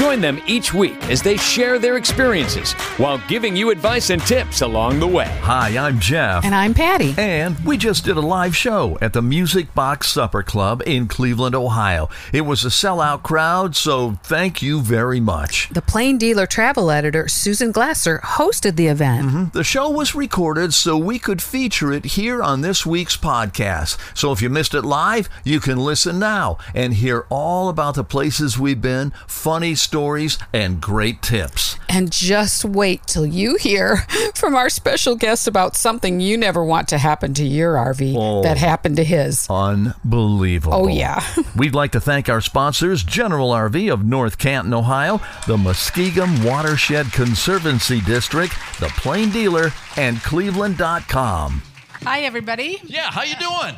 Join 0.00 0.22
them 0.22 0.40
each 0.46 0.72
week 0.72 0.96
as 1.10 1.20
they 1.20 1.36
share 1.36 1.78
their 1.78 1.98
experiences 1.98 2.72
while 2.96 3.18
giving 3.28 3.54
you 3.54 3.68
advice 3.68 4.08
and 4.08 4.22
tips 4.22 4.62
along 4.62 4.98
the 4.98 5.06
way. 5.06 5.28
Hi, 5.42 5.76
I'm 5.76 6.00
Jeff. 6.00 6.42
And 6.42 6.54
I'm 6.54 6.72
Patti. 6.72 7.14
And 7.18 7.62
we 7.66 7.76
just 7.76 8.06
did 8.06 8.16
a 8.16 8.22
live 8.22 8.56
show 8.56 8.96
at 9.02 9.12
the 9.12 9.20
Music 9.20 9.74
Box 9.74 10.08
Supper 10.08 10.42
Club 10.42 10.82
in 10.86 11.06
Cleveland, 11.06 11.54
Ohio. 11.54 12.08
It 12.32 12.46
was 12.46 12.64
a 12.64 12.68
sellout 12.68 13.22
crowd, 13.22 13.76
so 13.76 14.12
thank 14.22 14.62
you 14.62 14.80
very 14.80 15.20
much. 15.20 15.68
The 15.68 15.82
Plain 15.82 16.16
Dealer 16.16 16.46
travel 16.46 16.90
editor, 16.90 17.28
Susan 17.28 17.70
Glaser, 17.70 18.20
hosted 18.24 18.76
the 18.76 18.86
event. 18.86 19.26
Mm-hmm. 19.26 19.44
The 19.52 19.64
show 19.64 19.90
was 19.90 20.14
recorded 20.14 20.72
so 20.72 20.96
we 20.96 21.18
could 21.18 21.42
feature 21.42 21.92
it 21.92 22.06
here 22.06 22.42
on 22.42 22.62
this 22.62 22.86
week's 22.86 23.18
podcast. 23.18 23.98
So 24.16 24.32
if 24.32 24.40
you 24.40 24.48
missed 24.48 24.72
it 24.72 24.80
live, 24.80 25.28
you 25.44 25.60
can 25.60 25.76
listen 25.76 26.18
now 26.18 26.56
and 26.74 26.94
hear 26.94 27.26
all 27.28 27.68
about 27.68 27.96
the 27.96 28.04
places 28.04 28.58
we've 28.58 28.80
been, 28.80 29.12
funny 29.26 29.74
stories, 29.74 29.89
and 29.94 30.80
great 30.80 31.22
tips. 31.22 31.76
And 31.88 32.10
just 32.12 32.64
wait 32.64 33.06
till 33.06 33.26
you 33.26 33.56
hear 33.56 33.98
from 34.34 34.54
our 34.54 34.70
special 34.70 35.16
guest 35.16 35.48
about 35.48 35.76
something 35.76 36.20
you 36.20 36.36
never 36.36 36.64
want 36.64 36.88
to 36.88 36.98
happen 36.98 37.34
to 37.34 37.44
your 37.44 37.74
RV 37.74 38.14
Oh. 38.16 38.42
that 38.42 38.56
happened 38.58 38.96
to 38.96 39.04
his. 39.04 39.46
Unbelievable. 39.50 40.74
Oh, 40.74 40.86
yeah. 40.88 41.22
We'd 41.56 41.74
like 41.74 41.92
to 41.92 42.00
thank 42.00 42.28
our 42.28 42.40
sponsors, 42.40 43.02
General 43.02 43.50
RV 43.50 43.92
of 43.92 44.04
North 44.04 44.38
Canton, 44.38 44.72
Ohio, 44.74 45.18
the 45.46 45.56
Muskingum 45.56 46.44
Watershed 46.48 47.12
Conservancy 47.12 48.00
District, 48.00 48.52
the 48.78 48.88
Plain 48.96 49.30
Dealer, 49.30 49.72
and 49.96 50.22
Cleveland.com. 50.22 51.62
Hi, 52.04 52.20
everybody. 52.22 52.80
Yeah, 52.84 53.10
how 53.10 53.22
you 53.22 53.34
doing? 53.36 53.74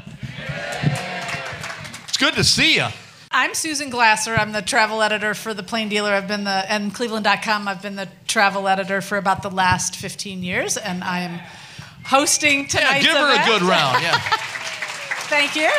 It's 2.09 2.17
good 2.19 2.35
to 2.35 2.45
see 2.45 2.77
you. 2.77 2.87
I'm 3.35 3.55
Susan 3.55 3.89
Glaser. 3.89 4.35
I'm 4.35 4.53
the 4.53 4.61
travel 4.61 5.01
editor 5.01 5.33
for 5.33 5.55
the 5.55 5.63
Plain 5.63 5.89
Dealer. 5.89 6.11
I've 6.13 6.29
been 6.29 6.45
the 6.45 6.51
and 6.51 6.95
Cleveland.com. 6.95 7.67
I've 7.67 7.81
been 7.81 7.97
the 7.97 8.09
travel 8.27 8.69
editor 8.69 9.01
for 9.01 9.17
about 9.17 9.43
the 9.43 9.51
last 9.51 9.97
15 9.97 10.43
years, 10.43 10.77
and 10.77 11.03
I 11.03 11.21
am 11.21 11.41
hosting 12.05 12.69
Yeah, 12.75 13.01
give 13.01 13.13
her 13.13 13.43
a 13.43 13.47
good 13.47 13.63
round. 13.63 14.03
Yeah. 14.03 14.19
Thank 15.31 15.57
you. 15.57 15.71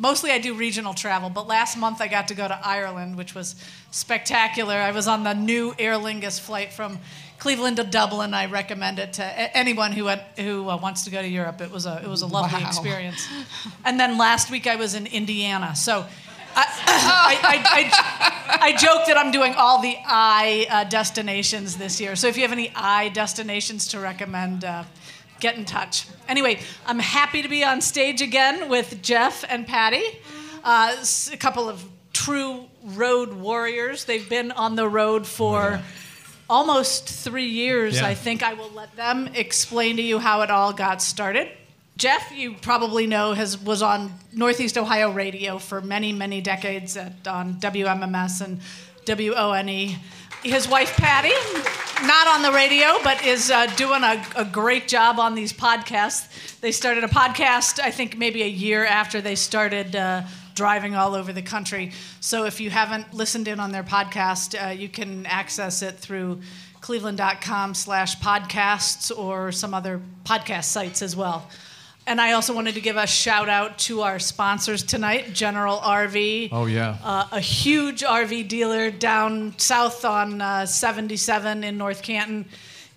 Mostly 0.00 0.30
I 0.30 0.38
do 0.38 0.54
regional 0.54 0.94
travel, 0.94 1.28
but 1.28 1.48
last 1.48 1.76
month 1.76 2.00
I 2.00 2.06
got 2.06 2.28
to 2.28 2.34
go 2.34 2.46
to 2.46 2.58
Ireland, 2.64 3.16
which 3.16 3.34
was 3.34 3.56
spectacular. 3.90 4.74
I 4.74 4.92
was 4.92 5.08
on 5.08 5.24
the 5.24 5.34
new 5.34 5.74
Aer 5.76 5.94
Lingus 5.94 6.38
flight 6.38 6.72
from 6.72 7.00
Cleveland 7.44 7.76
to 7.76 7.84
Dublin. 7.84 8.32
I 8.32 8.46
recommend 8.46 8.98
it 8.98 9.12
to 9.14 9.24
anyone 9.54 9.92
who 9.92 10.04
went, 10.04 10.22
who 10.38 10.66
uh, 10.66 10.78
wants 10.78 11.04
to 11.04 11.10
go 11.10 11.20
to 11.20 11.28
Europe. 11.28 11.60
It 11.60 11.70
was 11.70 11.84
a 11.84 12.00
it 12.02 12.08
was 12.08 12.22
a 12.22 12.26
lovely 12.26 12.62
Wow. 12.62 12.68
experience. 12.68 13.28
And 13.84 14.00
then 14.00 14.16
last 14.16 14.50
week 14.50 14.66
I 14.66 14.76
was 14.76 14.94
in 14.94 15.06
Indiana. 15.06 15.76
So 15.76 16.06
I, 16.56 16.64
I, 16.86 17.38
I, 17.52 17.56
I, 17.78 18.68
I 18.68 18.76
joke 18.78 19.06
that 19.08 19.18
I'm 19.18 19.30
doing 19.30 19.52
all 19.58 19.82
the 19.82 19.94
I 20.06 20.66
uh, 20.70 20.84
destinations 20.84 21.76
this 21.76 22.00
year. 22.00 22.16
So 22.16 22.28
if 22.28 22.36
you 22.38 22.42
have 22.44 22.52
any 22.52 22.72
I 22.74 23.10
destinations 23.10 23.88
to 23.88 24.00
recommend, 24.00 24.64
uh, 24.64 24.84
get 25.38 25.58
in 25.58 25.66
touch. 25.66 26.06
Anyway, 26.26 26.60
I'm 26.86 26.98
happy 26.98 27.42
to 27.42 27.48
be 27.50 27.62
on 27.62 27.82
stage 27.82 28.22
again 28.22 28.70
with 28.70 29.02
Jeff 29.02 29.44
and 29.50 29.66
Patti, 29.66 30.02
uh, 30.64 30.96
a 31.30 31.36
couple 31.36 31.68
of 31.68 31.84
true 32.14 32.68
road 32.82 33.34
warriors. 33.34 34.06
They've 34.06 34.30
been 34.30 34.50
on 34.50 34.76
the 34.76 34.88
road 34.88 35.26
for 35.26 35.82
almost 36.48 37.08
three 37.08 37.48
years. 37.48 38.00
Yeah. 38.00 38.06
I 38.06 38.14
think 38.14 38.42
I 38.42 38.54
will 38.54 38.70
let 38.70 38.94
them 38.96 39.30
explain 39.34 39.96
to 39.96 40.02
you 40.02 40.18
how 40.18 40.42
it 40.42 40.50
all 40.50 40.72
got 40.72 41.02
started. 41.02 41.48
Jeff, 41.96 42.32
you 42.34 42.54
probably 42.54 43.06
know, 43.06 43.34
has 43.34 43.56
was 43.56 43.80
on 43.80 44.12
Northeast 44.32 44.76
Ohio 44.76 45.12
radio 45.12 45.58
for 45.58 45.80
many, 45.80 46.12
many 46.12 46.40
decades 46.40 46.96
at, 46.96 47.26
on 47.26 47.54
WMMS 47.54 48.40
and 48.40 48.60
WONE. 49.06 49.96
His 50.42 50.68
wife 50.68 50.94
Patti, 50.96 51.32
not 52.06 52.26
on 52.26 52.42
the 52.42 52.52
radio, 52.52 52.98
but 53.02 53.24
is 53.24 53.50
uh, 53.50 53.66
doing 53.76 54.02
a, 54.02 54.22
a 54.36 54.44
great 54.44 54.88
job 54.88 55.18
on 55.18 55.34
these 55.34 55.52
podcasts. 55.52 56.60
They 56.60 56.72
started 56.72 57.04
a 57.04 57.08
podcast, 57.08 57.80
I 57.80 57.90
think, 57.90 58.18
maybe 58.18 58.42
a 58.42 58.48
year 58.48 58.84
after 58.84 59.20
they 59.20 59.36
started 59.36 59.94
uh, 59.94 60.22
driving 60.54 60.94
all 60.94 61.14
over 61.14 61.32
the 61.32 61.42
country. 61.42 61.92
So 62.20 62.44
if 62.44 62.60
you 62.60 62.70
haven't 62.70 63.12
listened 63.12 63.48
in 63.48 63.60
on 63.60 63.72
their 63.72 63.82
podcast, 63.82 64.54
uh, 64.54 64.70
you 64.70 64.88
can 64.88 65.26
access 65.26 65.82
it 65.82 65.98
through 65.98 66.40
cleveland.com 66.80 67.74
slash 67.74 68.18
podcasts 68.20 69.16
or 69.16 69.50
some 69.52 69.72
other 69.72 70.00
podcast 70.24 70.64
sites 70.64 71.02
as 71.02 71.16
well. 71.16 71.48
And 72.06 72.20
I 72.20 72.32
also 72.32 72.54
wanted 72.54 72.74
to 72.74 72.82
give 72.82 72.96
a 72.96 73.06
shout 73.06 73.48
out 73.48 73.78
to 73.80 74.02
our 74.02 74.18
sponsors 74.18 74.82
tonight, 74.82 75.32
General 75.32 75.78
RV. 75.78 76.50
Oh, 76.52 76.66
yeah. 76.66 76.98
Uh, 77.02 77.26
a 77.32 77.40
huge 77.40 78.02
RV 78.02 78.46
dealer 78.48 78.90
down 78.90 79.58
south 79.58 80.04
on 80.04 80.42
uh, 80.42 80.66
77 80.66 81.64
in 81.64 81.78
North 81.78 82.02
Canton. 82.02 82.44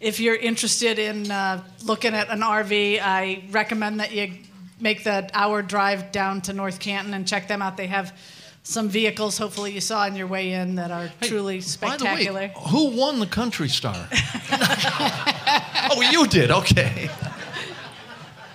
If 0.02 0.20
you're 0.20 0.36
interested 0.36 1.00
in 1.00 1.32
uh, 1.32 1.64
looking 1.86 2.14
at 2.14 2.30
an 2.30 2.42
RV, 2.42 3.00
I 3.02 3.44
recommend 3.52 4.02
that 4.02 4.12
you 4.12 4.34
make 4.80 5.04
the 5.04 5.30
hour 5.34 5.62
drive 5.62 6.12
down 6.12 6.42
to 6.42 6.54
North 6.54 6.80
Canton 6.80 7.14
and 7.14 7.28
check 7.28 7.48
them 7.48 7.62
out. 7.62 7.78
They 7.78 7.88
have 7.88 8.14
some 8.64 8.90
vehicles, 8.90 9.38
hopefully, 9.38 9.72
you 9.72 9.80
saw 9.80 10.02
on 10.02 10.16
your 10.18 10.28
way 10.28 10.52
in 10.52 10.76
that 10.76 10.92
are 10.92 11.10
truly 11.22 11.62
spectacular. 11.62 12.16
By 12.16 12.24
the 12.26 12.34
way, 12.34 12.54
who 12.70 12.98
won 12.98 13.20
the 13.20 13.26
Country 13.26 13.70
Star? 13.70 14.10
oh, 15.90 16.06
you 16.12 16.28
did. 16.28 16.52
Okay. 16.52 17.10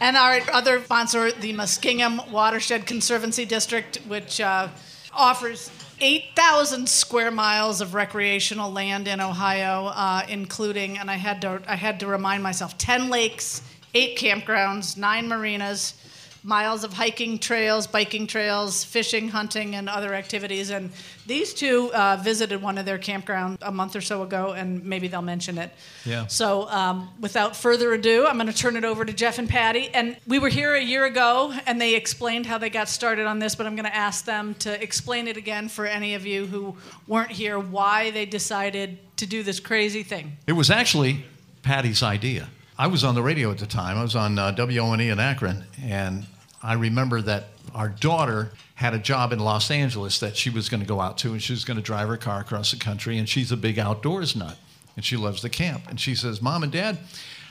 And 0.00 0.16
our 0.16 0.40
other 0.52 0.82
sponsor, 0.82 1.32
the 1.32 1.54
Muskingum 1.54 2.30
Watershed 2.30 2.84
Conservancy 2.86 3.46
District, 3.46 3.96
which 4.06 4.38
uh, 4.40 4.68
offers 5.14 5.70
8,000 6.00 6.88
square 6.88 7.30
miles 7.30 7.80
of 7.80 7.94
recreational 7.94 8.70
land 8.70 9.08
in 9.08 9.20
Ohio, 9.20 9.86
uh, 9.94 10.26
including, 10.28 10.98
and 10.98 11.10
I 11.10 11.14
had 11.14 11.40
to, 11.42 11.62
I 11.66 11.76
had 11.76 12.00
to 12.00 12.06
remind 12.06 12.42
myself, 12.42 12.76
10 12.76 13.08
lakes, 13.08 13.62
eight 13.94 14.18
campgrounds, 14.18 14.98
nine 14.98 15.28
marinas, 15.28 15.94
miles 16.44 16.82
of 16.82 16.92
hiking 16.92 17.38
trails, 17.38 17.86
biking 17.86 18.26
trails, 18.26 18.82
fishing, 18.82 19.28
hunting, 19.28 19.74
and 19.76 19.88
other 19.88 20.12
activities. 20.14 20.70
And 20.70 20.90
these 21.26 21.54
two 21.54 21.92
uh, 21.94 22.16
visited 22.20 22.60
one 22.60 22.78
of 22.78 22.86
their 22.86 22.98
campgrounds 22.98 23.58
a 23.62 23.70
month 23.70 23.94
or 23.94 24.00
so 24.00 24.22
ago, 24.22 24.52
and 24.52 24.84
maybe 24.84 25.06
they'll 25.06 25.22
mention 25.22 25.56
it. 25.58 25.70
Yeah. 26.04 26.26
So, 26.26 26.68
um, 26.68 27.10
without 27.20 27.54
further 27.54 27.92
ado, 27.92 28.26
I'm 28.26 28.36
going 28.36 28.48
to 28.48 28.52
turn 28.52 28.76
it 28.76 28.84
over 28.84 29.04
to 29.04 29.12
Jeff 29.12 29.38
and 29.38 29.48
Patti. 29.48 29.88
And 29.94 30.16
we 30.26 30.38
were 30.38 30.48
here 30.48 30.74
a 30.74 30.82
year 30.82 31.04
ago, 31.04 31.54
and 31.66 31.80
they 31.80 31.94
explained 31.94 32.46
how 32.46 32.58
they 32.58 32.70
got 32.70 32.88
started 32.88 33.26
on 33.26 33.38
this, 33.38 33.54
but 33.54 33.66
I'm 33.66 33.76
going 33.76 33.86
to 33.86 33.94
ask 33.94 34.24
them 34.24 34.54
to 34.56 34.82
explain 34.82 35.28
it 35.28 35.36
again 35.36 35.68
for 35.68 35.86
any 35.86 36.14
of 36.14 36.26
you 36.26 36.46
who 36.46 36.76
weren't 37.06 37.30
here 37.30 37.58
why 37.58 38.10
they 38.10 38.26
decided 38.26 38.98
to 39.16 39.26
do 39.26 39.44
this 39.44 39.60
crazy 39.60 40.02
thing. 40.02 40.36
It 40.46 40.54
was 40.54 40.70
actually 40.70 41.24
Patti's 41.62 42.02
idea. 42.02 42.48
I 42.78 42.86
was 42.86 43.04
on 43.04 43.14
the 43.14 43.22
radio 43.22 43.50
at 43.50 43.58
the 43.58 43.66
time. 43.66 43.98
I 43.98 44.02
was 44.02 44.16
on 44.16 44.38
uh, 44.38 44.54
WONE 44.56 45.00
in 45.00 45.20
Akron, 45.20 45.64
and 45.82 46.26
I 46.62 46.74
remember 46.74 47.20
that 47.20 47.48
our 47.74 47.90
daughter 47.90 48.52
had 48.74 48.94
a 48.94 48.98
job 48.98 49.32
in 49.32 49.38
Los 49.38 49.70
Angeles 49.70 50.20
that 50.20 50.36
she 50.36 50.48
was 50.48 50.68
going 50.68 50.80
to 50.80 50.86
go 50.86 51.00
out 51.00 51.18
to, 51.18 51.32
and 51.32 51.42
she 51.42 51.52
was 51.52 51.64
going 51.64 51.76
to 51.76 51.82
drive 51.82 52.08
her 52.08 52.16
car 52.16 52.40
across 52.40 52.70
the 52.70 52.78
country. 52.78 53.18
And 53.18 53.28
she's 53.28 53.52
a 53.52 53.56
big 53.56 53.78
outdoors 53.78 54.34
nut, 54.34 54.56
and 54.96 55.04
she 55.04 55.16
loves 55.16 55.42
the 55.42 55.50
camp. 55.50 55.82
And 55.88 56.00
she 56.00 56.14
says, 56.14 56.40
"Mom 56.40 56.62
and 56.62 56.72
Dad." 56.72 56.98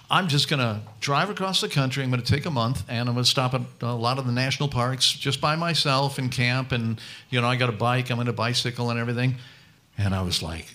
I'm 0.10 0.28
just 0.28 0.50
going 0.50 0.60
to 0.60 0.82
drive 1.00 1.30
across 1.30 1.62
the 1.62 1.70
country. 1.70 2.04
I'm 2.04 2.10
going 2.10 2.22
to 2.22 2.30
take 2.30 2.46
a 2.46 2.52
month 2.52 2.84
and 2.90 3.08
I'm 3.08 3.16
going 3.16 3.24
to 3.24 3.30
stop 3.30 3.54
at 3.54 3.62
a 3.80 3.94
lot 3.94 4.20
of 4.20 4.26
the 4.26 4.34
national 4.34 4.68
parks 4.68 5.10
just 5.10 5.40
by 5.40 5.56
myself 5.56 6.18
and 6.18 6.30
camp. 6.30 6.74
And, 6.74 7.00
you 7.30 7.40
know, 7.40 7.48
I 7.48 7.56
got 7.56 7.70
a 7.70 7.72
bike, 7.72 8.12
I'm 8.12 8.18
going 8.18 8.28
to 8.28 8.34
bicycle 8.34 8.90
and 8.90 9.00
everything. 9.00 9.36
And 9.98 10.14
I 10.14 10.22
was 10.22 10.44
like, 10.44 10.66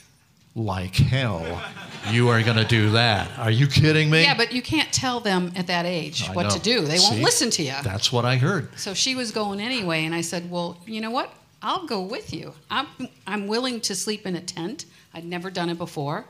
like 0.56 0.96
hell. 0.96 1.62
You 2.10 2.28
are 2.30 2.42
going 2.42 2.56
to 2.56 2.64
do 2.64 2.90
that. 2.90 3.30
Are 3.38 3.50
you 3.50 3.66
kidding 3.66 4.10
me? 4.10 4.22
Yeah, 4.22 4.36
but 4.36 4.52
you 4.52 4.62
can't 4.62 4.90
tell 4.92 5.20
them 5.20 5.52
at 5.54 5.66
that 5.66 5.84
age 5.86 6.28
I 6.28 6.32
what 6.32 6.50
to 6.50 6.58
do. 6.58 6.80
They 6.82 6.98
won't 6.98 7.20
listen 7.20 7.50
to 7.50 7.62
you. 7.62 7.74
That's 7.82 8.10
what 8.10 8.24
I 8.24 8.36
heard. 8.36 8.76
So 8.78 8.94
she 8.94 9.14
was 9.14 9.30
going 9.32 9.60
anyway, 9.60 10.04
and 10.04 10.14
I 10.14 10.22
said, 10.22 10.50
"Well, 10.50 10.78
you 10.86 11.00
know 11.00 11.10
what? 11.10 11.32
I'll 11.62 11.86
go 11.86 12.00
with 12.00 12.32
you. 12.32 12.54
I'm 12.70 12.86
I'm 13.26 13.46
willing 13.46 13.80
to 13.82 13.94
sleep 13.94 14.26
in 14.26 14.34
a 14.34 14.40
tent. 14.40 14.86
I'd 15.14 15.24
never 15.24 15.50
done 15.50 15.68
it 15.68 15.78
before." 15.78 16.24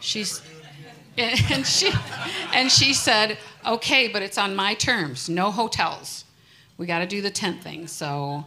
She's 0.00 0.40
and 1.18 1.66
she 1.66 1.90
and 2.52 2.70
she 2.70 2.94
said, 2.94 3.36
"Okay, 3.66 4.08
but 4.08 4.22
it's 4.22 4.38
on 4.38 4.56
my 4.56 4.74
terms. 4.74 5.28
No 5.28 5.50
hotels. 5.50 6.24
We 6.78 6.86
got 6.86 7.00
to 7.00 7.06
do 7.06 7.20
the 7.20 7.30
tent 7.30 7.62
thing." 7.62 7.88
So 7.88 8.44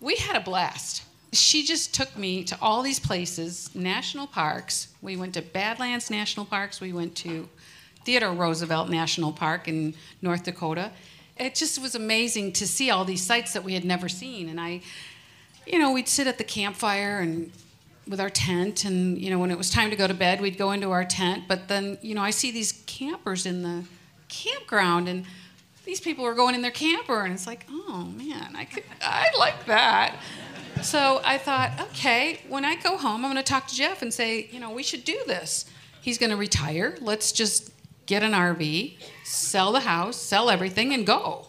we 0.00 0.16
had 0.16 0.36
a 0.36 0.40
blast. 0.40 1.02
She 1.32 1.64
just 1.64 1.94
took 1.94 2.16
me 2.16 2.42
to 2.44 2.56
all 2.60 2.82
these 2.82 2.98
places, 2.98 3.70
national 3.74 4.26
parks. 4.26 4.88
We 5.02 5.16
went 5.16 5.34
to 5.34 5.42
Badlands 5.42 6.10
National 6.10 6.46
Parks. 6.46 6.80
We 6.80 6.92
went 6.92 7.14
to 7.16 7.48
Theodore 8.04 8.32
Roosevelt 8.32 8.88
National 8.88 9.32
Park 9.32 9.68
in 9.68 9.94
North 10.22 10.44
Dakota. 10.44 10.90
It 11.36 11.54
just 11.54 11.80
was 11.80 11.94
amazing 11.94 12.52
to 12.54 12.66
see 12.66 12.90
all 12.90 13.04
these 13.04 13.22
sites 13.22 13.52
that 13.52 13.62
we 13.62 13.74
had 13.74 13.84
never 13.84 14.08
seen. 14.08 14.48
And 14.48 14.58
I, 14.60 14.80
you 15.66 15.78
know, 15.78 15.92
we'd 15.92 16.08
sit 16.08 16.26
at 16.26 16.38
the 16.38 16.44
campfire 16.44 17.18
and 17.18 17.52
with 18.08 18.20
our 18.20 18.30
tent, 18.30 18.84
and 18.84 19.18
you 19.18 19.28
know, 19.30 19.38
when 19.38 19.50
it 19.50 19.58
was 19.58 19.70
time 19.70 19.90
to 19.90 19.96
go 19.96 20.06
to 20.06 20.14
bed, 20.14 20.40
we'd 20.40 20.56
go 20.56 20.72
into 20.72 20.90
our 20.90 21.04
tent. 21.04 21.44
But 21.46 21.68
then, 21.68 21.98
you 22.00 22.14
know, 22.14 22.22
I 22.22 22.30
see 22.30 22.50
these 22.50 22.82
campers 22.86 23.44
in 23.44 23.62
the 23.62 23.84
campground, 24.28 25.08
and 25.08 25.26
these 25.84 26.00
people 26.00 26.24
are 26.24 26.34
going 26.34 26.54
in 26.54 26.62
their 26.62 26.70
camper, 26.70 27.22
and 27.24 27.34
it's 27.34 27.46
like, 27.46 27.66
oh 27.70 28.04
man, 28.16 28.56
I 28.56 28.64
could, 28.64 28.84
I 29.02 29.28
like 29.38 29.66
that. 29.66 30.16
So 30.82 31.20
I 31.24 31.38
thought, 31.38 31.72
okay, 31.90 32.40
when 32.48 32.64
I 32.64 32.76
go 32.76 32.96
home, 32.96 33.24
I'm 33.24 33.32
going 33.32 33.42
to 33.42 33.48
talk 33.48 33.66
to 33.68 33.74
Jeff 33.74 34.00
and 34.02 34.12
say, 34.14 34.48
you 34.52 34.60
know, 34.60 34.70
we 34.70 34.82
should 34.82 35.04
do 35.04 35.18
this. 35.26 35.64
He's 36.00 36.18
going 36.18 36.30
to 36.30 36.36
retire. 36.36 36.96
Let's 37.00 37.32
just 37.32 37.70
get 38.06 38.22
an 38.22 38.32
RV, 38.32 38.94
sell 39.24 39.72
the 39.72 39.80
house, 39.80 40.16
sell 40.16 40.48
everything, 40.50 40.94
and 40.94 41.06
go. 41.06 41.46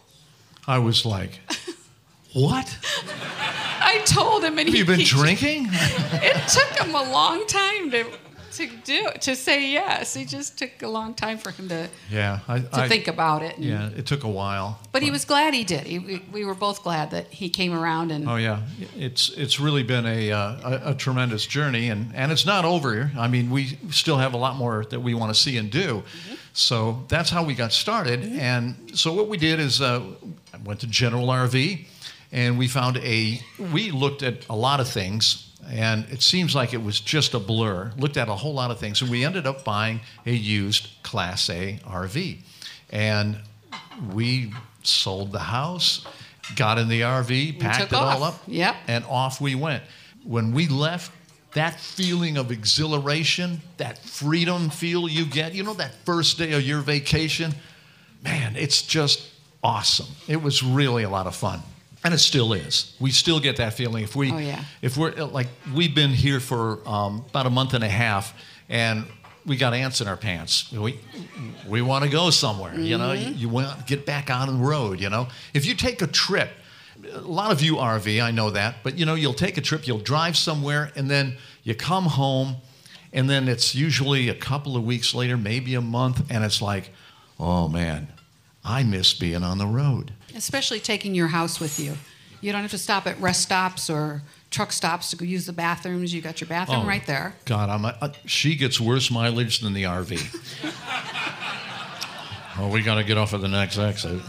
I 0.67 0.79
was 0.79 1.05
like, 1.05 1.39
what? 2.33 2.77
I 3.81 4.01
told 4.05 4.43
him, 4.43 4.57
and 4.59 4.67
Have 4.67 4.73
he, 4.73 4.79
you 4.79 4.85
been 4.85 4.99
he- 4.99 5.05
drinking? 5.19 5.67
It 5.71 6.47
took 6.49 6.85
him 6.85 6.93
a 6.95 7.03
long 7.11 7.45
time 7.47 7.91
to 7.91 8.05
to 8.59 8.67
do 8.85 9.09
to 9.21 9.35
say 9.35 9.71
yes. 9.71 10.15
It 10.15 10.27
just 10.29 10.57
took 10.57 10.81
a 10.81 10.87
long 10.87 11.13
time 11.13 11.37
for 11.37 11.51
him 11.51 11.67
to 11.69 11.89
Yeah. 12.11 12.39
I, 12.47 12.59
to 12.59 12.67
I- 12.71 12.87
think 12.87 13.07
about 13.07 13.41
it. 13.43 13.55
And- 13.57 13.65
Yeah, 13.65 13.89
it 13.97 14.05
took 14.05 14.23
a 14.23 14.29
while. 14.29 14.79
But 14.91 15.01
he 15.03 15.11
was 15.11 15.25
glad 15.25 15.53
he 15.53 15.63
did. 15.63 15.85
He, 15.87 15.99
we, 15.99 16.21
we 16.31 16.45
were 16.45 16.55
both 16.55 16.83
glad 16.83 17.11
that 17.11 17.27
he 17.27 17.49
came 17.49 17.73
around 17.73 18.11
and 18.11 18.27
Oh 18.29 18.35
yeah, 18.37 18.61
it's 18.97 19.29
it's 19.37 19.59
really 19.59 19.83
been 19.83 20.05
a, 20.05 20.31
uh, 20.31 20.39
a 20.85 20.89
a 20.91 20.95
tremendous 20.95 21.45
journey, 21.47 21.89
and 21.89 22.11
and 22.15 22.31
it's 22.31 22.45
not 22.45 22.65
over. 22.65 23.11
I 23.17 23.27
mean, 23.27 23.49
we 23.49 23.77
still 23.91 24.17
have 24.17 24.33
a 24.33 24.37
lot 24.37 24.55
more 24.55 24.85
that 24.89 24.99
we 25.01 25.13
want 25.13 25.33
to 25.33 25.39
see 25.39 25.57
and 25.57 25.69
do. 25.71 26.03
So 26.53 27.03
that's 27.07 27.29
how 27.29 27.43
we 27.43 27.53
got 27.53 27.71
started. 27.71 28.23
And 28.23 28.91
so 28.93 29.13
what 29.13 29.27
we 29.29 29.37
did 29.37 29.59
is 29.59 29.81
uh, 29.81 30.01
I 30.53 30.57
went 30.65 30.79
to 30.81 30.87
General 30.87 31.27
RV, 31.27 31.85
and 32.31 32.57
we 32.57 32.67
found 32.67 32.97
a. 32.97 33.39
We 33.73 33.91
looked 33.91 34.23
at 34.23 34.45
a 34.49 34.55
lot 34.55 34.79
of 34.79 34.87
things. 34.87 35.48
And 35.67 36.05
it 36.09 36.21
seems 36.21 36.55
like 36.55 36.73
it 36.73 36.81
was 36.81 36.99
just 36.99 37.33
a 37.33 37.39
blur. 37.39 37.91
Looked 37.97 38.17
at 38.17 38.27
a 38.29 38.35
whole 38.35 38.53
lot 38.53 38.71
of 38.71 38.79
things, 38.79 39.01
and 39.01 39.11
we 39.11 39.23
ended 39.25 39.45
up 39.45 39.63
buying 39.63 39.99
a 40.25 40.31
used 40.31 40.89
Class 41.03 41.49
A 41.49 41.79
RV. 41.85 42.37
And 42.89 43.37
we 44.13 44.51
sold 44.83 45.31
the 45.31 45.39
house, 45.39 46.05
got 46.55 46.77
in 46.79 46.87
the 46.87 47.01
RV, 47.01 47.59
packed 47.59 47.91
it 47.91 47.93
all 47.93 48.23
up, 48.23 48.41
Yep. 48.47 48.75
and 48.87 49.05
off 49.05 49.39
we 49.39 49.53
went. 49.55 49.83
When 50.23 50.53
we 50.53 50.67
left, 50.67 51.11
that 51.53 51.79
feeling 51.79 52.37
of 52.37 52.51
exhilaration, 52.51 53.61
that 53.77 53.97
freedom 53.99 54.69
feel 54.69 55.07
you 55.09 55.25
get, 55.25 55.53
you 55.53 55.63
know, 55.63 55.73
that 55.75 55.93
first 56.05 56.37
day 56.37 56.53
of 56.53 56.61
your 56.63 56.81
vacation, 56.81 57.53
man, 58.23 58.55
it's 58.55 58.81
just 58.81 59.21
awesome. 59.63 60.07
It 60.27 60.41
was 60.41 60.63
really 60.63 61.03
a 61.03 61.09
lot 61.09 61.27
of 61.27 61.35
fun. 61.35 61.61
And 62.03 62.13
it 62.13 62.19
still 62.19 62.53
is. 62.53 62.95
We 62.99 63.11
still 63.11 63.39
get 63.39 63.57
that 63.57 63.73
feeling. 63.73 64.03
If 64.03 64.15
we, 64.15 64.31
Oh, 64.31 64.37
yeah. 64.37 64.63
if 64.81 64.95
we're 64.95 65.11
like, 65.11 65.47
we've 65.75 65.93
been 65.93 66.11
here 66.11 66.39
for 66.39 66.79
um, 66.87 67.25
about 67.29 67.45
a 67.45 67.49
month 67.49 67.73
and 67.73 67.83
a 67.83 67.89
half, 67.89 68.33
and 68.69 69.05
we 69.45 69.57
got 69.57 69.73
ants 69.73 69.99
in 69.99 70.07
our 70.07 70.15
pants. 70.15 70.71
We, 70.71 70.99
we 71.67 71.81
want 71.81 72.05
to 72.05 72.09
go 72.09 72.29
somewhere. 72.29 72.73
You 72.79 72.97
know, 72.97 73.11
you, 73.11 73.29
you 73.33 73.49
want 73.49 73.77
to 73.77 73.83
get 73.85 74.05
back 74.05 74.29
on 74.29 74.47
the 74.47 74.63
road. 74.65 75.01
You 75.01 75.09
know, 75.09 75.27
if 75.53 75.65
you 75.65 75.75
take 75.75 76.01
a 76.01 76.07
trip, 76.07 76.49
a 77.13 77.19
lot 77.19 77.51
of 77.51 77.61
you 77.61 77.75
RV, 77.75 78.23
I 78.23 78.31
know 78.31 78.49
that, 78.51 78.75
but 78.83 78.97
you 78.97 79.05
know, 79.05 79.15
you'll 79.15 79.33
take 79.33 79.57
a 79.57 79.61
trip, 79.61 79.85
you'll 79.87 79.99
drive 79.99 80.37
somewhere, 80.37 80.91
and 80.95 81.09
then 81.09 81.35
you 81.63 81.73
come 81.75 82.05
home, 82.05 82.57
and 83.11 83.29
then 83.29 83.47
it's 83.49 83.73
usually 83.75 84.29
a 84.29 84.35
couple 84.35 84.77
of 84.77 84.83
weeks 84.85 85.13
later, 85.13 85.35
maybe 85.35 85.75
a 85.75 85.81
month, 85.81 86.21
and 86.29 86.43
it's 86.45 86.61
like, 86.61 86.91
oh 87.39 87.67
man, 87.67 88.07
I 88.63 88.83
miss 88.83 89.13
being 89.13 89.43
on 89.43 89.57
the 89.57 89.65
road. 89.67 90.13
Especially 90.39 90.79
taking 90.79 91.13
your 91.13 91.27
house 91.27 91.59
with 91.59 91.79
you. 91.79 91.93
You 92.41 92.51
don't 92.51 92.61
have 92.61 92.71
to 92.71 92.77
stop 92.77 93.05
at 93.05 93.19
rest 93.19 93.41
stops 93.41 93.89
or 93.89 94.23
truck 94.49 94.71
stops 94.71 95.09
to 95.11 95.17
go 95.17 95.25
use 95.25 95.45
the 95.45 95.53
bathrooms. 95.53 96.13
You 96.13 96.21
got 96.21 96.39
your 96.41 96.47
bathroom 96.47 96.81
Oh, 96.81 96.87
right 96.87 97.05
there. 97.05 97.35
God, 97.45 97.69
I'm 97.69 97.85
a, 97.85 97.95
uh, 98.01 98.13
she 98.25 98.55
gets 98.55 98.79
worse 98.79 99.11
mileage 99.11 99.59
than 99.59 99.73
the 99.73 99.83
RV. 99.83 100.17
oh, 102.57 102.69
we 102.69 102.81
got 102.81 102.95
to 102.95 103.03
get 103.03 103.17
off 103.17 103.33
at 103.33 103.41
the 103.41 103.47
next 103.47 103.77
exit. 103.77 104.21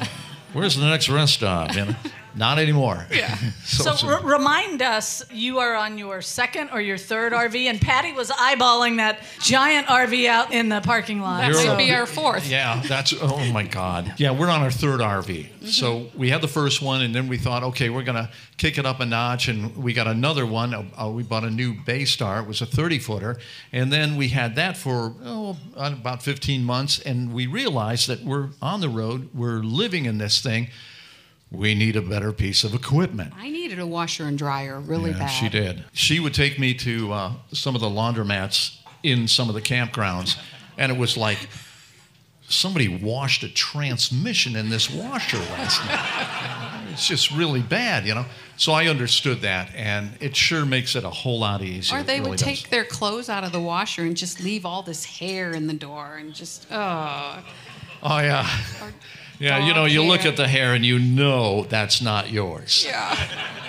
Where's 0.53 0.77
the 0.77 0.87
next 0.87 1.09
rest 1.09 1.35
stop? 1.35 1.75
You 1.75 1.87
know, 1.87 1.97
not 2.35 2.59
anymore. 2.59 3.07
Yeah. 3.11 3.37
So, 3.71 3.93
it's 3.93 4.03
a- 4.03 4.07
r- 4.07 4.23
remind 4.25 4.83
us, 4.83 5.23
you 5.31 5.61
are 5.61 5.77
on 5.77 5.97
your 5.97 6.23
second 6.23 6.71
or 6.73 6.81
your 6.81 6.99
third 6.99 7.33
RV, 7.33 7.67
and 7.67 7.81
Patti 7.81 8.13
was 8.13 8.31
eyeballing 8.31 8.97
that 8.97 9.21
giant 9.41 9.87
RV 9.87 10.27
out 10.27 10.53
in 10.53 10.69
the 10.69 10.81
parking 10.81 11.21
lot. 11.21 11.41
That 11.43 11.53
You're 11.53 11.67
might 11.67 11.79
be 11.79 11.93
our 11.93 12.05
fourth. 12.05 12.49
Yeah, 12.51 12.83
that's 12.87 13.15
oh 13.21 13.45
my 13.53 13.63
God. 13.63 14.15
Yeah, 14.19 14.33
we're 14.33 14.51
on 14.51 14.61
our 14.61 14.71
third 14.73 15.01
RV. 15.01 15.69
So 15.69 16.09
we 16.17 16.31
had 16.31 16.41
the 16.41 16.49
first 16.49 16.83
one, 16.83 17.03
and 17.03 17.15
then 17.15 17.29
we 17.29 17.39
thought, 17.39 17.63
okay, 17.63 17.91
we're 17.91 18.03
gonna 18.03 18.31
kick 18.57 18.77
it 18.77 18.85
up 18.85 19.01
a 19.01 19.07
notch, 19.07 19.49
and 19.49 19.77
we 19.77 19.93
got 19.93 20.07
another 20.09 20.45
one. 20.45 20.75
Uh, 20.75 21.09
we 21.09 21.23
bought 21.23 21.45
a 21.45 21.51
new 21.51 21.75
Baystar. 21.75 22.43
It 22.43 22.49
was 22.49 22.61
a 22.61 22.67
30 22.67 22.99
footer, 22.99 23.39
and 23.73 23.93
then 23.93 24.17
we 24.17 24.29
had 24.29 24.57
that 24.57 24.77
for 24.77 25.15
oh 25.25 25.57
about 25.77 26.23
15 26.23 26.65
months, 26.65 26.99
and 26.99 27.33
we 27.33 27.47
realized 27.47 28.09
that 28.09 28.25
we're 28.25 28.49
on 28.61 28.81
the 28.81 28.89
road, 28.89 29.29
we're 29.33 29.61
living 29.63 30.07
in 30.07 30.19
this 30.19 30.41
thing. 30.43 30.69
We 31.51 31.75
need 31.75 31.97
a 31.97 32.03
better 32.03 32.33
piece 32.33 32.63
of 32.63 32.75
equipment. 32.75 33.33
I 33.37 33.51
needed 33.51 33.79
a 33.81 33.87
washer 33.87 34.25
and 34.25 34.39
dryer 34.39 34.79
really 34.79 35.11
Yeah, 35.11 35.19
bad. 35.19 35.27
she 35.29 35.49
did. 35.49 35.85
She 35.93 36.21
would 36.21 36.35
take 36.35 36.59
me 36.59 36.75
to 36.75 37.13
uh, 37.13 37.33
some 37.53 37.75
of 37.75 37.81
the 37.81 37.89
laundromats 37.89 38.77
in 39.03 39.27
some 39.27 39.49
of 39.49 39.55
the 39.55 39.61
campgrounds, 39.63 40.37
and 40.79 40.93
it 40.93 40.99
was 40.99 41.17
like 41.17 41.49
somebody 42.49 42.89
washed 42.89 43.43
a 43.43 43.49
transmission 43.49 44.55
in 44.57 44.69
this 44.71 44.91
washer 44.91 45.39
last 45.39 45.85
night. 45.87 46.87
It's 46.93 47.07
just 47.09 47.31
really 47.31 47.63
bad, 47.63 48.07
you 48.07 48.15
know. 48.15 48.27
So 48.57 48.73
I 48.73 48.87
understood 48.87 49.41
that, 49.41 49.71
and 49.75 50.11
it 50.21 50.37
sure 50.37 50.67
makes 50.67 50.95
it 50.95 51.03
a 51.05 51.11
whole 51.11 51.39
lot 51.41 51.63
easier. 51.63 51.99
Or 51.99 52.03
they 52.03 52.19
really 52.19 52.31
would 52.31 52.39
does. 52.39 52.47
take 52.47 52.69
their 52.71 52.85
clothes 52.85 53.29
out 53.29 53.43
of 53.43 53.53
the 53.53 53.61
washer 53.61 54.03
and 54.03 54.17
just 54.17 54.41
leave 54.41 54.67
all 54.67 54.83
this 54.83 55.05
hair 55.05 55.53
in 55.53 55.67
the 55.67 55.73
door 55.75 56.17
and 56.19 56.35
just 56.35 56.67
oh. 56.71 57.43
Oh 58.03 58.19
yeah, 58.19 58.49
yeah. 59.41 59.59
You 59.67 59.75
know, 59.75 59.83
dog 59.87 59.91
you 59.91 60.05
look 60.05 60.25
at 60.25 60.37
the 60.37 60.47
hair 60.47 60.75
and 60.75 60.85
you 60.87 60.99
know 60.99 61.65
that's 61.65 62.01
not 62.01 62.31
yours. 62.31 62.85
Yeah. 62.87 63.17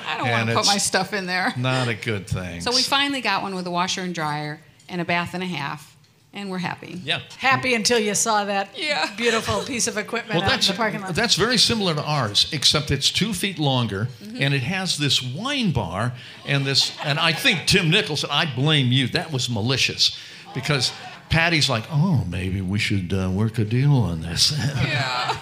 I 0.08 0.18
don't 0.18 0.30
want 0.30 0.50
to 0.50 0.56
put 0.56 0.66
my 0.68 0.78
stuff 0.78 1.14
in 1.14 1.26
there. 1.26 1.54
Not 1.58 1.88
a 1.88 1.96
good 1.96 2.28
thing. 2.28 2.62
So 2.62 2.72
we 2.72 2.82
finally 2.84 3.22
got 3.22 3.42
one 3.42 3.56
with 3.56 3.66
a 3.66 3.72
washer 3.72 4.02
and 4.02 4.14
dryer 4.14 4.60
and 4.90 5.02
a 5.02 5.06
bath 5.06 5.34
and 5.34 5.42
a 5.42 5.48
half, 5.48 5.96
and 6.34 6.50
we're 6.52 6.58
happy. 6.60 7.00
yeah. 7.04 7.22
Happy 7.38 7.74
until 7.74 7.98
you 7.98 8.14
saw 8.14 8.44
that 8.46 8.70
Yeah. 8.78 9.10
beautiful 9.16 9.62
piece 9.64 9.88
of 9.88 9.98
equipment 9.98 10.36
Well, 10.36 10.44
out 10.44 10.52
in 10.52 10.58
that's 10.58 10.68
the 10.68 10.74
parking 10.74 11.02
lot. 11.02 11.16
that's 11.16 11.36
very 11.36 11.58
similar 11.58 11.96
to 11.96 12.04
ours, 12.04 12.48
except 12.52 12.92
it's 12.92 13.10
two 13.10 13.34
feet 13.34 13.58
longer, 13.58 14.10
Mm-hmm. 14.22 14.42
and 14.44 14.54
it 14.54 14.64
has 14.64 14.98
this 14.98 15.22
wine 15.24 15.72
bar 15.72 16.14
and 16.46 16.66
this. 16.66 16.92
And 17.04 17.18
I 17.20 17.32
think 17.32 17.66
Tim 17.66 17.90
Nicholson. 17.90 18.30
I 18.32 18.46
blame 18.54 18.92
you. 18.92 19.08
That 19.08 19.32
was 19.32 19.50
malicious, 19.50 20.18
because 20.54 20.92
Patti's 21.32 21.70
like, 21.70 21.86
oh, 21.90 22.26
maybe 22.30 22.60
we 22.62 22.78
should 22.78 23.14
uh, 23.14 23.30
work 23.32 23.58
a 23.58 23.64
deal 23.64 23.94
on 23.94 24.22
this. 24.22 24.52
Yeah. 24.82 25.38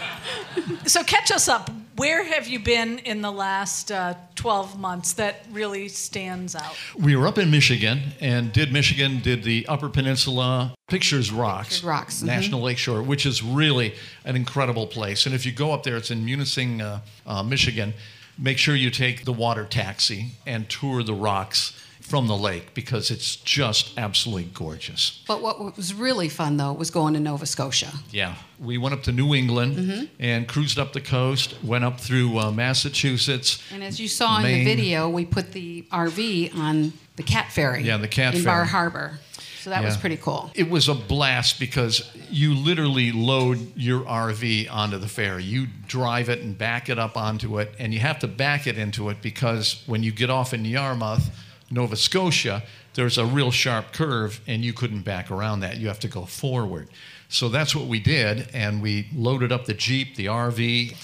so 0.86 1.04
catch 1.04 1.32
us 1.32 1.48
up. 1.48 1.70
Where 1.96 2.24
have 2.24 2.48
you 2.48 2.60
been 2.60 3.00
in 3.00 3.22
the 3.22 3.32
last 3.32 3.92
uh, 3.92 4.14
12 4.36 4.80
months 4.80 5.14
that 5.14 5.46
really 5.52 5.88
stands 5.88 6.56
out? 6.56 6.76
we 6.98 7.16
were 7.16 7.28
up 7.28 7.38
in 7.38 7.50
Michigan 7.52 8.02
and 8.22 8.54
did 8.54 8.72
Michigan, 8.72 9.20
did 9.20 9.44
the 9.44 9.66
Upper 9.68 9.90
Peninsula 9.90 10.76
Pictures 10.88 11.32
Rocks, 11.32 11.70
Pictured 11.70 11.88
Rocks, 11.88 12.22
mhm. 12.22 12.28
National 12.28 12.62
Lakeshore, 12.62 13.02
which 13.02 13.26
is 13.26 13.44
really 13.44 13.96
an 14.26 14.36
incredible 14.36 14.88
place. 14.88 15.26
And 15.26 15.34
if 15.36 15.46
you 15.46 15.52
go 15.52 15.72
up 15.74 15.84
there, 15.84 15.98
it's 15.98 16.12
in 16.12 16.26
Munising, 16.26 16.82
uh, 16.82 17.00
uh, 17.26 17.44
Michigan. 17.44 17.94
Make 18.38 18.58
sure 18.58 18.76
you 18.76 18.92
take 18.92 19.26
the 19.26 19.34
water 19.34 19.66
taxi 19.66 20.32
and 20.46 20.70
tour 20.70 21.04
the 21.04 21.14
rocks 21.14 21.74
from 22.10 22.28
the 22.28 22.36
lake 22.36 22.74
because 22.74 23.12
it's 23.12 23.36
just 23.36 23.98
absolutely 23.98 24.50
gorgeous. 24.54 25.24
But 25.28 25.42
what 25.44 25.60
was 25.78 25.94
really 25.94 26.28
fun 26.28 26.58
though 26.58 26.74
was 26.74 26.90
going 26.90 27.14
to 27.14 27.20
Nova 27.20 27.46
Scotia. 27.46 27.92
Yeah, 28.12 28.36
we 28.60 28.78
went 28.80 28.94
up 28.96 29.04
to 29.04 29.12
New 29.12 29.34
England 29.36 29.78
Mm-hmm. 29.78 30.06
and 30.20 30.48
cruised 30.48 30.80
up 30.80 30.94
the 30.94 31.02
coast, 31.02 31.56
went 31.64 31.84
up 31.84 32.00
through 32.00 32.38
uh, 32.40 32.52
Massachusetts. 32.52 33.62
And 33.72 33.84
as 33.84 34.00
you 34.00 34.08
saw 34.08 34.38
in 34.40 34.44
the 34.44 34.64
video, 34.64 35.08
we 35.10 35.26
put 35.26 35.52
the 35.52 35.84
RV 35.92 36.56
on 36.56 36.94
the 37.16 37.24
Cat 37.24 37.52
Ferry. 37.52 37.84
Yeah, 37.84 37.98
the 37.98 38.08
Cat 38.08 38.34
in 38.36 38.42
Ferry. 38.42 38.56
Bar 38.58 38.66
Harbor. 38.66 39.20
So 39.34 39.64
So 39.66 39.70
that 39.72 39.84
was 39.84 39.98
pretty 39.98 40.18
cool. 40.18 40.50
It 40.56 40.70
was 40.70 40.88
a 40.88 40.94
blast 40.96 41.60
because 41.60 42.10
you 42.32 42.56
literally 42.56 43.12
load 43.12 43.76
your 43.78 44.02
RV 44.02 44.72
onto 44.72 44.98
the 44.98 45.08
ferry. 45.10 45.44
You 45.44 45.68
drive 45.88 46.30
it 46.30 46.40
and 46.42 46.58
back 46.58 46.88
it 46.90 46.98
up 46.98 47.18
onto 47.18 47.60
it, 47.60 47.76
and 47.78 47.94
you 47.94 48.00
have 48.00 48.20
to 48.20 48.28
back 48.28 48.68
it 48.68 48.78
into 48.78 49.10
it 49.10 49.22
because 49.22 49.84
when 49.86 50.02
you 50.02 50.12
get 50.14 50.30
off 50.30 50.54
in 50.54 50.64
Yarmouth, 50.66 51.30
Nova 51.72 51.96
Scotia, 51.96 52.64
there's 52.96 53.18
a 53.18 53.26
real 53.26 53.52
sharp 53.52 53.94
curve, 53.94 54.42
and 54.48 54.64
you 54.64 54.74
couldn't 54.74 55.02
back 55.02 55.30
around 55.30 55.60
that. 55.62 55.78
You 55.78 55.88
have 55.88 56.00
to 56.00 56.08
go 56.08 56.26
forward. 56.26 56.90
So 57.30 57.48
that's 57.48 57.76
what 57.76 57.86
we 57.86 58.00
did, 58.00 58.50
and 58.54 58.82
we 58.82 59.08
loaded 59.14 59.52
up 59.52 59.66
the 59.66 59.76
Jeep, 59.76 60.16
the 60.16 60.26
RV. 60.26 60.96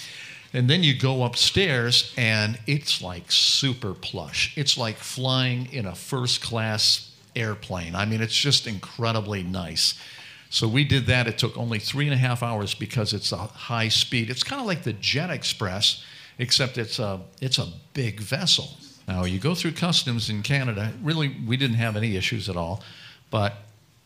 And 0.53 0.69
then 0.69 0.83
you 0.83 0.97
go 0.97 1.23
upstairs, 1.23 2.13
and 2.17 2.57
it's 2.65 3.01
like 3.01 3.31
super 3.31 3.93
plush. 3.93 4.57
It's 4.57 4.77
like 4.77 4.97
flying 4.97 5.71
in 5.71 5.85
a 5.85 5.93
first 5.93 6.41
class 6.41 7.11
airplane. 7.35 7.95
I 7.95 8.05
mean, 8.05 8.21
it's 8.21 8.35
just 8.35 8.65
incredibly 8.65 9.43
nice. 9.43 9.99
So 10.49 10.67
we 10.67 10.83
did 10.83 11.07
that. 11.07 11.27
It 11.27 11.37
took 11.37 11.57
only 11.57 11.79
three 11.79 12.05
and 12.05 12.13
a 12.13 12.17
half 12.17 12.41
hours 12.41 12.73
because 12.73 13.13
it's 13.13 13.31
a 13.31 13.37
high 13.37 13.89
speed. 13.89 14.29
It's 14.29 14.43
kind 14.43 14.61
of 14.61 14.65
like 14.65 14.83
the 14.83 14.93
Jet 14.93 15.29
Express, 15.29 16.03
except 16.39 16.77
it's 16.77 16.97
a 16.97 17.21
it's 17.41 17.57
a 17.57 17.67
big 17.93 18.21
vessel. 18.21 18.69
Now 19.07 19.23
you 19.23 19.39
go 19.39 19.55
through 19.55 19.73
customs 19.73 20.29
in 20.29 20.41
Canada. 20.41 20.93
Really, 21.01 21.35
we 21.45 21.57
didn't 21.57 21.77
have 21.77 21.95
any 21.95 22.15
issues 22.15 22.49
at 22.49 22.57
all, 22.57 22.83
but 23.29 23.57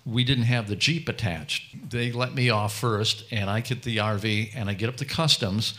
we 0.06 0.24
didn't 0.24 0.46
have 0.46 0.68
the 0.68 0.76
Jeep 0.76 1.08
attached. 1.08 1.90
They 1.90 2.12
let 2.12 2.34
me 2.34 2.50
off 2.50 2.74
first, 2.74 3.24
and 3.32 3.50
I 3.50 3.62
get 3.62 3.84
the 3.84 3.98
RV, 3.98 4.52
and 4.56 4.70
I 4.70 4.74
get 4.74 4.90
up 4.90 4.98
to 4.98 5.06
customs, 5.06 5.74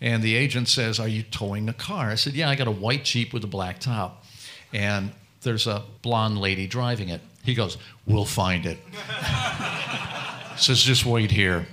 and 0.00 0.22
the 0.22 0.34
agent 0.34 0.68
says, 0.68 0.98
"Are 0.98 1.08
you 1.08 1.22
towing 1.22 1.68
a 1.68 1.72
car?" 1.72 2.10
I 2.10 2.14
said, 2.16 2.34
"Yeah, 2.34 2.48
I 2.48 2.54
got 2.56 2.66
a 2.66 2.72
white 2.72 3.04
Jeep 3.04 3.32
with 3.32 3.44
a 3.44 3.48
black 3.48 3.78
top, 3.78 4.24
and 4.72 5.12
there's 5.42 5.66
a 5.66 5.82
blonde 6.02 6.38
lady 6.38 6.66
driving 6.66 7.08
it." 7.08 7.20
He 7.44 7.54
goes, 7.54 7.76
"We'll 8.06 8.24
find 8.24 8.66
it." 8.66 8.78
says, 10.56 10.82
"Just 10.82 11.04
wait 11.04 11.30
here." 11.30 11.66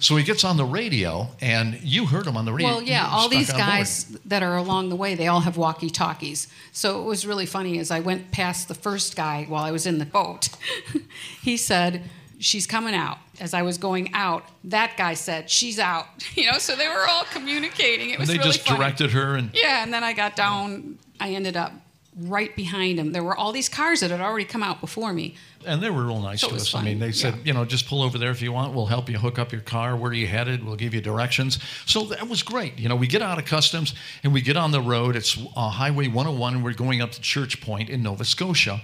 So 0.00 0.16
he 0.16 0.22
gets 0.24 0.44
on 0.44 0.56
the 0.56 0.64
radio, 0.64 1.28
and 1.40 1.80
you 1.82 2.06
heard 2.06 2.26
him 2.26 2.36
on 2.36 2.44
the 2.44 2.52
radio. 2.52 2.68
Well, 2.68 2.82
yeah, 2.82 3.08
all 3.10 3.28
these 3.28 3.50
on 3.50 3.56
board. 3.56 3.68
guys 3.68 4.04
that 4.26 4.42
are 4.42 4.56
along 4.56 4.88
the 4.90 4.96
way, 4.96 5.14
they 5.14 5.26
all 5.26 5.40
have 5.40 5.56
walkie 5.56 5.90
talkies. 5.90 6.46
So 6.72 7.00
it 7.02 7.04
was 7.04 7.26
really 7.26 7.46
funny 7.46 7.78
as 7.78 7.90
I 7.90 8.00
went 8.00 8.30
past 8.30 8.68
the 8.68 8.74
first 8.74 9.16
guy 9.16 9.44
while 9.48 9.64
I 9.64 9.70
was 9.72 9.86
in 9.86 9.98
the 9.98 10.06
boat. 10.06 10.48
he 11.42 11.56
said, 11.56 12.02
She's 12.40 12.68
coming 12.68 12.94
out. 12.94 13.18
As 13.40 13.52
I 13.52 13.62
was 13.62 13.78
going 13.78 14.14
out, 14.14 14.44
that 14.64 14.96
guy 14.96 15.14
said, 15.14 15.50
She's 15.50 15.78
out. 15.80 16.06
You 16.36 16.52
know, 16.52 16.58
so 16.58 16.76
they 16.76 16.86
were 16.88 17.06
all 17.08 17.24
communicating. 17.24 18.10
It 18.10 18.18
was 18.20 18.28
And 18.28 18.38
they 18.38 18.40
really 18.40 18.52
just 18.52 18.66
funny. 18.66 18.78
directed 18.78 19.10
her, 19.10 19.34
and 19.34 19.50
Yeah, 19.52 19.82
and 19.82 19.92
then 19.92 20.04
I 20.04 20.12
got 20.12 20.36
down. 20.36 20.98
I 21.18 21.30
ended 21.30 21.56
up 21.56 21.72
right 22.20 22.54
behind 22.56 22.98
him. 22.98 23.12
There 23.12 23.22
were 23.22 23.36
all 23.36 23.52
these 23.52 23.68
cars 23.68 24.00
that 24.00 24.10
had 24.10 24.20
already 24.20 24.44
come 24.44 24.62
out 24.62 24.80
before 24.80 25.12
me. 25.12 25.34
And 25.64 25.82
they 25.82 25.90
were 25.90 26.04
real 26.04 26.20
nice 26.20 26.40
So 26.40 26.48
to 26.48 26.56
us. 26.56 26.74
I 26.74 26.82
mean, 26.82 26.98
they 26.98 27.12
said, 27.12 27.34
yeah. 27.34 27.40
you 27.44 27.52
know, 27.52 27.64
just 27.64 27.86
pull 27.86 28.02
over 28.02 28.18
there 28.18 28.30
if 28.30 28.42
you 28.42 28.52
want. 28.52 28.74
We'll 28.74 28.86
help 28.86 29.08
you 29.08 29.18
hook 29.18 29.38
up 29.38 29.52
your 29.52 29.60
car. 29.60 29.96
Where 29.96 30.10
are 30.10 30.14
you 30.14 30.26
headed? 30.26 30.64
We'll 30.64 30.76
give 30.76 30.94
you 30.94 31.00
directions. 31.00 31.58
So 31.86 32.04
that 32.06 32.28
was 32.28 32.42
great. 32.42 32.78
You 32.78 32.88
know, 32.88 32.96
we 32.96 33.06
get 33.06 33.22
out 33.22 33.38
of 33.38 33.44
customs 33.44 33.94
and 34.24 34.32
we 34.32 34.40
get 34.40 34.56
on 34.56 34.72
the 34.72 34.80
road. 34.80 35.16
It's 35.16 35.38
uh, 35.56 35.70
Highway 35.70 36.08
101, 36.08 36.54
and 36.56 36.64
we're 36.64 36.72
going 36.74 37.00
up 37.00 37.12
to 37.12 37.20
Church 37.20 37.60
Point 37.60 37.88
in 37.90 38.02
Nova 38.02 38.24
Scotia. 38.24 38.80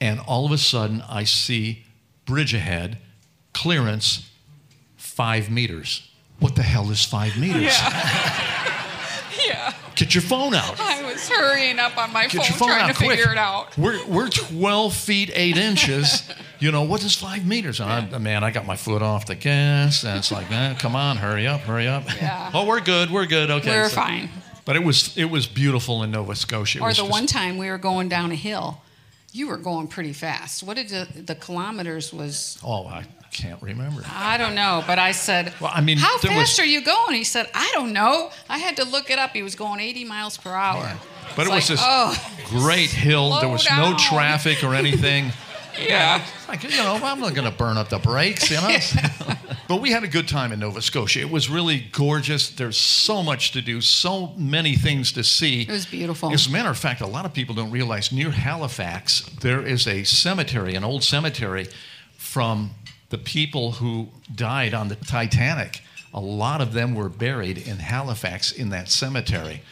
And 0.00 0.20
all 0.20 0.46
of 0.46 0.52
a 0.52 0.58
sudden, 0.58 1.02
I 1.08 1.24
see 1.24 1.84
bridge 2.24 2.54
ahead, 2.54 2.98
clearance, 3.52 4.30
five 4.96 5.50
meters. 5.50 6.08
What 6.38 6.56
the 6.56 6.62
hell 6.62 6.90
is 6.90 7.04
five 7.04 7.36
meters? 7.38 7.62
Yeah, 7.62 8.66
Get 10.00 10.14
your 10.14 10.22
phone 10.22 10.54
out. 10.54 10.80
I 10.80 11.02
was 11.04 11.28
hurrying 11.28 11.78
up 11.78 11.98
on 11.98 12.10
my 12.12 12.26
Get 12.26 12.46
phone, 12.46 12.58
phone 12.58 12.68
trying 12.70 12.82
out 12.82 12.88
to 12.88 12.94
quick. 12.94 13.10
figure 13.18 13.30
it 13.32 13.36
out. 13.38 13.76
We're, 13.76 14.02
we're 14.06 14.30
12 14.30 14.94
feet 14.94 15.30
8 15.32 15.56
inches. 15.56 16.28
You 16.62 16.70
know, 16.70 16.82
what 16.82 17.02
is 17.02 17.16
five 17.16 17.46
meters? 17.46 17.80
And 17.80 17.90
I, 18.14 18.18
man, 18.18 18.44
I 18.44 18.50
got 18.50 18.66
my 18.66 18.76
foot 18.76 19.00
off 19.00 19.24
the 19.24 19.34
gas. 19.34 20.04
And 20.04 20.18
it's 20.18 20.30
like, 20.30 20.50
eh, 20.52 20.74
come 20.78 20.94
on, 20.94 21.16
hurry 21.16 21.46
up, 21.46 21.60
hurry 21.62 21.88
up. 21.88 22.04
Yeah. 22.16 22.50
Oh, 22.54 22.66
we're 22.66 22.82
good, 22.82 23.10
we're 23.10 23.24
good. 23.24 23.50
Okay. 23.50 23.70
We're 23.70 23.88
so- 23.88 23.94
fine. 23.96 24.28
But 24.66 24.76
it 24.76 24.84
was 24.84 25.16
it 25.16 25.24
was 25.30 25.46
beautiful 25.46 26.02
in 26.02 26.10
Nova 26.10 26.34
Scotia. 26.36 26.80
It 26.80 26.82
Or 26.82 26.90
the 26.90 26.96
just- 26.96 27.10
one 27.10 27.24
time 27.26 27.56
we 27.56 27.70
were 27.70 27.78
going 27.78 28.10
down 28.10 28.30
a 28.30 28.34
hill, 28.34 28.82
you 29.32 29.48
were 29.48 29.56
going 29.56 29.86
pretty 29.88 30.12
fast. 30.12 30.62
What 30.62 30.76
did 30.76 30.88
the, 30.88 31.08
the 31.22 31.34
kilometers 31.34 32.12
was? 32.12 32.58
Oh, 32.64 32.86
I 32.86 33.04
can't 33.30 33.62
remember. 33.62 34.02
I 34.06 34.36
don't 34.38 34.54
know, 34.54 34.82
but 34.86 34.98
I 34.98 35.12
said, 35.12 35.52
Well, 35.60 35.70
I 35.72 35.80
mean, 35.80 35.98
how 35.98 36.18
fast 36.18 36.34
was- 36.34 36.58
are 36.58 36.64
you 36.64 36.82
going? 36.82 37.14
He 37.14 37.24
said, 37.24 37.48
I 37.54 37.70
don't 37.74 37.92
know. 37.92 38.30
I 38.48 38.58
had 38.58 38.76
to 38.76 38.84
look 38.84 39.10
it 39.10 39.18
up. 39.18 39.30
He 39.30 39.42
was 39.42 39.54
going 39.54 39.80
80 39.80 40.04
miles 40.04 40.36
per 40.36 40.50
hour. 40.50 40.98
But 41.36 41.46
it 41.46 41.50
was 41.50 41.70
like, 41.70 41.78
this 41.78 41.80
oh, 41.82 42.32
great 42.46 42.90
hill. 42.90 43.38
There 43.40 43.48
was 43.48 43.66
no 43.70 43.96
traffic 43.96 44.64
or 44.64 44.74
anything. 44.74 45.32
yeah. 45.78 46.24
Like, 46.48 46.62
you 46.62 46.70
know, 46.70 46.98
I'm 47.02 47.20
not 47.20 47.34
going 47.34 47.50
to 47.50 47.56
burn 47.56 47.76
up 47.76 47.88
the 47.88 47.98
brakes, 47.98 48.50
you 48.50 48.56
know. 48.56 48.76
but 49.68 49.80
we 49.80 49.90
had 49.90 50.04
a 50.04 50.08
good 50.08 50.28
time 50.28 50.52
in 50.52 50.60
Nova 50.60 50.82
Scotia. 50.82 51.20
It 51.20 51.30
was 51.30 51.48
really 51.48 51.86
gorgeous. 51.92 52.50
There's 52.50 52.76
so 52.76 53.22
much 53.22 53.52
to 53.52 53.62
do, 53.62 53.80
so 53.80 54.28
many 54.36 54.76
things 54.76 55.12
to 55.12 55.24
see. 55.24 55.62
It 55.62 55.70
was 55.70 55.86
beautiful. 55.86 56.32
As 56.32 56.46
a 56.46 56.50
matter 56.50 56.70
of 56.70 56.78
fact, 56.78 57.00
a 57.00 57.06
lot 57.06 57.24
of 57.24 57.32
people 57.32 57.54
don't 57.54 57.70
realize 57.70 58.12
near 58.12 58.30
Halifax, 58.30 59.20
there 59.40 59.64
is 59.64 59.86
a 59.86 60.04
cemetery, 60.04 60.74
an 60.74 60.84
old 60.84 61.04
cemetery 61.04 61.68
from 62.16 62.70
the 63.10 63.18
people 63.18 63.72
who 63.72 64.08
died 64.34 64.74
on 64.74 64.88
the 64.88 64.96
Titanic. 64.96 65.82
A 66.14 66.20
lot 66.20 66.60
of 66.60 66.72
them 66.72 66.94
were 66.94 67.08
buried 67.08 67.58
in 67.58 67.78
Halifax 67.78 68.52
in 68.52 68.70
that 68.70 68.88
cemetery. 68.88 69.62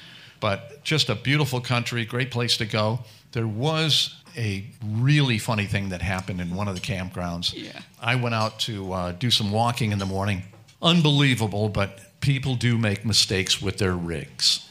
But 0.40 0.84
just 0.84 1.08
a 1.08 1.14
beautiful 1.14 1.60
country, 1.60 2.04
great 2.04 2.30
place 2.30 2.56
to 2.58 2.66
go. 2.66 3.00
There 3.32 3.48
was 3.48 4.14
a 4.38 4.64
really 4.86 5.38
funny 5.38 5.66
thing 5.66 5.88
that 5.90 6.00
happened 6.00 6.40
in 6.40 6.54
one 6.54 6.68
of 6.68 6.74
the 6.74 6.80
campgrounds. 6.80 7.52
Yeah. 7.54 7.80
I 8.00 8.14
went 8.14 8.34
out 8.34 8.60
to 8.60 8.92
uh, 8.92 9.12
do 9.12 9.30
some 9.30 9.50
walking 9.50 9.92
in 9.92 9.98
the 9.98 10.06
morning. 10.06 10.44
Unbelievable, 10.80 11.68
but 11.68 11.98
people 12.20 12.54
do 12.54 12.78
make 12.78 13.04
mistakes 13.04 13.60
with 13.60 13.78
their 13.78 13.94
rigs. 13.94 14.64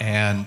And 0.00 0.46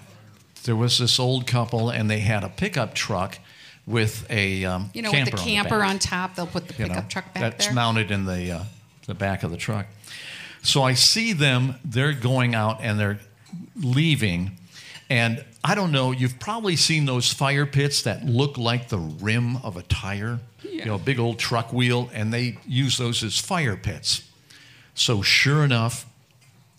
there 0.63 0.75
was 0.75 0.97
this 0.97 1.19
old 1.19 1.45
couple, 1.45 1.89
and 1.89 2.09
they 2.09 2.19
had 2.19 2.43
a 2.43 2.49
pickup 2.49 2.93
truck 2.95 3.37
with 3.85 4.25
a 4.29 4.65
um, 4.65 4.89
You 4.93 5.01
know, 5.01 5.11
with 5.11 5.17
camper 5.17 5.31
the 5.31 5.37
on 5.37 5.47
camper 5.47 5.83
on 5.83 5.99
top, 5.99 6.35
they'll 6.35 6.47
put 6.47 6.67
the 6.67 6.73
you 6.73 6.85
pickup 6.87 7.03
know, 7.03 7.09
truck 7.09 7.33
back 7.33 7.41
that's 7.41 7.65
there. 7.65 7.75
mounted 7.75 8.11
in 8.11 8.25
the 8.25 8.51
uh, 8.51 8.63
the 9.05 9.13
back 9.13 9.43
of 9.43 9.51
the 9.51 9.57
truck. 9.57 9.87
So 10.63 10.81
I 10.81 10.93
see 10.93 11.33
them; 11.33 11.75
they're 11.85 12.13
going 12.13 12.55
out 12.55 12.79
and 12.81 12.99
they're 12.99 13.19
leaving, 13.75 14.57
and 15.09 15.43
I 15.67 15.73
don't 15.73 15.91
know. 15.91 16.11
You've 16.11 16.37
probably 16.39 16.75
seen 16.75 17.05
those 17.05 17.33
fire 17.33 17.65
pits 17.65 18.03
that 18.03 18.23
look 18.23 18.55
like 18.57 18.89
the 18.89 18.99
rim 18.99 19.57
of 19.57 19.77
a 19.77 19.81
tire. 19.81 20.39
You 20.61 20.85
know, 20.85 20.95
a 20.95 20.99
big 20.99 21.17
old 21.19 21.39
truck 21.39 21.73
wheel, 21.73 22.09
and 22.13 22.31
they 22.31 22.57
use 22.67 22.97
those 22.97 23.23
as 23.23 23.39
fire 23.39 23.75
pits. 23.75 24.21
So 24.93 25.21
sure 25.23 25.63
enough, 25.63 26.05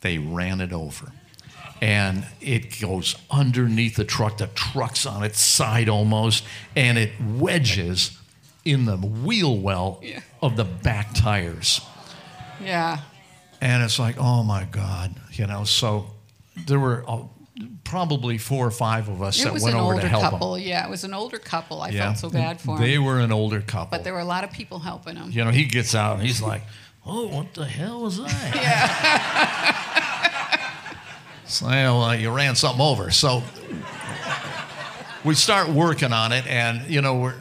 they 0.02 0.18
ran 0.18 0.60
it 0.60 0.72
over. 0.72 1.10
And 1.82 2.26
it 2.40 2.80
goes 2.80 3.16
underneath 3.30 3.96
the 3.96 4.04
truck. 4.04 4.38
The 4.38 4.46
truck's 4.48 5.04
on 5.04 5.24
its 5.24 5.40
side 5.40 5.88
almost, 5.88 6.44
and 6.76 6.96
it 6.96 7.12
wedges 7.20 8.16
in 8.64 8.84
the 8.84 8.96
wheel 8.96 9.58
well 9.58 10.00
Yeah. 10.02 10.20
of 10.40 10.56
the 10.56 10.64
back 10.64 11.12
tires. 11.14 11.80
yeah. 12.62 13.00
And 13.60 13.82
it's 13.82 13.98
like, 13.98 14.16
oh 14.18 14.42
my 14.42 14.64
God, 14.64 15.14
you 15.32 15.46
know. 15.46 15.64
So 15.64 16.10
there 16.66 16.78
were 16.78 17.04
probably 17.86 18.36
four 18.38 18.66
or 18.66 18.70
five 18.70 19.08
of 19.08 19.22
us 19.22 19.40
It 19.40 19.44
that 19.44 19.52
was 19.54 19.62
went 19.62 19.74
an 19.76 19.80
over 19.80 19.92
older 19.94 20.02
to 20.02 20.08
help 20.08 20.22
couple. 20.22 20.54
them. 20.54 20.62
Yeah, 20.62 20.84
it 20.86 20.90
was 20.90 21.04
an 21.04 21.14
older 21.14 21.38
couple. 21.38 21.80
I 21.82 21.90
Yeah. 21.90 22.04
felt 22.06 22.18
so 22.18 22.30
bad 22.30 22.60
for 22.60 22.76
them. 22.76 22.84
They 22.86 22.98
were 22.98 23.20
an 23.20 23.32
older 23.32 23.60
couple. 23.60 23.96
But 23.96 24.04
there 24.04 24.12
were 24.12 24.20
a 24.20 24.24
lot 24.24 24.44
of 24.44 24.52
people 24.52 24.78
helping 24.80 25.14
them. 25.14 25.30
you 25.30 25.44
know, 25.44 25.50
he 25.50 25.64
gets 25.64 25.94
out 25.94 26.18
and 26.18 26.26
he's 26.26 26.42
like, 26.42 26.62
"Oh, 27.06 27.26
what 27.28 27.54
the 27.54 27.64
hell 27.64 28.02
was 28.02 28.18
that?" 28.18 28.54
yeah. 29.76 29.76
so, 31.46 31.66
well, 31.70 32.02
uh, 32.04 32.12
you 32.14 32.30
ran 32.30 32.54
something 32.56 32.80
over. 32.84 33.10
So 33.10 33.42
we 35.24 35.34
start 35.34 35.68
working 35.68 36.12
on 36.12 36.32
it, 36.32 36.46
and 36.46 36.88
you 36.90 37.00
know, 37.00 37.16
we're, 37.16 37.34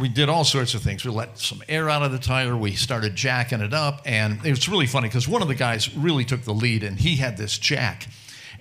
we 0.00 0.08
did 0.08 0.28
all 0.28 0.44
sorts 0.44 0.74
of 0.74 0.82
things. 0.82 1.04
We 1.04 1.10
let 1.10 1.38
some 1.38 1.62
air 1.68 1.88
out 1.90 2.02
of 2.02 2.12
the 2.12 2.18
tire. 2.18 2.56
We 2.56 2.72
started 2.72 3.14
jacking 3.16 3.60
it 3.60 3.74
up, 3.74 4.02
and 4.04 4.44
it 4.44 4.50
was 4.50 4.68
really 4.68 4.86
funny 4.86 5.08
because 5.08 5.28
one 5.28 5.42
of 5.42 5.48
the 5.48 5.54
guys 5.54 5.94
really 5.96 6.24
took 6.24 6.42
the 6.42 6.54
lead, 6.54 6.82
and 6.82 6.98
he 6.98 7.16
had 7.16 7.36
this 7.36 7.58
jack. 7.58 8.06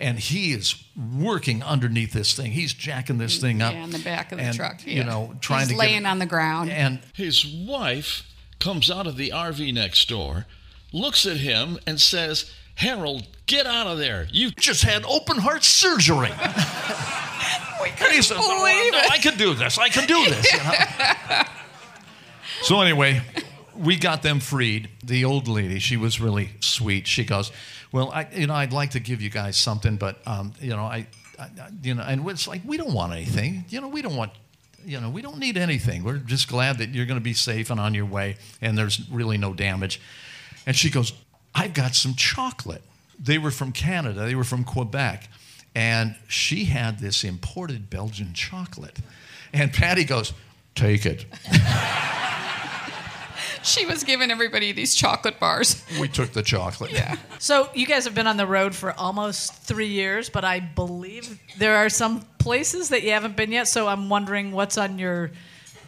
And 0.02 0.18
he 0.20 0.52
is 0.52 0.76
working 1.16 1.62
underneath 1.62 2.12
this 2.12 2.34
thing. 2.34 2.52
He's 2.52 2.74
jacking 2.74 3.20
this 3.20 3.38
thing 3.40 3.62
up. 3.62 3.72
Yeah, 3.74 3.84
in 3.84 3.92
the 3.92 4.00
back 4.00 4.32
of 4.32 4.40
the 4.40 4.46
and, 4.46 4.56
truck. 4.56 4.86
You 4.86 5.04
know, 5.04 5.36
trying 5.42 5.60
He's 5.62 5.68
to 5.70 5.74
get 5.76 5.80
laying 5.80 6.02
it- 6.04 6.08
on 6.08 6.18
the 6.20 6.26
ground. 6.26 6.72
And 6.72 7.00
His 7.14 7.46
wife 7.46 8.24
comes 8.60 8.90
out 8.90 9.06
of 9.08 9.16
the 9.16 9.30
RV 9.32 9.74
next 9.74 10.10
door, 10.10 10.46
looks 10.92 11.26
at 11.26 11.38
him, 11.38 11.80
and 11.86 12.02
says, 12.02 12.52
Harold, 12.76 13.28
get 13.46 13.66
out 13.68 13.86
of 13.88 13.98
there. 14.00 14.28
You 14.32 14.50
just 14.52 14.84
had 14.84 15.04
open 15.06 15.38
heart 15.38 15.64
surgery. 15.64 16.32
and 18.02 18.12
he 18.12 18.22
says, 18.22 18.38
"Oh, 18.40 18.60
believe 18.60 18.92
no, 18.92 18.98
it." 19.00 19.12
I 19.12 19.18
can 19.18 19.38
do 19.38 19.54
this. 19.54 19.78
I 19.78 19.90
can 19.90 20.08
do 20.08 20.26
this. 20.30 20.52
you 20.52 20.60
know? 20.60 21.42
so 22.64 22.82
anyway, 22.82 23.22
we 23.82 23.98
got 23.98 24.22
them 24.22 24.40
freed. 24.40 24.90
The 25.04 25.26
old 25.26 25.48
lady, 25.48 25.80
she 25.80 25.98
was 25.98 26.22
really 26.22 26.52
sweet. 26.60 27.08
She 27.08 27.24
goes, 27.24 27.52
"Well, 27.92 28.12
I, 28.12 28.28
you 28.34 28.48
know, 28.48 28.54
I'd 28.54 28.74
like 28.74 28.92
to 28.92 29.00
give 29.00 29.22
you 29.22 29.30
guys 29.30 29.58
something, 29.58 29.98
but 29.98 30.20
um, 30.28 30.54
you 30.60 30.70
know, 30.70 30.84
I, 30.84 31.08
I, 31.40 31.50
you 31.82 31.94
know, 31.96 32.04
and 32.04 32.28
it's 32.30 32.48
like 32.48 32.62
we 32.66 32.78
don't 32.78 32.94
want 32.94 33.14
anything. 33.14 33.66
You 33.70 33.82
know, 33.82 33.88
we 33.88 34.02
don't 34.02 34.16
want 34.16 34.32
You 34.86 35.00
know, 35.00 35.10
we 35.10 35.22
don't 35.22 35.38
need 35.40 35.58
anything. 35.58 36.04
We're 36.04 36.18
just 36.18 36.48
glad 36.48 36.78
that 36.78 36.90
you're 36.90 37.06
going 37.06 37.20
to 37.20 37.24
be 37.24 37.34
safe 37.34 37.70
and 37.70 37.80
on 37.80 37.94
your 37.94 38.06
way, 38.06 38.38
and 38.62 38.78
there's 38.78 39.10
really 39.10 39.38
no 39.38 39.54
damage. 39.54 40.00
And 40.66 40.76
she 40.76 40.90
goes, 40.90 41.14
I've 41.56 41.74
got 41.74 41.96
some 41.96 42.14
chocolate. 42.16 42.84
They 43.20 43.38
were 43.38 43.52
from 43.52 43.72
Canada, 43.72 44.26
they 44.26 44.36
were 44.36 44.44
from 44.44 44.64
Quebec, 44.64 45.30
and 45.76 46.16
she 46.28 46.66
had 46.66 47.00
this 47.00 47.24
imported 47.24 47.90
Belgian 47.90 48.34
chocolate. 48.34 49.00
And 49.54 49.74
Patti 49.74 50.04
goes, 50.04 50.34
Take 50.74 51.06
it. 51.06 51.26
She 53.72 53.86
was 53.86 54.04
giving 54.04 54.32
everybody 54.32 54.72
these 54.72 54.96
chocolate 54.96 55.40
bars. 55.40 55.84
We 56.00 56.08
took 56.08 56.34
the 56.34 56.42
chocolate. 56.42 56.92
Yeah. 56.92 57.16
So 57.40 57.70
you 57.74 57.88
guys 57.88 58.06
have 58.06 58.14
been 58.14 58.28
on 58.28 58.38
the 58.38 58.46
road 58.46 58.76
for 58.76 58.94
almost 59.00 59.54
three 59.54 59.88
years, 59.88 60.30
but 60.30 60.46
I 60.46 60.60
believe 60.60 61.40
there 61.58 61.78
are 61.78 61.90
some 61.90 62.22
places 62.38 62.90
that 62.90 63.02
you 63.02 63.12
haven't 63.12 63.36
been 63.36 63.52
yet. 63.52 63.68
So 63.68 63.88
I'm 63.88 64.10
wondering 64.10 64.52
what's 64.52 64.78
on 64.78 65.00
your 65.00 65.32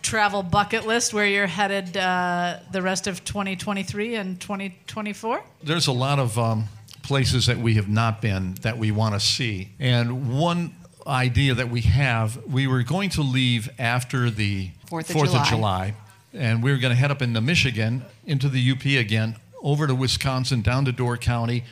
travel 0.01 0.41
bucket 0.41 0.87
list 0.87 1.13
where 1.13 1.27
you're 1.27 1.45
headed 1.45 1.95
uh, 1.95 2.57
the 2.71 2.81
rest 2.81 3.05
of 3.05 3.23
2023 3.23 4.15
and 4.15 4.39
2024. 4.41 5.43
There's 5.61 5.85
a 5.85 5.91
lot 5.91 6.17
of 6.17 6.39
um, 6.39 6.65
places 7.03 7.45
that 7.45 7.57
we 7.57 7.75
have 7.75 7.87
not 7.87 8.19
been 8.21 8.55
that 8.61 8.77
we 8.77 8.91
want 8.91 9.13
to 9.13 9.19
see. 9.19 9.69
And 9.79 10.37
one 10.37 10.73
idea 11.05 11.53
that 11.53 11.69
we 11.69 11.81
have, 11.81 12.43
we 12.45 12.65
were 12.67 12.83
going 12.83 13.09
to 13.11 13.21
leave 13.21 13.69
after 13.77 14.29
the 14.29 14.71
Fourth 14.87 15.09
of 15.09 15.15
July. 15.15 15.49
July, 15.49 15.93
and 16.33 16.63
we 16.63 16.71
were 16.71 16.77
going 16.77 16.91
to 16.91 16.99
head 16.99 17.11
up 17.11 17.21
into 17.21 17.39
Michigan, 17.41 18.03
into 18.25 18.49
the 18.49 18.71
UP 18.71 18.85
again, 18.85 19.35
over 19.61 19.87
to 19.87 19.95
Wisconsin, 19.95 20.61
down 20.61 20.85
to 20.85 20.91
Door 20.91 21.17
County. 21.17 21.63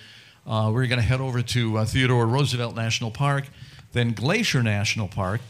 Uh, 0.46 0.68
we 0.68 0.74
were 0.74 0.88
going 0.88 1.00
to 1.00 1.06
head 1.06 1.22
over 1.22 1.42
to 1.42 1.80
uh, 1.80 1.86
Theodore 1.86 2.28
Roosevelt 2.28 2.76
National 2.76 3.12
Park, 3.12 3.46
then 3.94 4.14
Glacier 4.14 4.64
National 4.64 5.08
Park. 5.08 5.42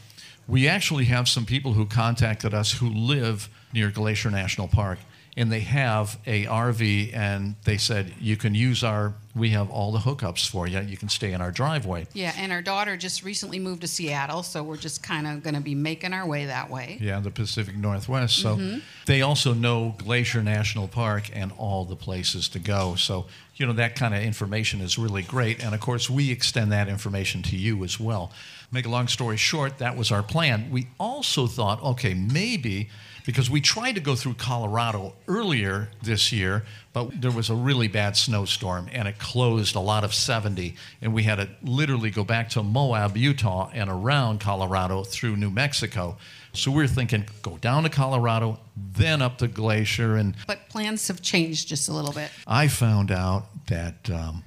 We 0.47 0.67
actually 0.67 1.05
have 1.05 1.29
some 1.29 1.45
people 1.45 1.73
who 1.73 1.85
contacted 1.85 2.53
us 2.53 2.73
who 2.73 2.89
live 2.89 3.49
near 3.73 3.91
Glacier 3.91 4.31
National 4.31 4.67
Park, 4.67 4.99
and 5.37 5.49
they 5.51 5.61
have 5.61 6.19
a 6.25 6.45
RV, 6.45 7.15
and 7.15 7.55
they 7.63 7.77
said 7.77 8.13
you 8.19 8.35
can 8.35 8.53
use 8.53 8.83
our. 8.83 9.13
We 9.33 9.51
have 9.51 9.69
all 9.69 9.93
the 9.93 9.99
hookups 9.99 10.45
for 10.49 10.67
you. 10.67 10.81
You 10.81 10.97
can 10.97 11.07
stay 11.07 11.31
in 11.31 11.39
our 11.39 11.51
driveway. 11.51 12.07
Yeah, 12.11 12.33
and 12.35 12.51
our 12.51 12.61
daughter 12.61 12.97
just 12.97 13.23
recently 13.23 13.59
moved 13.59 13.79
to 13.81 13.87
Seattle, 13.87 14.43
so 14.43 14.61
we're 14.61 14.75
just 14.75 15.01
kind 15.01 15.25
of 15.25 15.41
going 15.41 15.53
to 15.53 15.61
be 15.61 15.73
making 15.73 16.11
our 16.11 16.27
way 16.27 16.47
that 16.47 16.69
way. 16.69 16.97
Yeah, 16.99 17.21
the 17.21 17.31
Pacific 17.31 17.77
Northwest. 17.77 18.37
So 18.41 18.57
mm-hmm. 18.57 18.79
they 19.05 19.21
also 19.21 19.53
know 19.53 19.95
Glacier 19.99 20.43
National 20.43 20.89
Park 20.89 21.29
and 21.33 21.53
all 21.57 21.85
the 21.85 21.95
places 21.95 22.49
to 22.49 22.59
go. 22.59 22.95
So, 22.95 23.27
you 23.55 23.65
know, 23.65 23.73
that 23.73 23.95
kind 23.95 24.13
of 24.13 24.21
information 24.21 24.81
is 24.81 24.97
really 24.97 25.23
great. 25.23 25.63
And 25.63 25.73
of 25.73 25.79
course, 25.79 26.09
we 26.09 26.29
extend 26.29 26.73
that 26.73 26.89
information 26.89 27.41
to 27.43 27.55
you 27.55 27.85
as 27.85 27.97
well. 27.97 28.33
Make 28.69 28.85
a 28.85 28.89
long 28.89 29.07
story 29.07 29.37
short, 29.37 29.77
that 29.77 29.95
was 29.95 30.11
our 30.11 30.23
plan. 30.23 30.71
We 30.71 30.87
also 30.99 31.47
thought, 31.47 31.81
okay, 31.81 32.13
maybe 32.13 32.89
because 33.25 33.49
we 33.49 33.61
tried 33.61 33.93
to 33.93 34.01
go 34.01 34.15
through 34.15 34.35
Colorado 34.35 35.13
earlier 35.27 35.89
this 36.01 36.31
year, 36.31 36.63
but 36.93 37.21
there 37.21 37.31
was 37.31 37.49
a 37.49 37.55
really 37.55 37.87
bad 37.87 38.17
snowstorm 38.17 38.89
and 38.91 39.07
it 39.07 39.19
closed 39.19 39.75
a 39.75 39.79
lot 39.79 40.03
of 40.03 40.13
70. 40.13 40.75
And 41.01 41.13
we 41.13 41.23
had 41.23 41.35
to 41.35 41.49
literally 41.63 42.09
go 42.09 42.23
back 42.23 42.49
to 42.49 42.63
Moab, 42.63 43.17
Utah, 43.17 43.69
and 43.73 43.89
around 43.89 44.39
Colorado 44.39 45.03
through 45.03 45.37
New 45.37 45.49
Mexico. 45.49 46.17
So 46.53 46.71
we 46.71 46.77
were 46.77 46.87
thinking, 46.87 47.25
go 47.41 47.57
down 47.57 47.83
to 47.83 47.89
Colorado, 47.89 48.59
then 48.75 49.21
up 49.21 49.37
the 49.37 49.47
Glacier. 49.47 50.15
And 50.15 50.35
But 50.47 50.67
plans 50.69 51.07
have 51.07 51.21
changed 51.21 51.67
just 51.67 51.87
a 51.87 51.93
little 51.93 52.11
bit. 52.11 52.29
I 52.45 52.67
found 52.67 53.11
out 53.11 53.45
that, 53.67 54.09
um, 54.09 54.43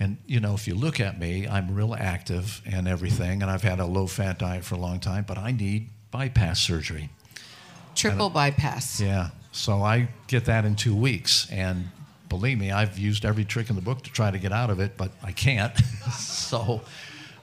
and 0.00 0.16
you 0.26 0.40
know, 0.40 0.54
if 0.54 0.66
you 0.66 0.74
look 0.74 1.00
at 1.00 1.18
me, 1.18 1.46
I'm 1.46 1.74
real 1.74 1.94
active 1.94 2.62
and 2.64 2.88
everything, 2.88 3.42
and 3.42 3.50
I've 3.50 3.62
had 3.62 3.80
a 3.80 3.86
low 3.86 4.06
fat 4.06 4.38
diet 4.38 4.64
for 4.64 4.76
a 4.76 4.78
long 4.78 4.98
time, 4.98 5.24
but 5.26 5.36
I 5.36 5.52
need 5.52 5.88
bypass 6.10 6.60
surgery. 6.60 7.10
Triple 7.94 8.30
bypass. 8.30 9.00
Yeah. 9.00 9.30
So 9.52 9.82
I 9.82 10.08
get 10.26 10.44
that 10.46 10.64
in 10.64 10.74
two 10.76 10.94
weeks. 10.94 11.48
And 11.50 11.88
believe 12.28 12.58
me, 12.58 12.70
I've 12.72 12.98
used 12.98 13.24
every 13.24 13.44
trick 13.44 13.70
in 13.70 13.76
the 13.76 13.82
book 13.82 14.02
to 14.02 14.10
try 14.12 14.30
to 14.30 14.38
get 14.38 14.52
out 14.52 14.70
of 14.70 14.80
it, 14.80 14.96
but 14.96 15.12
I 15.22 15.32
can't. 15.32 15.76
so 16.18 16.82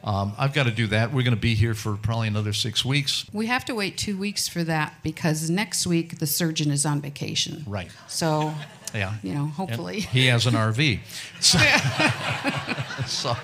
um, 0.03 0.33
I've 0.37 0.53
got 0.53 0.63
to 0.65 0.71
do 0.71 0.87
that. 0.87 1.13
We're 1.13 1.23
going 1.23 1.35
to 1.35 1.39
be 1.41 1.55
here 1.55 1.73
for 1.73 1.95
probably 1.95 2.27
another 2.27 2.53
six 2.53 2.83
weeks. 2.83 3.25
We 3.31 3.45
have 3.47 3.63
to 3.65 3.75
wait 3.75 3.97
two 3.97 4.17
weeks 4.17 4.47
for 4.47 4.63
that 4.65 4.93
because 5.03 5.49
next 5.49 5.87
week 5.87 6.19
the 6.19 6.27
surgeon 6.27 6.69
is 6.71 6.85
on 6.85 7.01
vacation. 7.01 7.63
Right. 7.67 7.89
So, 8.07 8.53
Yeah. 8.93 9.13
you 9.23 9.33
know, 9.33 9.43
And 9.43 9.51
hopefully. 9.51 10.01
he 10.01 10.25
has 10.27 10.45
an 10.47 10.53
RV. 10.55 10.99
So, 11.39 11.57
so- 13.07 13.37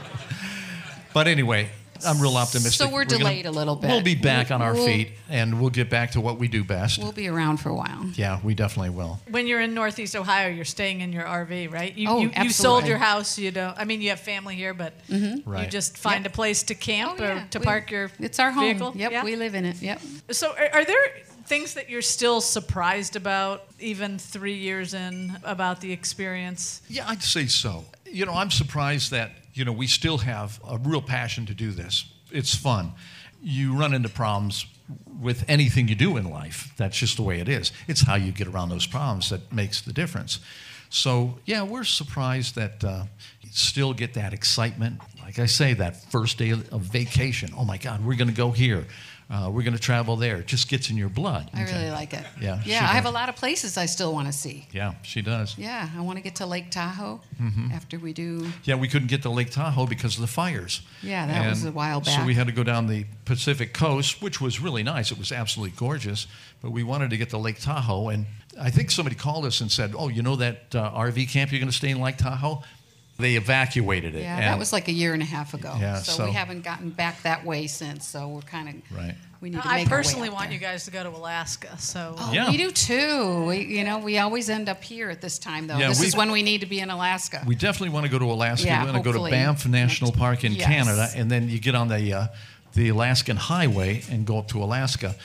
but 1.13 1.27
anyway, 1.27 1.69
I'm 2.05 2.19
real 2.21 2.35
optimistic. 2.37 2.73
So 2.73 2.87
we're 2.93 3.05
gonna- 3.05 3.19
delayed 3.19 3.45
a 3.45 3.51
little 3.51 3.75
bit. 3.75 3.89
We'll 3.89 4.01
be 4.01 4.15
back 4.15 4.51
on 4.51 4.61
our 4.61 4.73
We'll- 4.73 4.85
feet 4.85 5.11
and 5.29 5.59
we'll 5.59 5.69
get 5.69 5.89
back 5.89 6.11
to 6.11 6.21
what 6.21 6.37
we 6.39 6.47
do 6.47 6.63
best. 6.63 6.99
We'll 6.99 7.11
be 7.11 7.27
around 7.27 7.57
for 7.57 7.69
a 7.69 7.75
while. 7.75 8.05
yeah, 8.15 8.39
we 8.43 8.53
definitely 8.53 8.91
will. 8.91 9.19
When 9.29 9.47
you're 9.47 9.61
in 9.61 9.73
Northeast 9.73 10.15
Ohio, 10.15 10.49
you're 10.49 10.65
staying 10.65 11.01
in 11.01 11.11
your 11.13 11.25
RV, 11.25 11.67
right? 11.71 11.95
You, 11.97 12.09
Oh, 12.09 12.19
you, 12.19 12.31
you 12.41 12.49
sold 12.49 12.85
your 12.87 12.97
house. 12.97 13.37
You 13.37 13.51
don't. 13.51 13.77
I 13.77 13.85
mean, 13.85 14.01
you 14.01 14.09
have 14.09 14.19
family 14.19 14.55
here, 14.55 14.73
but 14.73 14.93
mm-hmm. 15.07 15.37
you 15.37 15.43
Right. 15.45 15.69
just 15.71 15.97
find 15.97 16.23
Yep. 16.25 16.33
a 16.33 16.35
place 16.35 16.63
to 16.63 16.75
camp 16.75 17.15
Oh, 17.19 17.23
yeah. 17.23 17.43
or 17.43 17.47
to 17.51 17.59
We- 17.59 17.65
park 17.65 17.91
your 17.91 18.11
It's 18.19 18.39
our 18.39 18.51
home. 18.51 18.63
vehicle. 18.63 18.93
Yep, 18.95 19.11
Yeah? 19.11 19.23
we 19.23 19.35
live 19.35 19.55
in 19.55 19.65
it. 19.65 19.81
Yep. 19.81 20.01
So, 20.31 20.51
are, 20.57 20.69
are 20.73 20.85
there 20.85 20.97
things 21.47 21.75
that 21.75 21.89
you're 21.89 22.01
still 22.01 22.41
surprised 22.41 23.15
about, 23.15 23.63
even 23.79 24.19
three 24.19 24.55
years 24.57 24.93
in, 24.93 25.37
about 25.43 25.79
the 25.81 25.91
experience? 25.93 26.81
Yeah, 26.89 27.05
I'd 27.07 27.23
say 27.23 27.45
so. 27.47 27.85
You 28.05 28.25
know, 28.25 28.33
I'm 28.33 28.51
surprised 28.51 29.11
that, 29.11 29.31
you 29.57 29.65
know, 29.65 29.71
we 29.71 29.87
still 29.87 30.19
have 30.19 30.59
a 30.67 30.77
real 30.77 31.01
passion 31.01 31.45
to 31.47 31.53
do 31.53 31.71
this. 31.71 32.05
It's 32.31 32.55
fun. 32.55 32.93
You 33.41 33.75
run 33.75 33.93
into 33.93 34.09
problems 34.09 34.65
with 35.19 35.43
anything 35.49 35.87
you 35.87 35.95
do 35.95 36.17
in 36.17 36.29
life. 36.29 36.73
That's 36.77 36.97
just 36.97 37.17
the 37.17 37.23
way 37.23 37.39
it 37.39 37.49
is. 37.49 37.71
It's 37.87 38.01
how 38.01 38.15
you 38.15 38.31
get 38.31 38.47
around 38.47 38.69
those 38.69 38.85
problems 38.85 39.29
that 39.29 39.51
makes 39.51 39.81
the 39.81 39.91
difference. 39.91 40.39
So, 40.89 41.39
yeah, 41.45 41.63
we're 41.63 41.83
surprised 41.83 42.55
that 42.55 42.83
uh, 42.83 43.05
you 43.41 43.49
still 43.51 43.93
get 43.93 44.13
that 44.13 44.31
excitement. 44.31 45.01
Like 45.21 45.39
I 45.39 45.45
say, 45.47 45.73
that 45.73 45.95
first 46.11 46.37
day 46.37 46.51
of 46.51 46.81
vacation. 46.81 47.49
Oh 47.57 47.65
my 47.65 47.77
God, 47.77 48.05
we're 48.05 48.15
going 48.15 48.29
to 48.29 48.33
go 48.33 48.51
here. 48.51 48.85
Uh, 49.29 49.49
we're 49.51 49.61
going 49.63 49.73
to 49.75 49.79
travel 49.79 50.15
there. 50.15 50.37
It 50.37 50.47
just 50.47 50.69
gets 50.69 50.89
in 50.89 50.95
your 50.95 51.09
blood. 51.09 51.49
I 51.53 51.63
Okay. 51.63 51.73
really 51.79 51.91
like 51.91 52.13
it. 52.13 52.23
Yeah, 52.39 52.61
Yeah, 52.65 52.83
I 52.83 52.93
have 52.93 53.05
a 53.05 53.09
lot 53.11 53.27
of 53.27 53.35
places 53.35 53.77
I 53.77 53.85
still 53.85 54.13
want 54.13 54.27
to 54.27 54.31
see. 54.33 54.67
Yeah, 54.71 54.93
she 55.03 55.21
does. 55.21 55.57
Yeah, 55.57 55.89
I 55.97 55.99
want 55.99 56.17
to 56.17 56.23
get 56.23 56.35
to 56.35 56.45
Lake 56.45 56.71
Tahoe 56.71 57.19
Mm-hmm. 57.41 57.71
after 57.73 57.99
we 57.99 58.13
do. 58.13 58.47
Yeah, 58.63 58.75
we 58.75 58.87
couldn't 58.87 59.09
get 59.09 59.23
to 59.23 59.29
Lake 59.29 59.51
Tahoe 59.51 59.85
because 59.85 60.15
of 60.15 60.21
the 60.21 60.27
fires. 60.27 60.81
Yeah, 61.03 61.27
that 61.27 61.49
was 61.49 61.63
And 61.63 61.69
a 61.69 61.75
while 61.75 61.99
back. 61.99 62.17
So 62.19 62.25
we 62.25 62.35
had 62.35 62.47
to 62.47 62.53
go 62.53 62.63
down 62.63 62.87
the 62.87 63.05
Pacific 63.25 63.73
coast, 63.73 64.21
which 64.21 64.39
was 64.39 64.61
really 64.61 64.81
nice. 64.83 65.11
It 65.11 65.17
was 65.17 65.33
absolutely 65.33 65.75
gorgeous. 65.77 66.25
But 66.61 66.71
we 66.71 66.83
wanted 66.83 67.09
to 67.09 67.17
get 67.17 67.29
to 67.31 67.37
Lake 67.37 67.59
Tahoe. 67.59 68.07
And 68.07 68.27
I 68.59 68.69
think 68.71 68.91
somebody 68.91 69.15
called 69.17 69.45
us 69.45 69.59
and 69.59 69.69
said, 69.69 69.93
Oh, 69.97 70.07
you 70.07 70.23
know 70.23 70.37
that 70.37 70.73
uh, 70.73 70.89
RV 70.91 71.29
camp 71.29 71.51
you're 71.51 71.59
going 71.59 71.69
to 71.69 71.75
stay 71.77 71.89
in 71.89 71.99
Lake 71.99 72.17
Tahoe? 72.17 72.63
They 73.19 73.35
evacuated 73.35 74.13
it. 74.15 74.21
Yeah, 74.21 74.35
And- 74.35 74.43
that 74.43 74.59
was 74.59 74.71
like 74.71 74.87
a 74.87 74.91
year 74.91 75.13
and 75.13 75.21
a 75.23 75.25
half 75.25 75.53
ago. 75.55 75.75
Yeah, 75.79 75.97
so, 76.01 76.11
so- 76.11 76.25
we 76.25 76.31
haven't 76.33 76.61
gotten 76.63 76.91
back 76.91 77.23
that 77.23 77.43
way 77.45 77.65
since. 77.67 78.05
So 78.07 78.27
we're 78.27 78.41
kind 78.41 78.69
of 78.69 78.75
Right. 78.97 79.15
We 79.39 79.51
need 79.51 79.61
to 79.61 79.67
I 79.67 79.77
make 79.77 79.91
our 79.91 79.97
way 79.99 80.03
personally 80.03 80.29
want 80.29 80.45
there. 80.45 80.53
you 80.53 80.59
guys 80.59 80.85
to 80.85 80.91
go 80.91 81.03
to 81.03 81.09
Alaska. 81.09 81.77
So, 81.77 82.15
Oh, 82.17 82.31
Yeah. 82.33 82.49
we 82.49 82.57
do 82.57 82.71
too. 82.71 83.45
We, 83.45 83.65
you 83.65 83.83
know, 83.83 83.99
we 83.99 84.17
always 84.17 84.49
end 84.49 84.67
up 84.67 84.83
here 84.83 85.09
at 85.11 85.21
this 85.21 85.37
time, 85.37 85.67
though. 85.67 85.77
Yeah, 85.77 85.89
this 85.89 85.99
we- 85.99 86.07
is 86.07 86.15
when 86.15 86.31
we 86.31 86.41
need 86.41 86.61
to 86.61 86.65
be 86.67 86.79
in 86.79 86.89
Alaska. 86.89 87.43
We 87.45 87.53
definitely 87.53 87.89
want 87.89 88.05
to 88.05 88.11
go 88.11 88.17
to 88.17 88.25
Alaska. 88.31 88.65
Yeah, 88.65 88.83
we 88.85 88.91
want 88.91 89.03
to 89.03 89.11
go 89.11 89.23
to 89.25 89.29
Banff 89.29 89.65
National 89.67 90.09
next- 90.09 90.19
Park 90.19 90.43
in 90.43 90.53
yes. 90.53 90.65
Canada, 90.67 91.09
and 91.15 91.29
then 91.29 91.49
you 91.49 91.59
get 91.59 91.75
on 91.75 91.87
the 91.87 92.13
uh, 92.13 92.27
the 92.73 92.89
Alaskan 92.89 93.37
Highway 93.37 94.03
and 94.11 94.25
go 94.25 94.37
up 94.39 94.47
to 94.49 94.63
Alaska. 94.63 95.15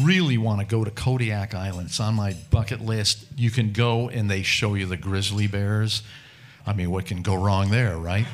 Really 0.00 0.38
want 0.38 0.60
to 0.60 0.66
go 0.66 0.84
to 0.84 0.90
Kodiak 0.90 1.54
Island. 1.54 1.88
It's 1.88 2.00
on 2.00 2.14
my 2.14 2.34
bucket 2.50 2.80
list. 2.80 3.24
You 3.36 3.50
can 3.50 3.72
go 3.72 4.08
and 4.08 4.30
they 4.30 4.42
show 4.42 4.74
you 4.74 4.86
the 4.86 4.96
grizzly 4.96 5.46
bears. 5.46 6.02
I 6.66 6.72
mean, 6.72 6.90
what 6.90 7.06
can 7.06 7.22
go 7.22 7.34
wrong 7.34 7.70
there, 7.70 7.96
right? 7.96 8.26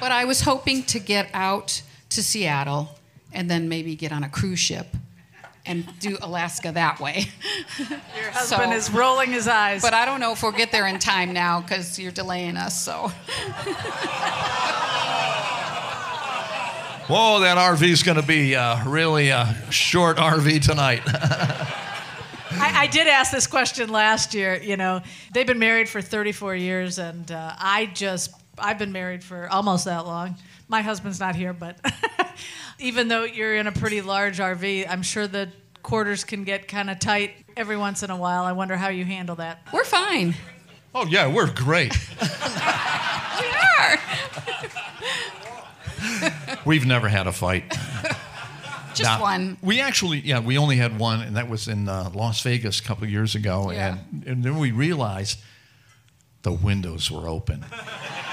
But 0.00 0.12
I 0.12 0.24
was 0.24 0.42
hoping 0.42 0.82
to 0.84 0.98
get 0.98 1.28
out 1.34 1.82
to 2.10 2.22
Seattle 2.22 2.90
and 3.32 3.50
then 3.50 3.68
maybe 3.68 3.96
get 3.96 4.12
on 4.12 4.22
a 4.24 4.28
cruise 4.28 4.58
ship 4.58 4.86
and 5.64 5.84
do 5.98 6.16
Alaska 6.22 6.70
that 6.72 7.00
way. 7.00 7.24
your 7.78 7.88
husband 8.30 8.70
So- 8.70 8.76
is 8.76 8.90
rolling 8.90 9.32
his 9.32 9.48
eyes. 9.48 9.82
But 9.82 9.94
I 9.94 10.04
don't 10.04 10.20
know 10.20 10.32
if 10.32 10.42
we'll 10.42 10.52
get 10.52 10.70
there 10.70 10.86
in 10.86 10.98
time 11.00 11.32
now 11.32 11.60
because 11.60 11.98
you're 11.98 12.12
delaying 12.12 12.56
us. 12.56 12.80
So 12.80 13.10
Whoa, 17.08 17.38
that 17.40 17.56
RV 17.56 17.82
is 17.82 18.02
going 18.02 18.16
to 18.20 18.26
be 18.26 18.56
uh, 18.56 18.84
really 18.84 19.28
a 19.28 19.54
short 19.70 20.16
RV 20.16 20.60
tonight. 20.62 21.02
I, 22.58 22.82
I 22.82 22.86
did 22.86 23.06
ask 23.06 23.30
this 23.32 23.46
question 23.46 23.90
last 23.90 24.34
year. 24.34 24.60
You 24.60 24.76
know, 24.76 25.02
they've 25.32 25.46
been 25.46 25.58
married 25.58 25.88
for 25.88 26.00
34 26.00 26.56
years, 26.56 26.98
and 26.98 27.30
uh, 27.30 27.54
I 27.58 27.86
just, 27.86 28.32
I've 28.58 28.78
been 28.78 28.92
married 28.92 29.22
for 29.22 29.48
almost 29.50 29.84
that 29.84 30.06
long. 30.06 30.36
My 30.68 30.82
husband's 30.82 31.20
not 31.20 31.36
here, 31.36 31.52
but 31.52 31.78
even 32.78 33.08
though 33.08 33.24
you're 33.24 33.54
in 33.56 33.66
a 33.66 33.72
pretty 33.72 34.00
large 34.00 34.38
RV, 34.38 34.86
I'm 34.88 35.02
sure 35.02 35.26
the 35.26 35.48
quarters 35.82 36.24
can 36.24 36.44
get 36.44 36.66
kind 36.66 36.90
of 36.90 36.98
tight 36.98 37.32
every 37.56 37.76
once 37.76 38.02
in 38.02 38.10
a 38.10 38.16
while. 38.16 38.44
I 38.44 38.52
wonder 38.52 38.76
how 38.76 38.88
you 38.88 39.04
handle 39.04 39.36
that. 39.36 39.66
we're 39.72 39.84
fine. 39.84 40.34
oh, 40.94 41.06
yeah, 41.06 41.26
we're 41.26 41.50
great. 41.52 41.96
We 43.38 43.52
are. 43.82 43.98
We've 46.64 46.86
never 46.86 47.08
had 47.08 47.26
a 47.26 47.32
fight. 47.32 47.64
Just 48.96 49.20
one. 49.20 49.56
We 49.62 49.80
actually, 49.80 50.18
yeah, 50.20 50.40
we 50.40 50.58
only 50.58 50.76
had 50.76 50.98
one, 50.98 51.20
and 51.22 51.36
that 51.36 51.48
was 51.48 51.68
in 51.68 51.88
uh, 51.88 52.10
Las 52.14 52.40
Vegas 52.42 52.80
a 52.80 52.82
couple 52.82 53.06
years 53.06 53.34
ago. 53.34 53.70
Yeah. 53.70 53.98
And, 54.12 54.24
and 54.26 54.44
then 54.44 54.58
we 54.58 54.70
realized 54.72 55.38
the 56.42 56.52
windows 56.52 57.10
were 57.10 57.28
open. 57.28 57.64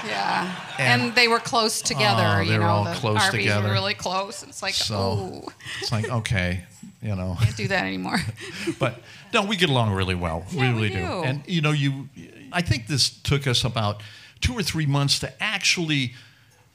Yeah. 0.06 0.54
And- 0.78 1.02
And, 1.02 1.14
they 1.14 1.28
were 1.28 1.40
close 1.40 1.80
together. 1.82 2.22
Oh, 2.24 2.40
you 2.40 2.50
they 2.52 2.58
were 2.58 2.64
know, 2.64 2.70
all 2.70 2.84
the 2.84 2.94
close 2.94 3.18
RVs 3.20 3.30
together. 3.30 3.68
were 3.68 3.72
really 3.74 3.94
close. 3.94 4.42
It's 4.42 4.62
like, 4.62 4.74
So 4.74 4.94
oh, 4.96 5.52
it's 5.80 5.90
like, 5.90 6.08
okay, 6.08 6.64
you 7.02 7.16
know. 7.16 7.36
can't 7.40 7.56
do 7.56 7.68
that 7.68 7.84
anymore. 7.84 8.18
but 8.78 9.00
no, 9.32 9.42
we 9.44 9.56
get 9.56 9.68
along 9.70 9.92
really 9.92 10.14
well. 10.14 10.44
we 10.52 10.58
Yeah, 10.58 10.74
we 10.74 10.82
really 10.82 10.90
do. 10.90 11.04
And 11.04 11.42
you 11.46 11.60
know, 11.60 11.72
you, 11.72 12.08
I 12.52 12.60
think 12.62 12.86
this 12.86 13.10
took 13.10 13.46
us 13.46 13.64
about 13.64 14.02
two 14.40 14.52
or 14.54 14.62
three 14.62 14.86
months 14.86 15.18
to 15.20 15.42
actually 15.42 16.12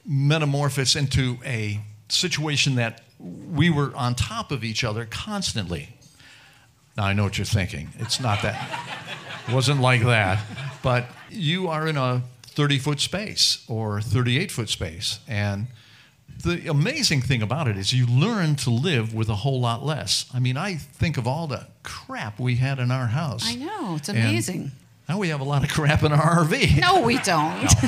metamorphose 0.04 0.96
into 0.96 1.38
a 1.44 1.80
situation 2.08 2.74
that 2.76 3.02
we 3.20 3.70
were 3.70 3.92
on 3.94 4.14
top 4.14 4.50
of 4.50 4.64
each 4.64 4.82
other 4.84 5.04
constantly. 5.04 5.90
Now 6.96 7.04
I 7.04 7.12
know 7.12 7.24
what 7.24 7.38
you're 7.38 7.44
thinking. 7.44 7.90
It's 7.98 8.20
not 8.20 8.42
that. 8.42 8.80
It 9.48 9.52
wasn't 9.54 9.80
like 9.80 10.02
that. 10.04 10.42
But 10.82 11.06
you 11.30 11.68
are 11.68 11.86
in 11.86 11.96
a 11.96 12.22
30 12.42 12.78
foot 12.78 13.00
space 13.00 13.64
or 13.68 14.00
38 14.00 14.50
foot 14.50 14.68
space, 14.68 15.20
and 15.28 15.66
the 16.42 16.68
amazing 16.68 17.20
thing 17.20 17.42
about 17.42 17.68
it 17.68 17.76
is 17.76 17.92
you 17.92 18.06
learn 18.06 18.56
to 18.56 18.70
live 18.70 19.12
with 19.14 19.28
a 19.28 19.36
whole 19.36 19.60
lot 19.60 19.84
less. 19.84 20.24
I 20.32 20.38
mean, 20.40 20.56
I 20.56 20.76
think 20.76 21.18
of 21.18 21.26
all 21.26 21.46
the 21.46 21.66
crap 21.82 22.40
we 22.40 22.56
had 22.56 22.78
in 22.78 22.90
our 22.90 23.06
house. 23.08 23.44
I 23.46 23.56
know. 23.56 23.96
It's 23.96 24.08
amazing. 24.08 24.72
now 25.08 25.18
we 25.18 25.28
have 25.28 25.40
a 25.40 25.44
lot 25.44 25.62
of 25.64 25.70
crap 25.70 26.02
in 26.02 26.12
our 26.12 26.44
RV. 26.44 26.80
No, 26.80 27.02
we 27.02 27.18
don't. 27.18 27.68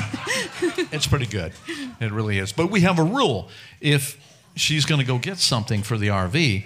It's 0.93 1.07
pretty 1.07 1.25
good. 1.25 1.51
It 1.99 2.11
really 2.11 2.37
is. 2.37 2.53
But 2.53 2.69
we 2.69 2.81
have 2.81 2.99
a 2.99 3.03
rule. 3.03 3.49
If 3.81 4.17
she's 4.55 4.85
going 4.85 4.99
to 4.99 5.05
go 5.07 5.17
get 5.17 5.37
something 5.39 5.83
for 5.83 5.97
the 5.97 6.07
RV, 6.07 6.65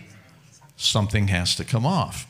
something 0.76 1.28
has 1.30 1.56
to 1.56 1.64
come 1.66 1.86
off. 1.86 2.28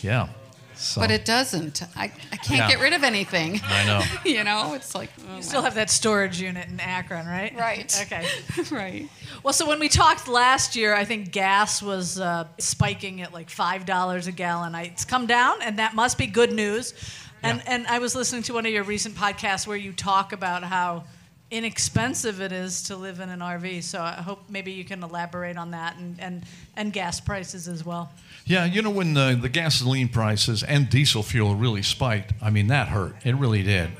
Yeah. 0.00 0.28
So, 0.74 1.02
But 1.02 1.10
it 1.10 1.26
doesn't. 1.26 1.82
I, 1.94 2.04
I 2.32 2.36
can't 2.36 2.60
Yeah. 2.60 2.68
get 2.68 2.80
rid 2.80 2.94
of 2.94 3.02
anything. 3.04 3.60
I 3.64 3.84
know. 3.84 4.02
you 4.24 4.42
know, 4.44 4.72
it's 4.72 4.94
like, 4.94 5.10
oh, 5.28 5.36
You 5.36 5.42
still 5.42 5.60
have 5.60 5.74
that 5.74 5.90
storage 5.90 6.40
unit 6.40 6.68
in 6.68 6.80
Akron, 6.80 7.26
right? 7.26 7.54
Right. 7.54 7.94
Okay. 8.10 8.26
right. 8.74 9.08
Well, 9.42 9.52
so 9.52 9.68
when 9.68 9.78
we 9.78 9.90
talked 9.90 10.26
last 10.26 10.74
year, 10.76 10.94
I 10.94 11.04
think 11.04 11.32
gas 11.32 11.82
was 11.82 12.18
uh, 12.18 12.46
spiking 12.58 13.20
at 13.20 13.34
like 13.34 13.50
five 13.50 13.84
dollars 13.84 14.26
a 14.26 14.32
gallon. 14.32 14.74
I, 14.74 14.84
it's 14.84 15.04
come 15.04 15.26
down, 15.26 15.60
and 15.60 15.78
that 15.78 15.94
must 15.94 16.16
be 16.16 16.26
good 16.26 16.52
news. 16.52 16.94
And 17.42 17.58
Yeah. 17.58 17.72
and 17.74 17.86
I 17.86 17.98
was 17.98 18.14
listening 18.14 18.42
to 18.44 18.54
one 18.54 18.64
of 18.64 18.72
your 18.72 18.84
recent 18.84 19.14
podcasts 19.16 19.66
where 19.66 19.76
you 19.76 19.92
talk 19.92 20.32
about 20.32 20.62
how 20.64 21.04
inexpensive 21.50 22.40
it 22.40 22.52
is 22.52 22.82
to 22.84 22.96
live 22.96 23.20
in 23.20 23.28
an 23.28 23.40
RV. 23.40 23.82
So 23.82 24.00
I 24.00 24.12
hope 24.12 24.40
maybe 24.48 24.72
you 24.72 24.84
can 24.84 25.02
elaborate 25.02 25.56
on 25.56 25.72
that 25.72 25.96
and 25.96 26.18
and, 26.20 26.44
and 26.76 26.92
gas 26.92 27.20
prices 27.20 27.68
as 27.68 27.84
well. 27.84 28.12
Yeah, 28.44 28.64
you 28.64 28.82
know, 28.82 28.90
when 28.90 29.14
the, 29.14 29.38
the 29.40 29.48
gasoline 29.48 30.08
prices 30.08 30.62
and 30.62 30.88
diesel 30.88 31.22
fuel 31.22 31.54
really 31.54 31.82
spiked, 31.82 32.32
I 32.42 32.50
mean, 32.50 32.68
that 32.68 32.88
hurt. 32.88 33.14
It 33.24 33.36
really 33.36 33.62
did. 33.62 33.90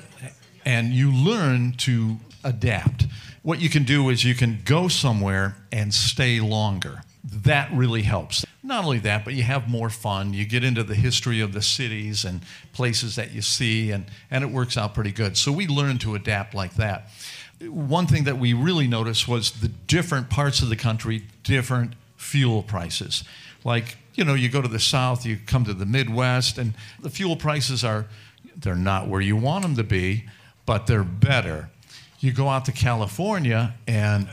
And 0.64 0.92
you 0.92 1.12
learn 1.12 1.72
to 1.78 2.16
adapt. 2.44 3.06
What 3.42 3.60
you 3.60 3.68
can 3.68 3.84
do 3.84 4.08
is 4.10 4.24
you 4.24 4.34
can 4.34 4.60
go 4.64 4.88
somewhere 4.88 5.56
and 5.72 5.92
stay 5.94 6.40
longer. 6.40 7.02
That 7.24 7.70
really 7.72 8.02
helps. 8.02 8.44
Not 8.62 8.84
only 8.84 8.98
that, 9.00 9.24
but 9.24 9.34
you 9.34 9.42
have 9.42 9.68
more 9.68 9.88
fun. 9.88 10.34
You 10.34 10.44
get 10.44 10.64
into 10.64 10.82
the 10.82 10.94
history 10.94 11.40
of 11.40 11.52
the 11.52 11.62
cities 11.62 12.24
and 12.24 12.40
places 12.72 13.16
that 13.16 13.32
you 13.32 13.42
see, 13.42 13.90
and, 13.90 14.04
and 14.30 14.44
it 14.44 14.50
works 14.50 14.76
out 14.76 14.94
pretty 14.94 15.12
good. 15.12 15.36
So 15.36 15.50
we 15.50 15.66
learn 15.66 15.98
to 15.98 16.14
adapt 16.14 16.54
like 16.54 16.74
that. 16.74 17.08
One 17.68 18.06
thing 18.06 18.24
that 18.24 18.38
we 18.38 18.54
really 18.54 18.86
noticed 18.86 19.28
was 19.28 19.50
the 19.50 19.68
different 19.68 20.30
parts 20.30 20.62
of 20.62 20.68
the 20.68 20.76
country, 20.76 21.24
different 21.42 21.94
fuel 22.16 22.62
prices. 22.62 23.24
Like, 23.64 23.98
you 24.14 24.24
know, 24.24 24.34
you 24.34 24.48
go 24.48 24.62
to 24.62 24.68
the 24.68 24.80
South, 24.80 25.26
you 25.26 25.38
come 25.46 25.64
to 25.64 25.74
the 25.74 25.86
Midwest, 25.86 26.58
and 26.58 26.74
the 27.00 27.10
fuel 27.10 27.36
prices 27.36 27.84
are, 27.84 28.06
they're 28.56 28.74
not 28.74 29.08
where 29.08 29.20
you 29.20 29.36
want 29.36 29.62
them 29.62 29.76
to 29.76 29.84
be, 29.84 30.24
but 30.64 30.86
they're 30.86 31.04
better. 31.04 31.68
You 32.18 32.32
go 32.32 32.48
out 32.48 32.64
to 32.66 32.72
California, 32.72 33.74
and 33.86 34.28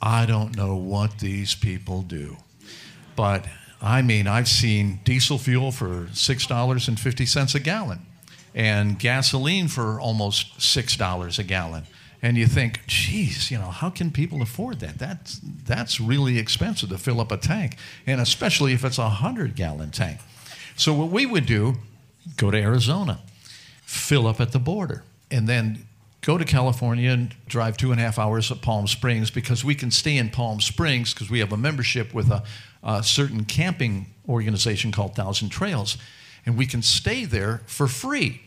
I 0.00 0.26
don't 0.26 0.56
know 0.56 0.76
what 0.76 1.18
these 1.18 1.54
people 1.54 2.02
do. 2.02 2.36
But 3.16 3.46
I 3.80 4.02
mean, 4.02 4.26
I've 4.26 4.48
seen 4.48 5.00
diesel 5.04 5.38
fuel 5.38 5.70
for 5.70 6.08
$6.50 6.12 7.54
a 7.54 7.60
gallon 7.60 8.00
and 8.54 8.98
gasoline 8.98 9.68
for 9.68 10.00
almost 10.00 10.58
$6 10.58 11.38
a 11.38 11.42
gallon. 11.42 11.84
And 12.24 12.38
you 12.38 12.46
think, 12.46 12.86
geez, 12.86 13.50
you 13.50 13.58
know, 13.58 13.68
how 13.68 13.90
can 13.90 14.10
people 14.10 14.40
afford 14.40 14.80
that? 14.80 14.98
That's, 14.98 15.42
that's 15.42 16.00
really 16.00 16.38
expensive 16.38 16.88
to 16.88 16.96
fill 16.96 17.20
up 17.20 17.30
a 17.30 17.36
tank, 17.36 17.76
and 18.06 18.18
especially 18.18 18.72
if 18.72 18.82
it's 18.82 18.96
a 18.96 19.02
100 19.02 19.54
gallon 19.54 19.90
tank. 19.90 20.20
So, 20.74 20.94
what 20.94 21.10
we 21.10 21.26
would 21.26 21.44
do, 21.44 21.74
go 22.38 22.50
to 22.50 22.56
Arizona, 22.56 23.20
fill 23.82 24.26
up 24.26 24.40
at 24.40 24.52
the 24.52 24.58
border, 24.58 25.04
and 25.30 25.46
then 25.46 25.86
go 26.22 26.38
to 26.38 26.46
California 26.46 27.10
and 27.10 27.34
drive 27.46 27.76
two 27.76 27.92
and 27.92 28.00
a 28.00 28.04
half 28.04 28.18
hours 28.18 28.50
at 28.50 28.62
Palm 28.62 28.86
Springs 28.86 29.30
because 29.30 29.62
we 29.62 29.74
can 29.74 29.90
stay 29.90 30.16
in 30.16 30.30
Palm 30.30 30.62
Springs 30.62 31.12
because 31.12 31.28
we 31.28 31.40
have 31.40 31.52
a 31.52 31.58
membership 31.58 32.14
with 32.14 32.30
a, 32.30 32.42
a 32.82 33.02
certain 33.02 33.44
camping 33.44 34.06
organization 34.26 34.92
called 34.92 35.14
Thousand 35.14 35.50
Trails, 35.50 35.98
and 36.46 36.56
we 36.56 36.64
can 36.64 36.80
stay 36.80 37.26
there 37.26 37.60
for 37.66 37.86
free. 37.86 38.40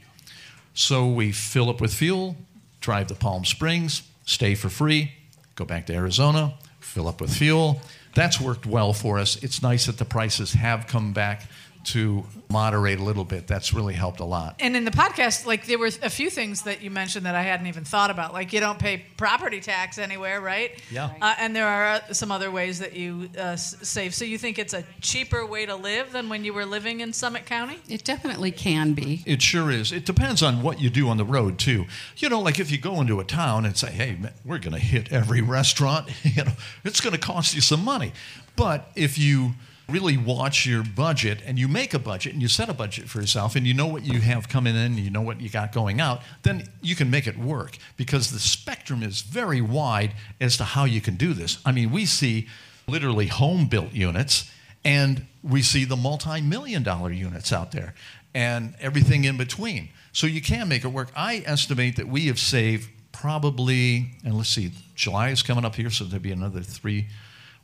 So 0.73 1.05
we 1.05 1.31
fill 1.31 1.69
up 1.69 1.79
with 1.79 1.93
fuel, 1.93 2.37
drive 2.79 3.07
to 3.07 3.15
Palm 3.15 3.45
Springs, 3.45 4.03
stay 4.25 4.55
for 4.55 4.69
free, 4.69 5.11
go 5.55 5.65
back 5.65 5.85
to 5.87 5.93
Arizona, 5.93 6.55
fill 6.79 7.07
up 7.07 7.21
with 7.21 7.35
fuel. 7.35 7.81
That's 8.15 8.41
worked 8.41 8.65
well 8.65 8.93
for 8.93 9.19
us. 9.19 9.41
It's 9.43 9.61
nice 9.61 9.85
that 9.85 9.97
the 9.97 10.05
prices 10.05 10.53
have 10.53 10.87
come 10.87 11.13
back 11.13 11.47
to 11.87 12.25
moderate 12.49 12.99
a 12.99 13.03
little 13.03 13.23
bit. 13.23 13.47
That's 13.47 13.73
really 13.73 13.93
helped 13.93 14.19
a 14.19 14.25
lot. 14.25 14.55
And 14.59 14.75
in 14.75 14.83
the 14.83 14.91
podcast, 14.91 15.45
like 15.45 15.65
there 15.67 15.79
were 15.79 15.89
a 16.01 16.09
few 16.09 16.29
things 16.29 16.63
that 16.63 16.81
you 16.81 16.91
mentioned 16.91 17.25
that 17.25 17.33
I 17.33 17.43
hadn't 17.43 17.67
even 17.67 17.85
thought 17.85 18.11
about. 18.11 18.33
Like 18.33 18.51
you 18.51 18.59
don't 18.59 18.77
pay 18.77 19.05
property 19.15 19.61
tax 19.61 19.97
anywhere, 19.97 20.41
right? 20.41 20.71
Yeah. 20.91 21.11
Uh, 21.21 21.35
and 21.39 21.55
there 21.55 21.65
are 21.65 21.85
uh, 21.85 22.13
some 22.13 22.29
other 22.29 22.51
ways 22.51 22.79
that 22.79 22.93
you 22.93 23.29
uh, 23.39 23.55
save. 23.55 24.13
So 24.13 24.25
you 24.25 24.37
think 24.37 24.59
it's 24.59 24.73
a 24.73 24.83
cheaper 24.99 25.45
way 25.45 25.65
to 25.65 25.75
live 25.75 26.11
than 26.11 26.27
when 26.27 26.43
you 26.43 26.53
were 26.53 26.65
living 26.65 26.99
in 26.99 27.13
Summit 27.13 27.45
County? 27.45 27.79
It 27.87 28.03
definitely 28.03 28.51
can 28.51 28.93
be. 28.93 29.23
It 29.25 29.41
sure 29.41 29.71
is. 29.71 29.93
It 29.93 30.05
depends 30.05 30.43
on 30.43 30.61
what 30.61 30.81
you 30.81 30.89
do 30.89 31.07
on 31.07 31.15
the 31.15 31.25
road 31.25 31.57
too. 31.57 31.85
You 32.17 32.27
know, 32.27 32.41
like 32.41 32.59
if 32.59 32.69
you 32.69 32.77
go 32.77 32.99
into 32.99 33.21
a 33.21 33.23
town 33.23 33.65
and 33.65 33.77
say, 33.77 33.91
"Hey, 33.91 34.17
man, 34.19 34.33
we're 34.43 34.59
going 34.59 34.73
to 34.73 34.79
hit 34.79 35.09
every 35.11 35.41
restaurant," 35.41 36.09
you 36.23 36.43
know, 36.43 36.53
it's 36.83 36.99
going 36.99 37.13
to 37.13 37.19
cost 37.19 37.55
you 37.55 37.61
some 37.61 37.83
money. 37.83 38.11
But 38.57 38.91
if 38.95 39.17
you 39.17 39.53
really 39.89 40.17
watch 40.17 40.65
your 40.65 40.83
budget 40.83 41.39
and 41.45 41.57
you 41.57 41.67
make 41.67 41.93
a 41.93 41.99
budget 41.99 42.33
and 42.33 42.41
you 42.41 42.47
set 42.47 42.69
a 42.69 42.73
budget 42.73 43.07
for 43.07 43.21
yourself 43.21 43.55
and 43.55 43.65
you 43.65 43.73
know 43.73 43.87
what 43.87 44.05
you 44.05 44.19
have 44.19 44.49
coming 44.49 44.75
in, 44.75 44.81
and 44.81 44.99
you 44.99 45.09
know 45.09 45.21
what 45.21 45.39
you 45.39 45.49
got 45.49 45.71
going 45.71 46.01
out, 46.01 46.21
then 46.43 46.63
you 46.81 46.95
can 46.95 47.09
make 47.09 47.27
it 47.27 47.37
work 47.37 47.77
because 47.95 48.31
the 48.31 48.39
spectrum 48.39 49.01
is 49.01 49.21
very 49.21 49.61
wide 49.61 50.13
as 50.41 50.57
to 50.57 50.63
how 50.63 50.83
you 50.83 51.01
can 51.01 51.15
do 51.15 51.33
this. 51.33 51.59
I 51.65 51.71
mean, 51.71 51.91
we 51.91 52.05
see 52.05 52.47
literally 52.87 53.27
home 53.27 53.67
built 53.67 53.93
units 53.93 54.51
and 54.83 55.25
we 55.43 55.61
see 55.61 55.85
the 55.85 55.95
multi 55.95 56.41
million 56.41 56.83
dollar 56.83 57.11
units 57.11 57.51
out 57.51 57.71
there 57.71 57.93
and 58.33 58.75
everything 58.79 59.23
in 59.23 59.37
between. 59.37 59.89
So 60.11 60.27
you 60.27 60.41
can 60.41 60.67
make 60.67 60.83
it 60.83 60.89
work. 60.89 61.11
I 61.15 61.43
estimate 61.45 61.95
that 61.95 62.07
we 62.07 62.27
have 62.27 62.39
saved 62.39 62.89
probably, 63.11 64.11
and 64.23 64.35
let's 64.35 64.49
see, 64.49 64.71
July 64.95 65.29
is 65.29 65.41
coming 65.41 65.65
up 65.65 65.75
here, 65.75 65.89
so 65.89 66.03
there'll 66.03 66.21
be 66.21 66.31
another 66.31 66.61
three. 66.61 67.07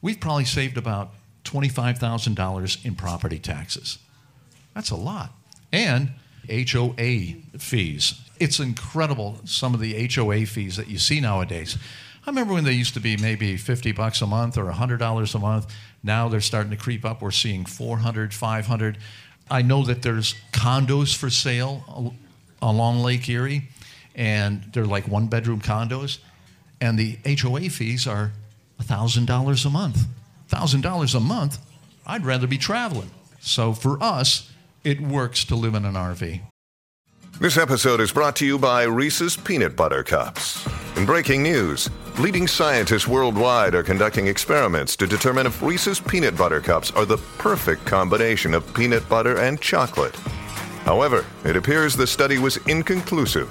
We've 0.01 0.19
probably 0.19 0.45
saved 0.45 0.77
about 0.77 1.13
$25,000 1.43 2.85
in 2.85 2.95
property 2.95 3.39
taxes. 3.39 3.99
That's 4.73 4.89
a 4.89 4.95
lot. 4.95 5.31
And 5.71 6.11
HOA 6.49 7.35
fees. 7.57 8.19
It's 8.39 8.59
incredible 8.59 9.39
some 9.45 9.73
of 9.73 9.79
the 9.79 10.07
HOA 10.13 10.45
fees 10.45 10.77
that 10.77 10.87
you 10.87 10.97
see 10.97 11.19
nowadays. 11.19 11.77
I 12.25 12.29
remember 12.29 12.53
when 12.53 12.63
they 12.63 12.73
used 12.73 12.93
to 12.93 12.99
be 12.99 13.17
maybe 13.17 13.57
50 13.57 13.91
bucks 13.91 14.21
a 14.21 14.27
month 14.27 14.57
or 14.57 14.65
$100 14.65 15.35
a 15.35 15.39
month. 15.39 15.73
Now 16.03 16.29
they're 16.29 16.41
starting 16.41 16.71
to 16.71 16.77
creep 16.77 17.05
up. 17.05 17.21
We're 17.21 17.31
seeing 17.31 17.65
400, 17.65 18.33
500. 18.33 18.97
I 19.51 19.61
know 19.61 19.83
that 19.83 20.01
there's 20.01 20.35
condos 20.51 21.15
for 21.15 21.29
sale 21.29 22.13
along 22.61 22.99
Lake 22.99 23.27
Erie, 23.27 23.67
and 24.15 24.63
they're 24.73 24.85
like 24.85 25.07
one 25.07 25.27
bedroom 25.27 25.59
condos, 25.59 26.19
and 26.79 26.97
the 26.97 27.17
HOA 27.25 27.69
fees 27.69 28.07
are 28.07 28.31
$1,000 28.81 29.65
a 29.65 29.69
month. 29.69 30.05
$1,000 30.53 31.15
a 31.15 31.19
month, 31.19 31.57
I'd 32.05 32.25
rather 32.25 32.47
be 32.47 32.57
traveling. 32.57 33.11
So 33.39 33.73
for 33.73 34.01
us, 34.01 34.51
it 34.83 35.01
works 35.01 35.43
to 35.45 35.55
live 35.55 35.75
in 35.75 35.85
an 35.85 35.95
RV. 35.95 36.41
This 37.39 37.57
episode 37.57 37.99
is 37.99 38.11
brought 38.11 38.35
to 38.37 38.45
you 38.45 38.59
by 38.59 38.83
Reese's 38.83 39.35
Peanut 39.35 39.75
Butter 39.75 40.03
Cups. 40.03 40.67
In 40.95 41.05
breaking 41.05 41.41
news, 41.41 41.89
leading 42.19 42.47
scientists 42.47 43.07
worldwide 43.07 43.73
are 43.73 43.81
conducting 43.81 44.27
experiments 44.27 44.95
to 44.97 45.07
determine 45.07 45.47
if 45.47 45.61
Reese's 45.61 45.99
Peanut 45.99 46.37
Butter 46.37 46.61
Cups 46.61 46.91
are 46.91 47.05
the 47.05 47.17
perfect 47.39 47.85
combination 47.85 48.53
of 48.53 48.71
peanut 48.75 49.07
butter 49.09 49.39
and 49.39 49.59
chocolate. 49.59 50.15
However, 50.85 51.25
it 51.43 51.55
appears 51.55 51.95
the 51.95 52.05
study 52.05 52.37
was 52.37 52.57
inconclusive, 52.67 53.49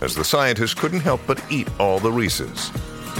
as 0.00 0.14
the 0.14 0.24
scientists 0.24 0.74
couldn't 0.74 1.00
help 1.00 1.20
but 1.26 1.42
eat 1.50 1.68
all 1.80 1.98
the 1.98 2.12
Reese's. 2.12 2.70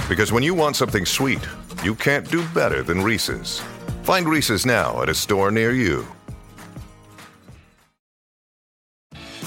Because 0.07 0.31
when 0.31 0.43
you 0.43 0.53
want 0.53 0.77
something 0.77 1.05
sweet, 1.05 1.45
You 1.83 1.95
can't 1.95 2.29
do 2.29 2.47
better 2.49 2.83
than 2.83 3.01
Reese's. 3.01 3.61
Find 4.03 4.27
Reese's 4.27 4.65
now 4.65 5.01
at 5.01 5.09
a 5.09 5.13
store 5.13 5.51
near 5.51 5.71
you. 5.71 6.05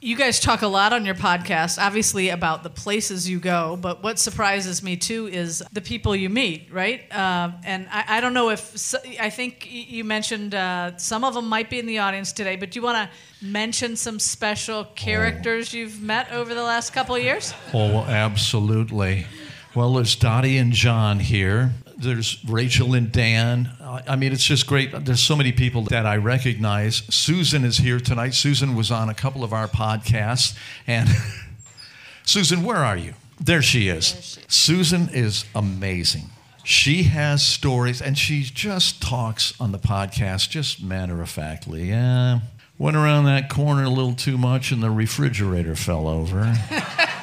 You 0.00 0.14
guys 0.14 0.38
talk 0.38 0.62
a 0.62 0.68
lot 0.68 0.92
on 0.92 1.04
your 1.04 1.16
podcast, 1.16 1.82
obviously, 1.82 2.28
about 2.28 2.62
the 2.62 2.70
places 2.70 3.28
you 3.28 3.40
go, 3.40 3.76
but 3.80 4.00
what 4.00 4.20
surprises 4.20 4.80
me 4.80 4.96
too 4.96 5.26
is 5.26 5.60
the 5.72 5.80
people 5.80 6.14
you 6.14 6.30
meet, 6.30 6.72
right? 6.72 7.02
Uh, 7.10 7.50
and 7.64 7.88
I, 7.90 8.04
I, 8.18 8.20
don't 8.20 8.32
know 8.32 8.50
if, 8.50 8.94
I 9.18 9.28
think 9.28 9.66
you 9.68 10.04
mentioned 10.04 10.54
uh, 10.54 10.96
some 10.98 11.24
of 11.24 11.34
them 11.34 11.48
might 11.48 11.68
be 11.68 11.80
in 11.80 11.86
the 11.86 11.98
audience 11.98 12.32
today, 12.32 12.54
but 12.54 12.70
do 12.70 12.78
you 12.78 12.84
want 12.84 13.10
to 13.10 13.44
mention 13.44 13.96
some 13.96 14.20
special 14.20 14.84
characters 14.84 15.74
oh. 15.74 15.78
you've 15.78 16.00
met 16.00 16.30
over 16.30 16.54
the 16.54 16.62
last 16.62 16.92
couple 16.92 17.16
of 17.16 17.22
years? 17.22 17.52
Oh, 17.74 18.02
absolutely. 18.02 19.26
Well, 19.74 19.94
there's 19.94 20.14
Dottie 20.14 20.58
and 20.58 20.72
John 20.72 21.18
here 21.18 21.72
there's 21.98 22.42
Rachel 22.46 22.94
and 22.94 23.10
Dan. 23.10 23.70
I 23.80 24.14
mean, 24.16 24.32
it's 24.32 24.44
just 24.44 24.66
great. 24.66 24.92
There's 25.04 25.20
so 25.20 25.34
many 25.34 25.50
people 25.50 25.82
that 25.84 26.06
I 26.06 26.16
recognize. 26.16 27.02
Susan 27.12 27.64
is 27.64 27.78
here 27.78 27.98
tonight. 27.98 28.34
Susan 28.34 28.76
was 28.76 28.90
on 28.90 29.08
a 29.08 29.14
couple 29.14 29.42
of 29.42 29.52
our 29.52 29.66
podcasts. 29.66 30.56
And 30.86 31.08
Susan, 32.24 32.62
where 32.62 32.78
are 32.78 32.96
you? 32.96 33.14
There 33.40 33.62
she 33.62 33.88
is. 33.88 34.12
There 34.12 34.22
she 34.22 34.40
is. 34.40 34.46
Susan 34.48 35.08
is 35.12 35.44
amazing. 35.54 36.30
She 36.64 37.04
has 37.04 37.44
stories, 37.44 38.02
and 38.02 38.18
she 38.18 38.42
just 38.42 39.00
talks 39.00 39.58
on 39.58 39.72
the 39.72 39.78
podcast, 39.78 40.50
just 40.50 40.82
matter 40.82 41.22
of 41.22 41.30
factly. 41.30 41.84
Yeah, 41.88 42.40
went 42.78 42.94
around 42.96 43.24
that 43.24 43.48
corner 43.48 43.84
a 43.84 43.88
little 43.88 44.14
too 44.14 44.36
much, 44.36 44.70
and 44.70 44.82
the 44.82 44.90
refrigerator 44.90 45.74
fell 45.74 46.06
over. 46.06 46.54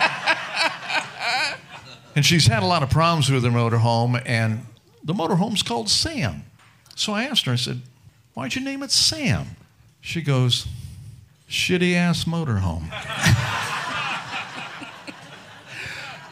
And 2.15 2.25
she's 2.25 2.47
had 2.47 2.63
a 2.63 2.65
lot 2.65 2.81
of 2.81 2.89
problems 2.89 3.29
with 3.29 3.43
her 3.43 3.49
motorhome, 3.49 4.21
and 4.25 4.65
the 5.03 5.13
motorhome's 5.13 5.61
called 5.61 5.89
Sam. 5.89 6.43
So 6.95 7.13
I 7.13 7.23
asked 7.23 7.45
her, 7.45 7.51
I 7.51 7.57
said, 7.57 7.81
Why'd 8.33 8.55
you 8.55 8.61
name 8.61 8.83
it 8.83 8.91
Sam? 8.91 9.55
She 10.01 10.21
goes, 10.21 10.65
Shitty 11.49 11.93
ass 11.93 12.23
motorhome. 12.23 12.89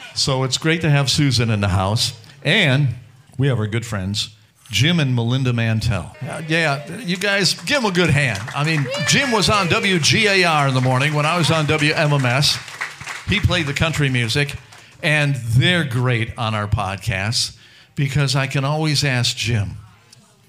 so 0.16 0.44
it's 0.44 0.58
great 0.58 0.82
to 0.82 0.90
have 0.90 1.10
Susan 1.10 1.50
in 1.50 1.62
the 1.62 1.70
house. 1.70 2.20
And 2.44 2.96
we 3.38 3.48
have 3.48 3.60
our 3.60 3.68
good 3.68 3.86
friends, 3.86 4.36
Jim 4.70 5.00
and 5.00 5.16
Melinda 5.16 5.54
Mantell. 5.54 6.16
Uh, 6.22 6.42
yeah, 6.48 6.98
you 6.98 7.18
guys 7.18 7.54
give 7.54 7.82
them 7.82 7.92
a 7.92 7.94
good 7.94 8.10
hand. 8.10 8.42
I 8.56 8.64
mean, 8.64 8.86
Jim 9.08 9.32
was 9.32 9.50
on 9.50 9.68
WGAR 9.68 10.68
in 10.68 10.74
the 10.74 10.82
morning 10.82 11.14
when 11.14 11.26
I 11.26 11.38
was 11.38 11.52
on 11.52 11.66
WMMS. 11.66 13.30
He 13.30 13.40
played 13.40 13.66
the 13.66 13.74
country 13.74 14.10
music. 14.10 14.56
And 15.04 15.36
they're 15.36 15.84
great 15.84 16.36
on 16.38 16.56
our 16.56 16.68
podcasts 16.68 17.58
because 17.94 18.36
I 18.36 18.48
can 18.48 18.64
always 18.64 19.04
ask 19.04 19.36
Jim, 19.36 19.72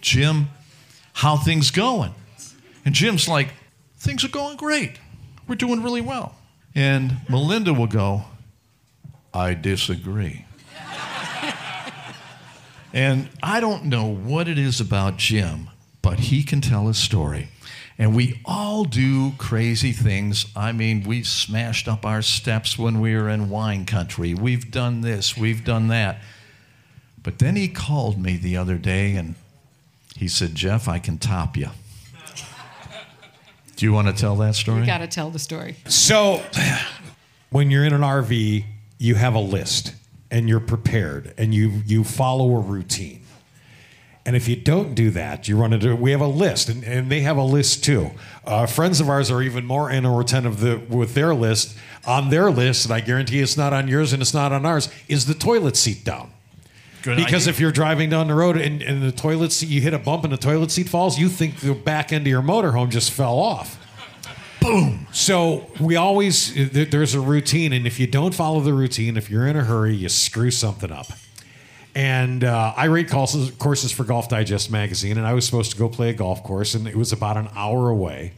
Jim, 0.00 0.48
how 1.12 1.36
things 1.36 1.70
going? 1.70 2.14
And 2.84 2.94
Jim's 2.94 3.28
like, 3.28 3.48
things 3.98 4.24
are 4.24 4.28
going 4.28 4.56
great. 4.56 4.92
We're 5.48 5.56
doing 5.56 5.82
really 5.82 6.00
well. 6.00 6.36
And 6.74 7.16
Melinda 7.28 7.74
will 7.74 7.88
go, 7.88 8.24
I 9.32 9.54
disagree. 9.54 10.44
and 12.92 13.28
I 13.42 13.60
don't 13.60 13.86
know 13.86 14.06
what 14.06 14.46
it 14.46 14.58
is 14.58 14.80
about 14.80 15.16
Jim, 15.16 15.68
but 16.00 16.20
he 16.20 16.44
can 16.44 16.60
tell 16.60 16.88
a 16.88 16.94
story. 16.94 17.48
And 17.96 18.14
we 18.14 18.40
all 18.44 18.84
do 18.84 19.32
crazy 19.38 19.92
things. 19.92 20.46
I 20.56 20.72
mean, 20.72 21.04
we've 21.04 21.26
smashed 21.26 21.86
up 21.86 22.04
our 22.04 22.22
steps 22.22 22.76
when 22.76 23.00
we 23.00 23.14
were 23.14 23.28
in 23.28 23.48
wine 23.48 23.86
country. 23.86 24.34
We've 24.34 24.70
done 24.70 25.00
this, 25.00 25.36
we've 25.36 25.64
done 25.64 25.88
that. 25.88 26.18
But 27.22 27.38
then 27.38 27.56
he 27.56 27.68
called 27.68 28.20
me 28.20 28.36
the 28.36 28.56
other 28.56 28.76
day 28.76 29.16
and 29.16 29.36
he 30.16 30.28
said, 30.28 30.54
Jeff, 30.54 30.88
I 30.88 30.98
can 30.98 31.18
top 31.18 31.56
you. 31.56 31.70
Do 33.76 33.86
you 33.86 33.92
want 33.92 34.08
to 34.08 34.14
tell 34.14 34.36
that 34.36 34.54
story? 34.54 34.80
You 34.80 34.86
got 34.86 34.98
to 34.98 35.08
tell 35.08 35.30
the 35.30 35.38
story. 35.38 35.76
So, 35.88 36.42
when 37.50 37.70
you're 37.70 37.84
in 37.84 37.92
an 37.92 38.02
RV, 38.02 38.64
you 38.98 39.14
have 39.16 39.34
a 39.34 39.40
list 39.40 39.94
and 40.30 40.48
you're 40.48 40.60
prepared 40.60 41.34
and 41.38 41.52
you, 41.54 41.82
you 41.84 42.04
follow 42.04 42.54
a 42.56 42.60
routine. 42.60 43.23
And 44.26 44.34
if 44.34 44.48
you 44.48 44.56
don't 44.56 44.94
do 44.94 45.10
that, 45.10 45.48
you 45.48 45.56
run 45.58 45.74
into 45.74 45.94
we 45.94 46.10
have 46.12 46.22
a 46.22 46.26
list, 46.26 46.70
and, 46.70 46.82
and 46.82 47.10
they 47.10 47.20
have 47.20 47.36
a 47.36 47.42
list 47.42 47.84
too. 47.84 48.10
Uh, 48.46 48.64
friends 48.64 49.00
of 49.00 49.08
ours 49.08 49.30
are 49.30 49.42
even 49.42 49.66
more 49.66 49.90
in 49.90 49.96
anal 49.96 50.16
retentive 50.16 50.60
the, 50.60 50.80
with 50.88 51.14
their 51.14 51.34
list. 51.34 51.76
On 52.06 52.30
their 52.30 52.50
list, 52.50 52.86
and 52.86 52.94
I 52.94 53.00
guarantee 53.00 53.40
it's 53.40 53.56
not 53.56 53.72
on 53.72 53.88
yours 53.88 54.12
and 54.12 54.20
it's 54.20 54.34
not 54.34 54.52
on 54.52 54.64
ours, 54.66 54.90
is 55.08 55.26
the 55.26 55.34
toilet 55.34 55.76
seat 55.76 56.04
down. 56.04 56.30
Good 57.02 57.16
because 57.16 57.44
idea. 57.44 57.50
if 57.50 57.60
you're 57.60 57.72
driving 57.72 58.08
down 58.08 58.28
the 58.28 58.34
road 58.34 58.56
and, 58.56 58.80
and 58.82 59.02
the 59.02 59.12
toilet 59.12 59.52
seat, 59.52 59.68
you 59.68 59.82
hit 59.82 59.92
a 59.92 59.98
bump 59.98 60.24
and 60.24 60.32
the 60.32 60.38
toilet 60.38 60.70
seat 60.70 60.88
falls, 60.88 61.18
you 61.18 61.28
think 61.28 61.60
the 61.60 61.74
back 61.74 62.12
end 62.12 62.26
of 62.26 62.30
your 62.30 62.42
motorhome 62.42 62.90
just 62.90 63.10
fell 63.10 63.38
off. 63.38 63.78
Boom. 64.60 65.06
So 65.12 65.70
we 65.78 65.96
always, 65.96 66.54
there's 66.72 67.14
a 67.14 67.20
routine, 67.20 67.74
and 67.74 67.86
if 67.86 68.00
you 68.00 68.06
don't 68.06 68.34
follow 68.34 68.60
the 68.60 68.72
routine, 68.72 69.18
if 69.18 69.30
you're 69.30 69.46
in 69.46 69.56
a 69.56 69.64
hurry, 69.64 69.94
you 69.94 70.08
screw 70.08 70.50
something 70.50 70.90
up. 70.90 71.08
And 71.94 72.42
uh, 72.42 72.74
I 72.76 72.86
rate 72.86 73.08
courses, 73.08 73.52
courses 73.52 73.92
for 73.92 74.04
Golf 74.04 74.28
Digest 74.28 74.70
magazine, 74.70 75.16
and 75.16 75.26
I 75.26 75.32
was 75.32 75.46
supposed 75.46 75.70
to 75.72 75.76
go 75.76 75.88
play 75.88 76.10
a 76.10 76.14
golf 76.14 76.42
course, 76.42 76.74
and 76.74 76.88
it 76.88 76.96
was 76.96 77.12
about 77.12 77.36
an 77.36 77.48
hour 77.54 77.88
away. 77.88 78.32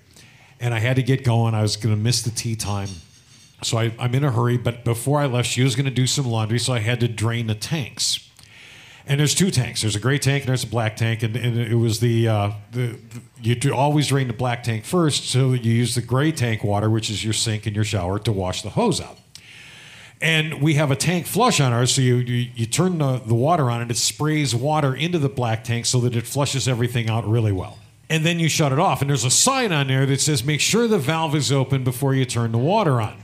And 0.61 0.75
I 0.75 0.79
had 0.79 0.97
to 0.97 1.03
get 1.03 1.25
going. 1.25 1.55
I 1.55 1.63
was 1.63 1.77
going 1.77 1.95
to 1.95 2.01
miss 2.01 2.23
the 2.23 2.31
tee 2.31 2.57
time. 2.57 2.89
So 3.63 3.79
I, 3.79 3.93
am 3.99 4.15
in 4.15 4.25
a 4.25 4.31
hurry, 4.31 4.59
but 4.59 4.85
before 4.85 5.21
I 5.21 5.27
left, 5.27 5.49
she 5.49 5.63
was 5.63 5.75
going 5.75 5.87
to 5.87 5.91
do 5.91 6.07
some 6.07 6.27
laundry, 6.27 6.59
so 6.59 6.75
I 6.75 6.81
had 6.81 7.01
to 7.01 7.09
drain 7.09 7.47
the 7.47 7.55
tanks. 7.55 8.29
And 9.07 9.21
there's 9.21 9.35
two 9.35 9.51
tanks. 9.51 9.83
There's 9.83 9.97
a 9.97 10.01
gray 10.01 10.19
tank 10.19 10.43
and 10.43 10.49
there's 10.49 10.65
a 10.65 10.69
black 10.69 10.97
tank, 10.97 11.23
and, 11.23 11.37
and 11.37 11.59
it 11.59 11.77
was 11.77 12.01
the, 12.01 12.29
uh, 12.29 12.51
the, 12.73 12.99
the 13.41 13.57
you 13.63 13.75
always 13.75 14.09
drain 14.09 14.27
the 14.27 14.35
black 14.35 14.63
tank 14.63 14.85
first, 14.85 15.31
so 15.31 15.53
you 15.53 15.73
use 15.73 15.95
the 15.95 16.03
gray 16.03 16.33
tank 16.33 16.65
water, 16.65 16.91
which 16.91 17.09
is 17.09 17.25
your 17.25 17.33
sink 17.33 17.67
and 17.67 17.75
your 17.75 17.85
shower, 17.85 18.19
to 18.19 18.33
wash 18.33 18.63
the 18.63 18.71
hose 18.71 19.01
out. 19.01 19.17
And 20.21 20.63
we 20.63 20.75
have 20.75 20.91
a 20.91 20.97
tank 20.97 21.27
flush 21.27 21.61
on 21.61 21.73
ours, 21.73 21.95
so 21.95 22.01
you, 22.01 22.17
you, 22.17 22.51
you 22.55 22.67
turn 22.67 22.99
the, 22.99 23.19
the 23.19 23.35
water 23.35 23.71
on 23.71 23.83
and 23.83 23.91
it 23.91 23.99
sprays 23.99 24.55
water 24.55 24.95
into 24.95 25.19
the 25.19 25.29
black 25.29 25.63
tank 25.63 25.85
so 25.85 26.01
that 26.01 26.17
it 26.17 26.27
flushes 26.27 26.67
everything 26.67 27.11
out 27.11 27.29
really 27.29 27.53
well. 27.53 27.79
And 28.09 28.25
then 28.25 28.39
you 28.39 28.49
shut 28.49 28.73
it 28.73 28.79
off. 28.79 29.03
And 29.03 29.11
there's 29.11 29.25
a 29.25 29.31
sign 29.31 29.73
on 29.73 29.89
there 29.89 30.07
that 30.07 30.21
says, 30.21 30.43
make 30.43 30.61
sure 30.61 30.89
the 30.89 30.99
valve 30.99 31.35
is 31.35 31.53
open 31.53 31.85
before 31.85 32.15
you 32.15 32.25
turn 32.25 32.53
the 32.53 32.59
water 32.59 33.01
on. 33.01 33.19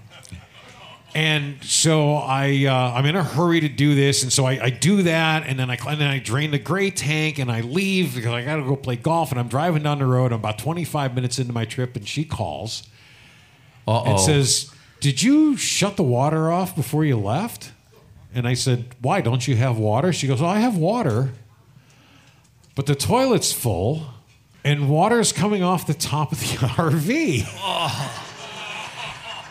And 1.14 1.62
so 1.62 2.14
I, 2.14 2.64
uh, 2.66 2.94
I'm 2.96 3.04
in 3.04 3.16
a 3.16 3.22
hurry 3.22 3.60
to 3.60 3.68
do 3.68 3.94
this, 3.94 4.22
and 4.22 4.32
so 4.32 4.46
I, 4.46 4.64
I, 4.64 4.70
do 4.70 5.02
that, 5.02 5.46
and 5.46 5.58
then 5.58 5.68
I 5.68 5.76
and 5.86 6.00
then 6.00 6.08
I 6.08 6.18
drain 6.18 6.52
the 6.52 6.58
gray 6.58 6.90
tank, 6.90 7.38
and 7.38 7.52
I 7.52 7.60
leave 7.60 8.14
because 8.14 8.32
I 8.32 8.42
got 8.42 8.56
to 8.56 8.62
go 8.62 8.76
play 8.76 8.96
golf, 8.96 9.30
and 9.30 9.38
I'm 9.38 9.48
driving 9.48 9.82
down 9.82 9.98
the 9.98 10.06
road. 10.06 10.32
I'm 10.32 10.38
about 10.38 10.58
25 10.58 11.14
minutes 11.14 11.38
into 11.38 11.52
my 11.52 11.66
trip, 11.66 11.96
and 11.96 12.08
she 12.08 12.24
calls 12.24 12.88
Uh-oh. 13.86 14.10
and 14.10 14.20
says, 14.20 14.72
did 15.02 15.20
you 15.20 15.56
shut 15.56 15.96
the 15.96 16.04
water 16.04 16.52
off 16.52 16.76
before 16.76 17.04
you 17.04 17.18
left? 17.18 17.72
And 18.32 18.46
I 18.46 18.54
said, 18.54 18.86
Why? 19.00 19.20
Don't 19.20 19.46
you 19.48 19.56
have 19.56 19.76
water? 19.76 20.12
She 20.12 20.28
goes, 20.28 20.40
Oh, 20.40 20.46
I 20.46 20.60
have 20.60 20.76
water, 20.76 21.30
but 22.76 22.86
the 22.86 22.94
toilet's 22.94 23.52
full 23.52 24.06
and 24.64 24.88
water's 24.88 25.32
coming 25.32 25.60
off 25.60 25.88
the 25.88 25.94
top 25.94 26.30
of 26.30 26.38
the 26.38 26.44
RV. 26.56 27.42
Oh. 27.48 28.28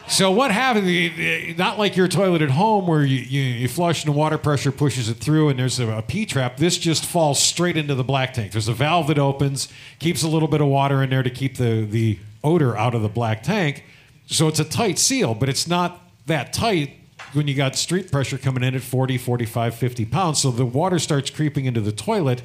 So 0.07 0.31
what 0.31 0.51
happened? 0.51 1.57
Not 1.57 1.77
like 1.77 1.97
your 1.97 2.07
toilet 2.07 2.41
at 2.41 2.51
home 2.51 2.87
where 2.87 3.03
you, 3.03 3.19
you, 3.19 3.41
you 3.41 3.67
flush 3.67 4.05
and 4.05 4.13
the 4.13 4.17
water 4.17 4.37
pressure 4.37 4.71
pushes 4.71 5.09
it 5.09 5.15
through 5.15 5.49
and 5.49 5.59
there's 5.59 5.79
a, 5.81 5.89
a 5.89 6.01
P 6.01 6.25
trap. 6.25 6.57
This 6.57 6.77
just 6.77 7.05
falls 7.05 7.43
straight 7.43 7.75
into 7.75 7.93
the 7.93 8.05
black 8.05 8.33
tank. 8.33 8.53
There's 8.53 8.69
a 8.69 8.73
valve 8.73 9.07
that 9.07 9.19
opens, 9.19 9.67
keeps 9.99 10.23
a 10.23 10.29
little 10.29 10.47
bit 10.47 10.61
of 10.61 10.67
water 10.67 11.03
in 11.03 11.09
there 11.09 11.23
to 11.23 11.29
keep 11.29 11.57
the, 11.57 11.85
the 11.85 12.19
odor 12.41 12.77
out 12.77 12.95
of 12.95 13.01
the 13.01 13.09
black 13.09 13.43
tank. 13.43 13.83
So 14.31 14.47
it's 14.47 14.59
a 14.59 14.65
tight 14.65 14.97
seal, 14.97 15.35
but 15.35 15.49
it's 15.49 15.67
not 15.67 16.01
that 16.25 16.53
tight 16.53 16.95
when 17.33 17.47
you 17.47 17.53
got 17.53 17.75
street 17.75 18.11
pressure 18.11 18.37
coming 18.37 18.63
in 18.63 18.75
at 18.75 18.81
40, 18.81 19.17
45, 19.17 19.75
50 19.75 20.05
pounds. 20.05 20.41
So 20.41 20.51
the 20.51 20.65
water 20.65 20.99
starts 20.99 21.29
creeping 21.29 21.65
into 21.65 21.81
the 21.81 21.91
toilet. 21.91 22.41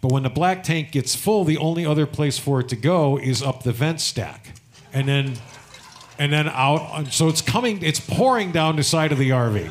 But 0.00 0.12
when 0.12 0.22
the 0.24 0.30
black 0.30 0.62
tank 0.62 0.92
gets 0.92 1.14
full, 1.14 1.44
the 1.44 1.58
only 1.58 1.84
other 1.86 2.06
place 2.06 2.38
for 2.38 2.60
it 2.60 2.68
to 2.70 2.76
go 2.76 3.18
is 3.18 3.42
up 3.42 3.62
the 3.62 3.72
vent 3.72 4.00
stack. 4.00 4.54
And 4.92 5.06
then 5.06 5.34
and 6.18 6.32
then 6.32 6.48
out. 6.48 7.08
So 7.12 7.28
it's 7.28 7.42
coming, 7.42 7.82
it's 7.82 8.00
pouring 8.00 8.50
down 8.52 8.76
the 8.76 8.82
side 8.82 9.12
of 9.12 9.18
the 9.18 9.30
RV. 9.30 9.70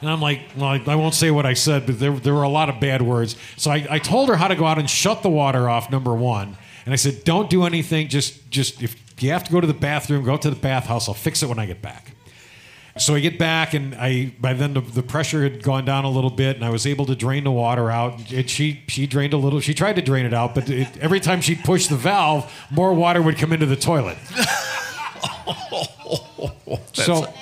And 0.00 0.10
I'm 0.10 0.20
like, 0.20 0.40
well, 0.56 0.80
I, 0.86 0.96
won't 0.96 1.14
say 1.14 1.30
what 1.30 1.46
I 1.46 1.54
said, 1.54 1.86
but 1.86 1.98
there, 1.98 2.12
there 2.12 2.34
were 2.34 2.42
a 2.42 2.48
lot 2.48 2.68
of 2.68 2.78
bad 2.78 3.00
words. 3.00 3.36
So 3.56 3.70
I, 3.70 3.86
I 3.88 3.98
told 3.98 4.28
her 4.28 4.36
how 4.36 4.48
to 4.48 4.54
go 4.54 4.66
out 4.66 4.78
and 4.78 4.90
shut 4.90 5.22
the 5.22 5.30
water 5.30 5.68
off, 5.68 5.90
number 5.90 6.12
one. 6.12 6.58
And 6.84 6.92
I 6.92 6.96
said, 6.96 7.24
don't 7.24 7.48
do 7.48 7.64
anything. 7.64 8.08
Just, 8.08 8.50
just 8.50 8.82
if 8.82 8.96
you 9.18 9.30
have 9.30 9.44
to 9.44 9.52
go 9.52 9.60
to 9.60 9.66
the 9.66 9.74
bathroom, 9.74 10.24
go 10.24 10.36
to 10.36 10.50
the 10.50 10.56
bathhouse. 10.56 11.08
I'll 11.08 11.14
fix 11.14 11.42
it 11.42 11.48
when 11.48 11.58
I 11.58 11.66
get 11.66 11.80
back. 11.80 12.14
So 12.96 13.16
I 13.16 13.20
get 13.20 13.40
back, 13.40 13.74
and 13.74 13.92
I 13.96 14.32
by 14.40 14.52
then 14.52 14.74
the, 14.74 14.80
the 14.80 15.02
pressure 15.02 15.42
had 15.42 15.64
gone 15.64 15.84
down 15.84 16.04
a 16.04 16.10
little 16.10 16.30
bit, 16.30 16.54
and 16.54 16.64
I 16.64 16.70
was 16.70 16.86
able 16.86 17.06
to 17.06 17.16
drain 17.16 17.42
the 17.42 17.50
water 17.50 17.90
out. 17.90 18.30
And 18.30 18.48
she 18.48 18.84
she 18.86 19.08
drained 19.08 19.32
a 19.32 19.36
little. 19.36 19.58
She 19.58 19.74
tried 19.74 19.96
to 19.96 20.02
drain 20.02 20.24
it 20.24 20.32
out, 20.32 20.54
but 20.54 20.70
it, 20.70 20.96
every 20.98 21.18
time 21.18 21.40
she'd 21.40 21.64
push 21.64 21.88
the 21.88 21.96
valve, 21.96 22.52
more 22.70 22.94
water 22.94 23.20
would 23.20 23.36
come 23.36 23.52
into 23.52 23.66
the 23.66 23.74
toilet. 23.74 24.16
so 26.92 27.34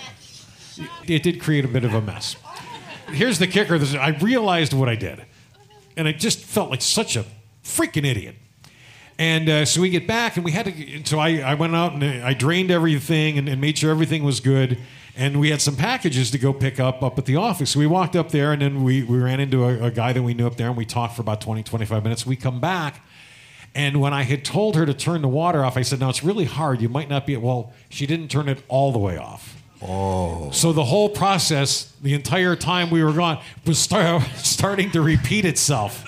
it 1.06 1.22
did 1.22 1.38
create 1.38 1.66
a 1.66 1.68
bit 1.68 1.85
of 1.85 1.92
a 1.92 2.00
mess. 2.00 2.37
Here's 3.08 3.38
the 3.38 3.46
kicker: 3.46 3.78
I 3.98 4.16
realized 4.22 4.72
what 4.72 4.88
I 4.88 4.96
did, 4.96 5.22
and 5.98 6.08
I 6.08 6.12
just 6.12 6.38
felt 6.38 6.70
like 6.70 6.80
such 6.80 7.14
a 7.14 7.26
freaking 7.62 8.06
idiot. 8.06 8.37
And 9.22 9.48
uh, 9.48 9.64
so 9.64 9.80
we 9.80 9.88
get 9.88 10.08
back, 10.08 10.35
and 10.35 10.44
we 10.44 10.50
had 10.50 10.66
to. 10.66 11.04
So 11.04 11.20
I, 11.20 11.37
I 11.37 11.54
went 11.54 11.76
out 11.76 11.92
and 11.92 12.02
I 12.24 12.35
drained 12.35 12.72
everything 12.72 13.38
and, 13.38 13.48
and 13.48 13.61
made 13.61 13.78
sure 13.78 13.92
everything 13.92 14.24
was 14.24 14.40
good. 14.40 14.78
And 15.16 15.38
we 15.38 15.50
had 15.50 15.62
some 15.62 15.76
packages 15.76 16.32
to 16.32 16.38
go 16.38 16.52
pick 16.52 16.80
up 16.80 17.04
up 17.04 17.16
at 17.18 17.26
the 17.26 17.37
office. 17.37 17.70
So 17.70 17.78
we 17.78 17.87
walked 17.87 18.16
up 18.16 18.32
there, 18.32 18.52
and 18.52 18.61
then 18.61 18.82
we, 18.82 19.04
we 19.04 19.18
ran 19.18 19.38
into 19.38 19.62
a, 19.62 19.85
a 19.85 19.90
guy 19.92 20.12
that 20.12 20.24
we 20.24 20.35
knew 20.35 20.44
up 20.44 20.56
there, 20.56 20.66
and 20.66 20.76
we 20.76 20.85
talked 20.85 21.14
for 21.14 21.22
about 21.22 21.40
20, 21.40 21.62
25 21.62 22.02
minutes. 22.02 22.26
We 22.26 22.35
come 22.35 22.58
back, 22.58 23.00
and 23.76 24.00
when 24.00 24.12
I 24.12 24.24
had 24.24 24.44
told 24.44 24.74
her 24.74 24.85
to 24.85 24.92
turn 24.92 25.22
the 25.22 25.28
water 25.28 25.64
off, 25.64 25.76
I 25.76 25.82
said, 25.82 26.00
"No, 26.00 26.08
it's 26.08 26.24
really 26.24 26.46
hard. 26.46 26.82
You 26.82 26.88
might 26.88 27.08
not 27.08 27.24
be." 27.24 27.37
Well, 27.37 27.72
she 27.90 28.08
didn't 28.08 28.26
turn 28.26 28.48
it 28.48 28.64
all 28.66 28.90
the 28.90 28.98
way 28.98 29.18
off. 29.18 29.62
Oh. 29.80 30.50
So 30.50 30.72
the 30.72 30.85
whole 30.85 31.08
process, 31.08 31.92
the 32.02 32.14
entire 32.14 32.56
time 32.56 32.90
we 32.90 33.04
were 33.04 33.12
gone, 33.12 33.40
was 33.64 33.78
start, 33.78 34.22
starting 34.38 34.90
to 34.90 35.00
repeat 35.00 35.44
itself. 35.44 36.04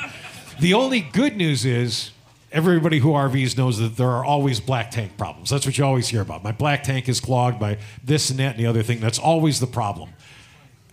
The 0.59 0.75
only 0.75 1.01
good 1.01 1.37
news 1.37 1.65
is 1.65 2.11
everybody 2.55 3.01
who 3.01 3.11
RVs 3.11 3.59
knows 3.59 3.79
that 3.79 3.97
there 3.97 4.09
are 4.09 4.25
always 4.25 4.61
black 4.61 4.91
tank 4.91 5.17
problems. 5.19 5.51
That's 5.51 5.67
what 5.67 5.77
you 5.77 5.85
always 5.85 6.09
hear 6.09 6.23
about. 6.23 6.45
My 6.45 6.53
black 6.53 6.85
tank 6.85 7.09
is 7.09 7.21
clogged 7.21 7.59
by 7.59 7.79
this 8.03 8.31
and 8.31 8.39
that 8.39 8.55
and 8.55 8.59
the 8.59 8.67
other 8.67 8.83
thing. 8.83 9.01
That's 9.01 9.19
always 9.19 9.61
the 9.61 9.67
problem. 9.67 10.11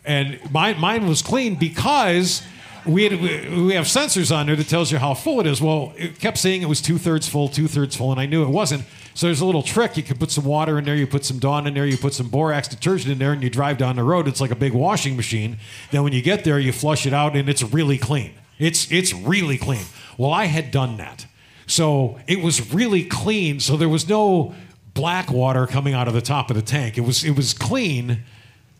And 0.04 0.40
mine, 0.52 0.80
mine 0.80 1.08
was 1.08 1.22
clean 1.22 1.56
because 1.56 2.42
we, 2.86 3.04
had, 3.04 3.22
we 3.22 3.74
have 3.76 3.86
sensors 3.86 4.36
on 4.36 4.48
there 4.48 4.56
that 4.56 4.68
tells 4.68 4.92
you 4.92 4.98
how 4.98 5.14
full 5.14 5.40
it 5.40 5.46
is. 5.46 5.62
Well, 5.62 5.94
it 5.96 6.20
kept 6.20 6.40
saying 6.40 6.64
it 6.64 6.68
was 6.68 6.82
two 6.82 6.98
thirds 6.98 7.30
full, 7.30 7.48
two 7.48 7.68
thirds 7.68 7.96
full, 7.96 8.12
and 8.12 8.20
I 8.20 8.26
knew 8.26 8.44
it 8.44 8.50
wasn't. 8.50 8.84
So 9.14 9.28
there's 9.28 9.42
a 9.42 9.46
little 9.46 9.62
trick. 9.62 9.98
You 9.98 10.04
can 10.04 10.18
put 10.18 10.32
some 10.32 10.46
water 10.46 10.80
in 10.80 10.86
there, 10.86 10.96
you 10.96 11.06
put 11.06 11.26
some 11.26 11.38
Dawn 11.38 11.68
in 11.68 11.76
there, 11.76 11.86
you 11.86 11.98
put 11.98 12.14
some 12.14 12.30
borax 12.30 12.68
detergent 12.68 13.12
in 13.12 13.20
there, 13.20 13.34
and 13.34 13.44
you 13.44 13.50
drive 13.50 13.78
down 13.78 13.98
the 13.98 14.04
road. 14.04 14.28
It's 14.28 14.42
like 14.42 14.52
a 14.52 14.56
big 14.56 14.74
washing 14.74 15.16
machine. 15.16 15.58
Then 15.92 16.04
when 16.04 16.14
you 16.14 16.22
get 16.24 16.44
there, 16.44 16.58
you 16.58 16.72
flush 16.72 17.06
it 17.06 17.14
out, 17.14 17.36
and 17.36 17.48
it's 17.48 17.62
really 17.62 18.00
clean. 18.00 18.34
It's 18.58 18.92
it's 18.92 19.14
really 19.14 19.58
clean. 19.58 19.86
Well, 20.18 20.32
I 20.32 20.46
had 20.46 20.72
done 20.72 20.98
that, 20.98 21.26
so 21.68 22.20
it 22.28 22.42
was 22.42 22.74
really 22.74 23.04
clean. 23.04 23.60
So 23.60 23.78
there 23.78 23.90
was 23.90 24.08
no 24.08 24.54
black 24.94 25.32
water 25.32 25.68
coming 25.68 25.94
out 25.94 26.08
of 26.08 26.14
the 26.14 26.22
top 26.22 26.50
of 26.50 26.56
the 26.56 26.62
tank. 26.62 26.98
It 26.98 27.02
was 27.02 27.24
it 27.24 27.36
was 27.36 27.54
clean, 27.54 28.24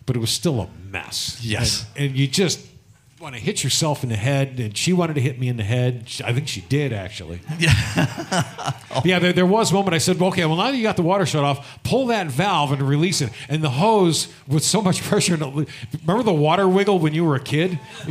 but 0.06 0.16
it 0.16 0.20
was 0.20 0.32
still 0.32 0.62
a 0.62 0.70
mess. 0.90 1.40
Yes. 1.44 1.86
and, 1.96 2.08
and 2.08 2.18
you 2.18 2.28
just 2.28 2.60
want 3.22 3.36
to 3.36 3.42
hit 3.42 3.64
yourself 3.64 4.04
in 4.04 4.10
the 4.10 4.16
head. 4.16 4.60
And 4.60 4.76
she 4.76 4.94
wanted 4.94 5.14
to 5.14 5.22
hit 5.22 5.40
me 5.40 5.48
in 5.48 5.58
the 5.58 5.64
head. 5.64 6.12
I 6.26 6.34
think 6.34 6.48
she 6.48 6.62
did 6.62 6.92
actually. 6.92 7.40
Yeah, 9.06 9.20
there, 9.20 9.32
there 9.32 9.46
was 9.46 9.72
one 9.72 9.80
moment 9.80 9.96
I 9.96 10.00
said, 10.00 10.22
okay, 10.22 10.46
well, 10.46 10.58
now 10.58 10.70
that 10.70 10.76
you 10.76 10.84
got 10.84 10.98
the 10.98 11.02
water 11.02 11.26
shut 11.26 11.46
off, 11.46 11.82
pull 11.84 12.08
that 12.08 12.28
valve 12.28 12.74
and 12.74 12.82
release 12.82 13.22
it. 13.22 13.32
And 13.48 13.64
the 13.64 13.70
hose 13.70 14.28
with 14.50 14.66
so 14.66 14.82
much 14.82 15.02
pressure. 15.08 15.36
It, 15.36 15.70
remember 16.02 16.24
the 16.24 16.34
water 16.34 16.68
wiggle 16.68 17.00
when 17.00 17.14
you 17.14 17.24
were 17.24 17.36
a 17.36 17.40
kid? 17.40 17.80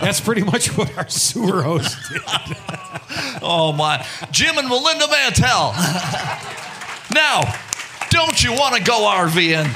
That's 0.00 0.20
pretty 0.20 0.42
much 0.42 0.76
what 0.76 0.96
our 0.98 1.08
sewer 1.08 1.62
hose 1.62 1.94
did. 2.08 2.22
Oh 3.40 3.72
my. 3.72 4.04
Jim 4.32 4.58
and 4.58 4.68
Melinda 4.68 5.06
Mantel. 5.08 5.72
now, 7.14 7.42
don't 8.10 8.42
you 8.42 8.52
want 8.52 8.74
to 8.74 8.82
go 8.82 9.02
RVing? 9.02 9.68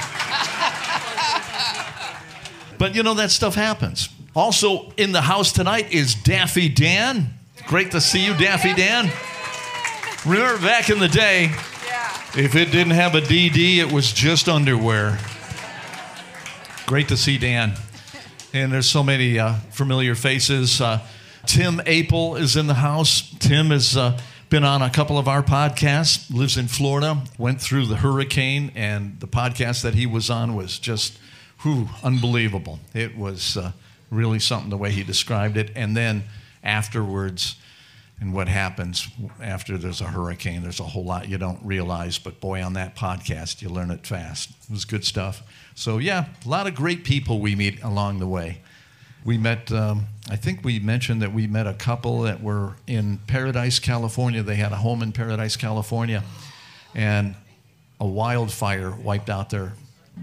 But 2.77 2.93
you 2.93 3.03
know, 3.03 3.13
that 3.13 3.31
stuff 3.31 3.55
happens. 3.55 4.09
Also, 4.35 4.91
in 4.97 5.13
the 5.13 5.21
house 5.21 5.53
tonight 5.53 5.93
is 5.93 6.13
Daffy 6.13 6.67
Dan. 6.67 7.33
Great 7.67 7.91
to 7.91 8.01
see 8.01 8.25
you, 8.25 8.33
Daffy 8.33 8.73
Dan. 8.73 9.09
Remember 10.25 10.61
back 10.61 10.89
in 10.89 10.99
the 10.99 11.07
day, 11.07 11.45
if 12.35 12.53
it 12.53 12.69
didn't 12.69 12.91
have 12.91 13.15
a 13.15 13.21
DD, 13.21 13.77
it 13.77 13.89
was 13.89 14.11
just 14.11 14.49
underwear. 14.49 15.17
Great 16.85 17.07
to 17.07 17.15
see 17.15 17.37
Dan. 17.37 17.75
And 18.53 18.73
there's 18.73 18.89
so 18.89 19.03
many 19.03 19.39
uh, 19.39 19.53
familiar 19.71 20.15
faces. 20.15 20.81
Uh, 20.81 20.99
Tim 21.45 21.77
Apel 21.85 22.37
is 22.37 22.57
in 22.57 22.67
the 22.67 22.73
house. 22.73 23.33
Tim 23.39 23.67
has 23.67 23.95
uh, 23.95 24.19
been 24.49 24.65
on 24.65 24.81
a 24.81 24.89
couple 24.89 25.17
of 25.17 25.29
our 25.29 25.43
podcasts, 25.43 26.29
lives 26.29 26.57
in 26.57 26.67
Florida, 26.67 27.23
went 27.37 27.61
through 27.61 27.85
the 27.85 27.97
hurricane, 27.97 28.73
and 28.75 29.17
the 29.21 29.27
podcast 29.27 29.81
that 29.83 29.93
he 29.93 30.05
was 30.05 30.29
on 30.29 30.55
was 30.55 30.77
just 30.77 31.17
whew, 31.61 31.87
unbelievable. 32.03 32.79
It 32.93 33.17
was 33.17 33.55
uh, 33.55 33.71
really 34.09 34.39
something 34.39 34.69
the 34.69 34.77
way 34.77 34.91
he 34.91 35.03
described 35.03 35.57
it. 35.57 35.71
And 35.75 35.95
then 35.95 36.23
afterwards, 36.63 37.55
and 38.19 38.33
what 38.33 38.47
happens 38.47 39.09
after 39.41 39.77
there's 39.77 39.99
a 39.99 40.05
hurricane, 40.05 40.63
there's 40.63 40.79
a 40.79 40.83
whole 40.83 41.03
lot 41.03 41.27
you 41.27 41.37
don't 41.37 41.59
realize. 41.63 42.17
But 42.17 42.39
boy, 42.39 42.63
on 42.63 42.73
that 42.73 42.95
podcast, 42.95 43.61
you 43.61 43.69
learn 43.69 43.91
it 43.91 44.07
fast. 44.07 44.51
It 44.51 44.71
was 44.71 44.85
good 44.85 45.03
stuff. 45.03 45.43
So, 45.75 45.97
yeah, 45.97 46.27
a 46.45 46.49
lot 46.49 46.67
of 46.67 46.75
great 46.75 47.03
people 47.03 47.39
we 47.39 47.55
meet 47.55 47.83
along 47.83 48.19
the 48.19 48.27
way. 48.27 48.61
We 49.25 49.37
met, 49.37 49.71
um, 49.71 50.05
I 50.29 50.35
think 50.37 50.63
we 50.63 50.79
mentioned 50.79 51.21
that 51.23 51.33
we 51.33 51.47
met 51.47 51.67
a 51.67 51.73
couple 51.73 52.21
that 52.21 52.41
were 52.41 52.75
in 52.87 53.19
Paradise, 53.27 53.79
California. 53.79 54.43
They 54.43 54.55
had 54.55 54.71
a 54.71 54.77
home 54.77 55.01
in 55.01 55.11
Paradise, 55.11 55.57
California, 55.57 56.23
and 56.93 57.35
a 57.99 58.05
wildfire 58.05 58.91
wiped 58.91 59.29
out 59.29 59.49
their, 59.49 59.73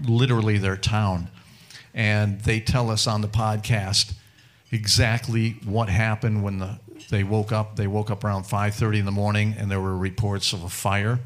literally 0.05 0.57
their 0.57 0.77
town. 0.77 1.27
And 1.93 2.41
they 2.41 2.59
tell 2.59 2.89
us 2.89 3.05
on 3.07 3.21
the 3.21 3.27
podcast 3.27 4.13
exactly 4.71 5.57
what 5.63 5.89
happened 5.89 6.43
when 6.43 6.57
the, 6.59 6.79
they 7.09 7.23
woke 7.23 7.51
up. 7.51 7.75
They 7.75 7.87
woke 7.87 8.09
up 8.09 8.23
around 8.23 8.43
5:30 8.45 8.99
in 8.99 9.05
the 9.05 9.11
morning, 9.11 9.55
and 9.57 9.69
there 9.69 9.79
were 9.81 9.95
reports 9.95 10.53
of 10.53 10.63
a 10.63 10.69
fire, 10.69 11.19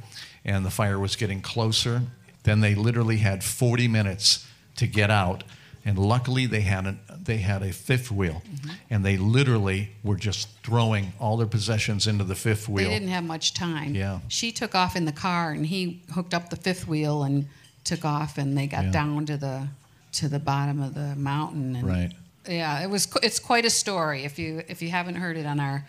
and 0.44 0.66
the 0.66 0.70
fire 0.72 1.00
was 1.00 1.16
getting 1.16 1.42
closer. 1.42 2.02
Then 2.44 2.60
they 2.60 2.76
literally 2.76 3.18
had 3.18 3.44
40 3.44 3.88
minutes 3.88 4.46
to 4.76 4.88
get 4.88 5.10
out, 5.10 5.44
and 5.86 5.98
luckily 5.98 6.46
they 6.46 6.62
had 6.62 6.86
a, 6.86 6.98
they 7.22 7.38
had 7.38 7.62
a 7.64 7.72
fifth 7.72 8.12
wheel, 8.12 8.42
mm-hmm. 8.46 8.70
and 8.90 9.06
they 9.06 9.18
literally 9.18 9.92
were 10.04 10.16
just 10.18 10.50
throwing 10.64 11.14
all 11.20 11.38
their 11.38 11.48
possessions 11.48 12.08
into 12.08 12.24
the 12.24 12.36
fifth 12.36 12.68
wheel. 12.70 12.88
They 12.90 12.94
didn't 12.94 13.10
have 13.10 13.24
much 13.24 13.54
time. 13.54 13.96
Yeah. 13.96 14.20
She 14.28 14.52
took 14.52 14.76
off 14.76 14.96
in 14.96 15.06
the 15.06 15.12
car, 15.14 15.52
and 15.52 15.66
he 15.66 16.02
hooked 16.14 16.34
up 16.34 16.50
the 16.50 16.56
fifth 16.58 16.88
wheel 16.88 17.24
and 17.24 17.48
took 17.84 18.04
off, 18.06 18.38
and 18.38 18.58
they 18.58 18.68
got 18.68 18.86
Yeah. 18.86 18.92
down 18.92 19.26
to 19.26 19.38
the 19.38 19.68
to 20.14 20.28
the 20.30 20.40
bottom 20.40 20.82
of 20.82 20.94
the 20.94 21.16
mountain. 21.16 21.76
And 21.76 21.88
Right. 21.88 22.12
Yeah, 22.48 22.82
it 22.82 22.90
was. 22.90 23.08
It's 23.24 23.40
quite 23.40 23.66
a 23.66 23.70
story. 23.70 24.24
If 24.24 24.40
you 24.40 24.64
if 24.68 24.82
you 24.82 24.90
haven't 24.90 25.16
heard 25.16 25.36
it 25.38 25.46
on 25.46 25.60
our 25.60 25.86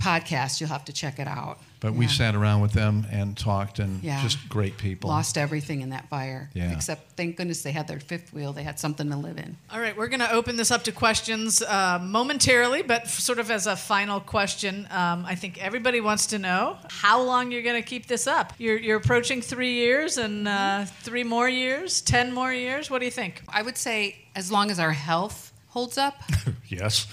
podcast, 0.00 0.60
you'll 0.60 0.70
have 0.70 0.84
to 0.86 0.92
check 0.92 1.18
it 1.18 1.28
out. 1.28 1.60
But 1.80 1.94
we 1.94 2.06
sat 2.08 2.34
around 2.34 2.60
with 2.60 2.72
them 2.72 3.06
and 3.10 3.36
talked, 3.36 3.78
and 3.78 4.02
Yeah. 4.02 4.22
just 4.22 4.48
great 4.48 4.76
people. 4.76 5.08
Lost 5.08 5.38
everything 5.38 5.80
in 5.80 5.90
that 5.90 6.08
fire. 6.10 6.50
Yeah. 6.52 6.72
Except, 6.72 7.12
thank 7.16 7.36
goodness 7.36 7.62
they 7.62 7.72
had 7.72 7.88
their 7.88 8.00
fifth 8.00 8.32
wheel. 8.34 8.52
They 8.52 8.62
had 8.64 8.78
something 8.78 9.08
to 9.10 9.16
live 9.16 9.38
in. 9.38 9.56
All 9.72 9.80
right, 9.80 9.96
we're 9.96 10.08
going 10.08 10.20
to 10.20 10.30
open 10.32 10.56
this 10.56 10.70
up 10.70 10.84
to 10.84 10.92
questions 10.92 11.62
uh, 11.62 11.98
momentarily, 12.02 12.82
but 12.82 13.08
sort 13.08 13.38
of 13.38 13.50
as 13.50 13.66
a 13.66 13.76
final 13.76 14.20
question, 14.20 14.86
um, 14.90 15.24
I 15.26 15.34
think 15.34 15.62
everybody 15.62 16.00
wants 16.00 16.26
to 16.26 16.38
know 16.38 16.76
how 16.88 17.22
long 17.22 17.50
you're 17.50 17.62
going 17.62 17.82
to 17.82 17.88
keep 17.88 18.06
this 18.06 18.26
up. 18.26 18.52
You're, 18.58 18.78
you're 18.78 18.98
approaching 18.98 19.40
three 19.40 19.72
years 19.74 20.18
and 20.18 20.46
uh, 20.46 20.84
three 21.02 21.24
more 21.24 21.48
years, 21.48 22.02
10 22.02 22.32
more 22.34 22.52
years. 22.52 22.90
What 22.90 22.98
do 22.98 23.06
you 23.06 23.10
think? 23.10 23.42
I 23.48 23.62
would 23.62 23.78
say 23.78 24.16
as 24.36 24.52
long 24.52 24.70
as 24.70 24.78
our 24.78 24.92
health 24.92 25.49
holds 25.70 25.98
up. 25.98 26.22
Yes. 26.68 27.08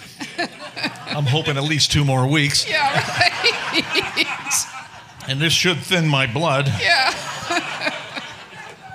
I'm 1.08 1.24
hoping 1.26 1.58
at 1.58 1.64
least 1.64 1.92
two 1.92 2.06
more 2.06 2.28
weeks. 2.28 2.70
yeah, 2.70 2.94
right. 2.94 4.66
And 5.28 5.42
this 5.42 5.52
should 5.52 5.78
thin 5.78 6.08
my 6.08 6.28
blood. 6.32 6.68
yeah. 6.80 7.12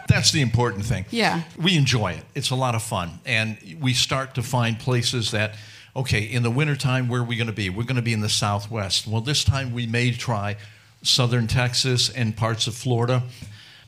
That's 0.07 0.31
the 0.31 0.41
important 0.41 0.85
thing. 0.85 1.05
Yeah. 1.11 1.43
We 1.59 1.77
enjoy 1.77 2.13
it. 2.13 2.25
It's 2.37 2.51
a 2.51 2.55
lot 2.55 2.77
of 2.77 2.83
fun. 2.85 3.19
And 3.27 3.59
we 3.81 3.93
start 3.93 4.37
to 4.37 4.43
find 4.43 4.79
places 4.79 5.33
that, 5.33 5.57
okay, 5.97 6.21
in 6.23 6.45
the 6.45 6.51
wintertime, 6.51 7.09
where 7.09 7.23
are 7.23 7.25
we 7.25 7.35
going 7.35 7.49
to 7.49 7.53
be? 7.53 7.69
We're 7.71 7.83
going 7.83 7.97
to 7.97 8.03
be 8.03 8.13
in 8.13 8.21
the 8.21 8.29
Southwest. 8.29 9.09
Well, 9.09 9.21
this 9.21 9.43
time 9.43 9.73
we 9.73 9.87
may 9.89 10.13
try 10.13 10.57
southern 11.03 11.49
Texas 11.49 12.09
and 12.09 12.37
parts 12.37 12.67
of 12.69 12.75
Florida. 12.77 13.25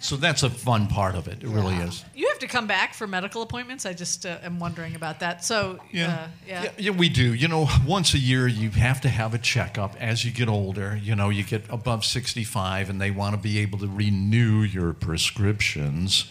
So 0.05 0.17
that's 0.17 0.43
a 0.43 0.51
fun 0.51 0.87
part 0.87 1.15
of 1.15 1.29
it. 1.29 1.43
It 1.43 1.49
really 1.49 1.77
is. 1.77 2.05
You 2.15 2.29
have 2.29 2.39
to 2.41 2.47
come 2.47 2.67
back 2.67 2.93
for 2.93 3.07
medical 3.07 3.41
appointments. 3.41 3.87
I 3.87 3.95
just 3.95 4.27
uh, 4.27 4.37
am 4.43 4.59
wondering 4.59 4.97
about 4.97 5.21
that. 5.21 5.43
So, 5.43 5.79
Yeah. 5.93 6.09
uh, 6.09 6.27
yeah. 6.47 6.63
yeah. 6.65 6.71
Yeah, 6.77 6.91
we 6.91 7.09
do. 7.09 7.33
You 7.33 7.49
know, 7.49 7.67
once 7.87 8.13
a 8.13 8.19
year 8.19 8.47
you 8.47 8.69
have 8.73 9.01
to 9.01 9.09
have 9.09 9.33
a 9.33 9.39
checkup 9.39 9.97
as 9.99 10.23
you 10.23 10.31
get 10.31 10.47
older. 10.47 11.01
You 11.03 11.17
know, 11.17 11.31
you 11.31 11.43
get 11.43 11.65
above 11.71 12.05
65 12.05 12.91
and 12.91 13.01
they 13.01 13.11
want 13.11 13.35
to 13.35 13.41
be 13.41 13.59
able 13.61 13.79
to 13.79 13.87
renew 13.87 14.61
your 14.61 14.93
prescriptions. 14.93 16.31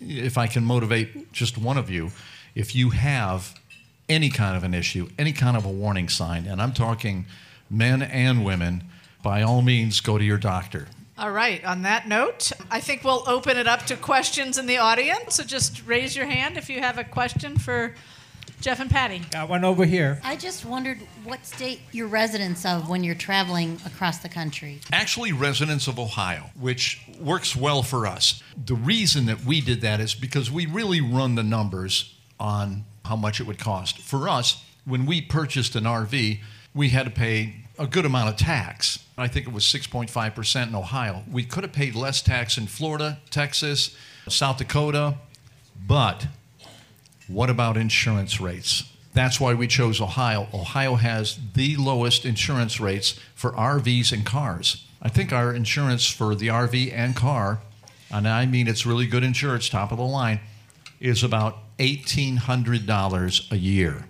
If 0.00 0.36
I 0.36 0.48
can 0.48 0.64
motivate 0.64 1.32
just 1.32 1.56
one 1.56 1.78
of 1.78 1.88
you, 1.88 2.10
if 2.56 2.74
you 2.74 2.90
have 2.90 3.54
any 4.08 4.30
kind 4.30 4.56
of 4.56 4.64
an 4.64 4.74
issue, 4.74 5.08
any 5.16 5.32
kind 5.32 5.56
of 5.56 5.64
a 5.64 5.70
warning 5.70 6.08
sign, 6.08 6.44
and 6.46 6.60
I'm 6.60 6.72
talking 6.72 7.26
men 7.70 8.02
and 8.02 8.44
women, 8.44 8.82
by 9.22 9.42
all 9.42 9.62
means 9.62 10.00
go 10.00 10.18
to 10.18 10.24
your 10.24 10.38
doctor. 10.38 10.88
All 11.18 11.30
right. 11.30 11.64
On 11.64 11.82
that 11.82 12.06
note, 12.06 12.52
I 12.70 12.80
think 12.80 13.02
we'll 13.02 13.24
open 13.26 13.56
it 13.56 13.66
up 13.66 13.86
to 13.86 13.96
questions 13.96 14.58
in 14.58 14.66
the 14.66 14.76
audience. 14.76 15.36
So 15.36 15.44
just 15.44 15.86
raise 15.86 16.14
your 16.14 16.26
hand 16.26 16.58
if 16.58 16.68
you 16.68 16.80
have 16.80 16.98
a 16.98 17.04
question 17.04 17.56
for 17.56 17.94
Jeff 18.60 18.80
and 18.80 18.90
Patti. 18.90 19.22
Got 19.30 19.48
one 19.48 19.64
over 19.64 19.86
here. 19.86 20.20
I 20.22 20.36
just 20.36 20.66
wondered 20.66 20.98
what 21.24 21.44
state 21.46 21.80
you're 21.90 22.06
residents 22.06 22.66
of 22.66 22.90
when 22.90 23.02
you're 23.02 23.14
traveling 23.14 23.78
across 23.86 24.18
the 24.18 24.28
country. 24.28 24.80
actually 24.92 25.32
residents 25.32 25.88
of 25.88 25.98
Ohio, 25.98 26.50
which 26.58 27.00
works 27.18 27.56
well 27.56 27.82
for 27.82 28.06
us. 28.06 28.42
The 28.66 28.74
reason 28.74 29.24
that 29.26 29.44
we 29.44 29.62
did 29.62 29.80
that 29.82 30.00
is 30.00 30.14
because 30.14 30.50
we 30.50 30.66
really 30.66 31.00
run 31.00 31.34
the 31.34 31.42
numbers 31.42 32.14
on 32.38 32.84
how 33.06 33.16
much 33.16 33.40
it 33.40 33.46
would 33.46 33.58
cost. 33.58 34.00
For 34.00 34.28
us, 34.28 34.62
when 34.84 35.06
we 35.06 35.22
purchased 35.22 35.76
an 35.76 35.84
RV, 35.84 36.40
we 36.74 36.88
had 36.90 37.04
to 37.04 37.10
pay 37.10 37.65
a 37.78 37.86
good 37.86 38.04
amount 38.04 38.28
of 38.28 38.36
tax. 38.36 39.04
I 39.18 39.28
think 39.28 39.46
it 39.46 39.52
was 39.52 39.64
6.5% 39.64 40.68
in 40.68 40.74
Ohio. 40.74 41.24
We 41.30 41.44
could 41.44 41.64
have 41.64 41.72
paid 41.72 41.94
less 41.94 42.22
tax 42.22 42.58
in 42.58 42.66
Florida, 42.66 43.18
Texas, 43.30 43.96
South 44.28 44.58
Dakota, 44.58 45.16
but 45.86 46.26
what 47.28 47.50
about 47.50 47.76
insurance 47.76 48.40
rates? 48.40 48.84
That's 49.14 49.40
why 49.40 49.54
we 49.54 49.66
chose 49.66 50.00
Ohio. 50.00 50.48
Ohio 50.52 50.96
has 50.96 51.38
the 51.54 51.76
lowest 51.76 52.24
insurance 52.24 52.78
rates 52.78 53.18
for 53.34 53.52
RVs 53.52 54.12
and 54.12 54.26
cars. 54.26 54.86
I 55.00 55.08
think 55.08 55.32
our 55.32 55.54
insurance 55.54 56.06
for 56.06 56.34
the 56.34 56.48
RV 56.48 56.92
and 56.92 57.16
car, 57.16 57.60
and 58.10 58.28
I 58.28 58.46
mean 58.46 58.68
it's 58.68 58.84
really 58.84 59.06
good 59.06 59.24
insurance, 59.24 59.68
top 59.68 59.90
of 59.92 59.98
the 59.98 60.04
line, 60.04 60.40
is 61.00 61.22
about 61.22 61.56
$1,800 61.78 63.52
a 63.52 63.56
year. 63.56 64.04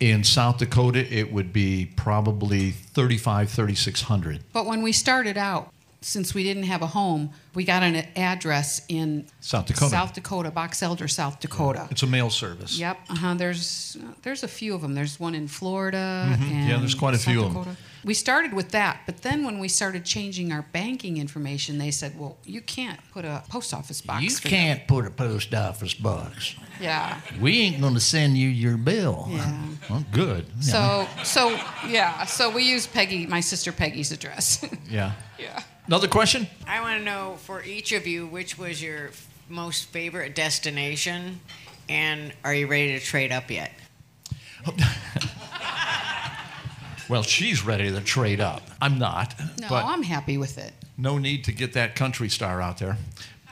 In 0.00 0.24
South 0.24 0.56
Dakota, 0.56 1.00
it 1.14 1.30
would 1.30 1.52
be 1.52 1.92
probably 1.94 2.70
35, 2.70 3.50
3600. 3.50 4.42
But 4.52 4.64
when 4.64 4.80
we 4.80 4.92
started 4.92 5.36
out, 5.36 5.70
since 6.00 6.34
we 6.34 6.42
didn't 6.42 6.62
have 6.62 6.80
a 6.80 6.86
home, 6.86 7.28
we 7.54 7.64
got 7.64 7.82
an 7.82 8.06
address 8.16 8.80
in 8.88 9.26
South 9.40 9.66
Dakota. 9.66 9.90
South 9.90 10.14
Dakota, 10.14 10.50
Box 10.50 10.82
Elder, 10.82 11.06
South 11.06 11.38
Dakota. 11.40 11.86
It's 11.90 12.02
a 12.02 12.06
mail 12.06 12.30
service. 12.30 12.78
Yep. 12.78 12.98
Uh-huh. 13.10 13.34
There's 13.34 13.98
there's 14.22 14.42
a 14.42 14.48
few 14.48 14.74
of 14.74 14.80
them. 14.80 14.94
There's 14.94 15.20
one 15.20 15.34
in 15.34 15.46
Florida. 15.46 16.34
Mhm. 16.38 16.50
And 16.50 16.68
Yeah, 16.70 16.78
there's 16.78 16.94
quite 16.94 17.12
a 17.12 17.18
South 17.18 17.34
few 17.34 17.44
of 17.44 17.54
'em. 17.54 17.76
Dakota. 18.00 18.06
We 18.06 18.14
started 18.14 18.52
with 18.54 18.70
that, 18.70 19.02
but 19.06 19.22
then 19.22 19.44
when 19.44 19.58
we 19.58 19.68
started 19.68 20.04
changing 20.04 20.52
our 20.52 20.62
banking 20.72 21.16
information, 21.18 21.78
they 21.78 21.90
said, 21.90 22.18
"Well, 22.18 22.38
you 22.44 22.60
can't 22.60 23.00
put 23.12 23.24
a 23.24 23.42
post 23.48 23.74
office 23.74 24.00
box." 24.00 24.22
You 24.22 24.50
can't 24.50 24.86
put 24.86 25.06
a 25.06 25.10
post 25.10 25.54
office 25.54 25.94
box. 25.94 26.56
Yeah. 26.80 27.20
We 27.40 27.60
ain't 27.60 27.80
going 27.80 27.94
to 27.94 28.00
send 28.00 28.38
you 28.38 28.48
your 28.48 28.76
bill. 28.76 29.26
Yeah. 29.30 29.62
Well, 29.88 30.04
good. 30.12 30.46
So 30.62 31.06
so 31.22 31.50
yeah. 31.86 32.24
So 32.24 32.50
we 32.50 32.62
use 32.64 32.86
Peggy, 32.86 33.26
my 33.26 33.40
sister 33.40 33.72
Peggy's 33.72 34.12
address. 34.12 34.64
Yeah. 34.90 35.12
yeah. 35.38 35.62
Another 35.86 36.08
question? 36.08 36.48
I 36.66 36.80
want 36.80 36.98
to 36.98 37.04
know 37.04 37.36
for 37.38 37.62
each 37.62 37.92
of 37.92 38.08
you 38.08 38.26
which 38.26 38.58
was 38.58 38.82
your 38.82 39.10
most 39.48 39.84
favorite 39.86 40.34
destination, 40.34 41.40
and 41.88 42.32
are 42.42 42.54
you 42.54 42.66
ready 42.66 42.98
to 42.98 43.04
trade 43.04 43.30
up 43.30 43.50
yet? 43.50 43.70
Well, 47.10 47.22
she's 47.24 47.64
ready 47.64 47.90
to 47.90 48.00
trade 48.00 48.40
up. 48.40 48.62
I'm 48.80 48.98
not. 48.98 49.34
No, 49.60 49.66
I'm 49.70 50.02
happy 50.04 50.38
with 50.38 50.58
it. 50.58 50.72
no 50.96 51.18
need 51.18 51.44
to 51.44 51.52
get 51.52 51.72
that 51.72 51.96
country 51.96 52.28
star 52.28 52.62
out 52.62 52.78
there. 52.78 52.96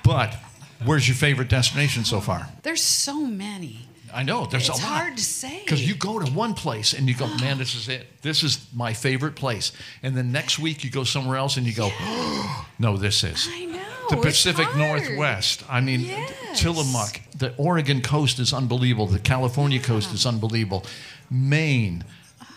But 0.05 0.37
where's 0.85 1.09
your 1.09 1.17
favorite 1.17 1.49
destination 1.49 2.05
so 2.05 2.21
far? 2.21 2.49
There's 2.63 2.83
so 2.83 3.27
many. 3.27 3.81
I 4.15 4.23
know 4.23 4.47
there's 4.47 4.69
it's 4.69 4.79
a 4.79 4.81
lot. 4.81 4.81
It's 4.81 4.89
hard 4.89 5.17
to 5.19 5.23
say. 5.25 5.61
Because 5.65 5.87
you 5.87 5.95
go 5.95 6.19
to 6.19 6.31
one 6.33 6.55
place 6.55 6.93
and 6.95 7.09
you 7.09 7.15
go, 7.15 7.27
man, 7.39 7.59
this 7.59 7.75
is 7.75 7.89
it. 7.89 8.07
This 8.23 8.43
is 8.43 8.67
my 8.73 8.95
favorite 8.95 9.35
place. 9.35 9.73
And 10.03 10.17
then 10.17 10.33
next 10.33 10.59
week 10.59 10.83
you 10.85 10.91
go 10.91 11.05
somewhere 11.05 11.37
else 11.37 11.57
and 11.59 11.67
you 11.67 11.75
go, 11.75 11.91
oh, 11.93 12.67
no, 12.79 12.97
this 12.97 13.23
is. 13.25 13.49
I 13.53 13.65
know. 13.67 13.83
The 14.09 14.17
Pacific. 14.17 14.67
Northwest. 14.77 15.63
I 15.69 15.81
mean, 15.83 16.01
Yes. 16.01 16.33
Tillamook. 16.61 17.21
The 17.37 17.55
Oregon 17.59 18.01
coast 18.01 18.39
is 18.39 18.55
unbelievable. 18.55 19.07
The 19.07 19.19
California 19.19 19.81
coast 19.81 20.15
is 20.15 20.25
unbelievable. 20.25 20.87
Maine, 21.31 22.05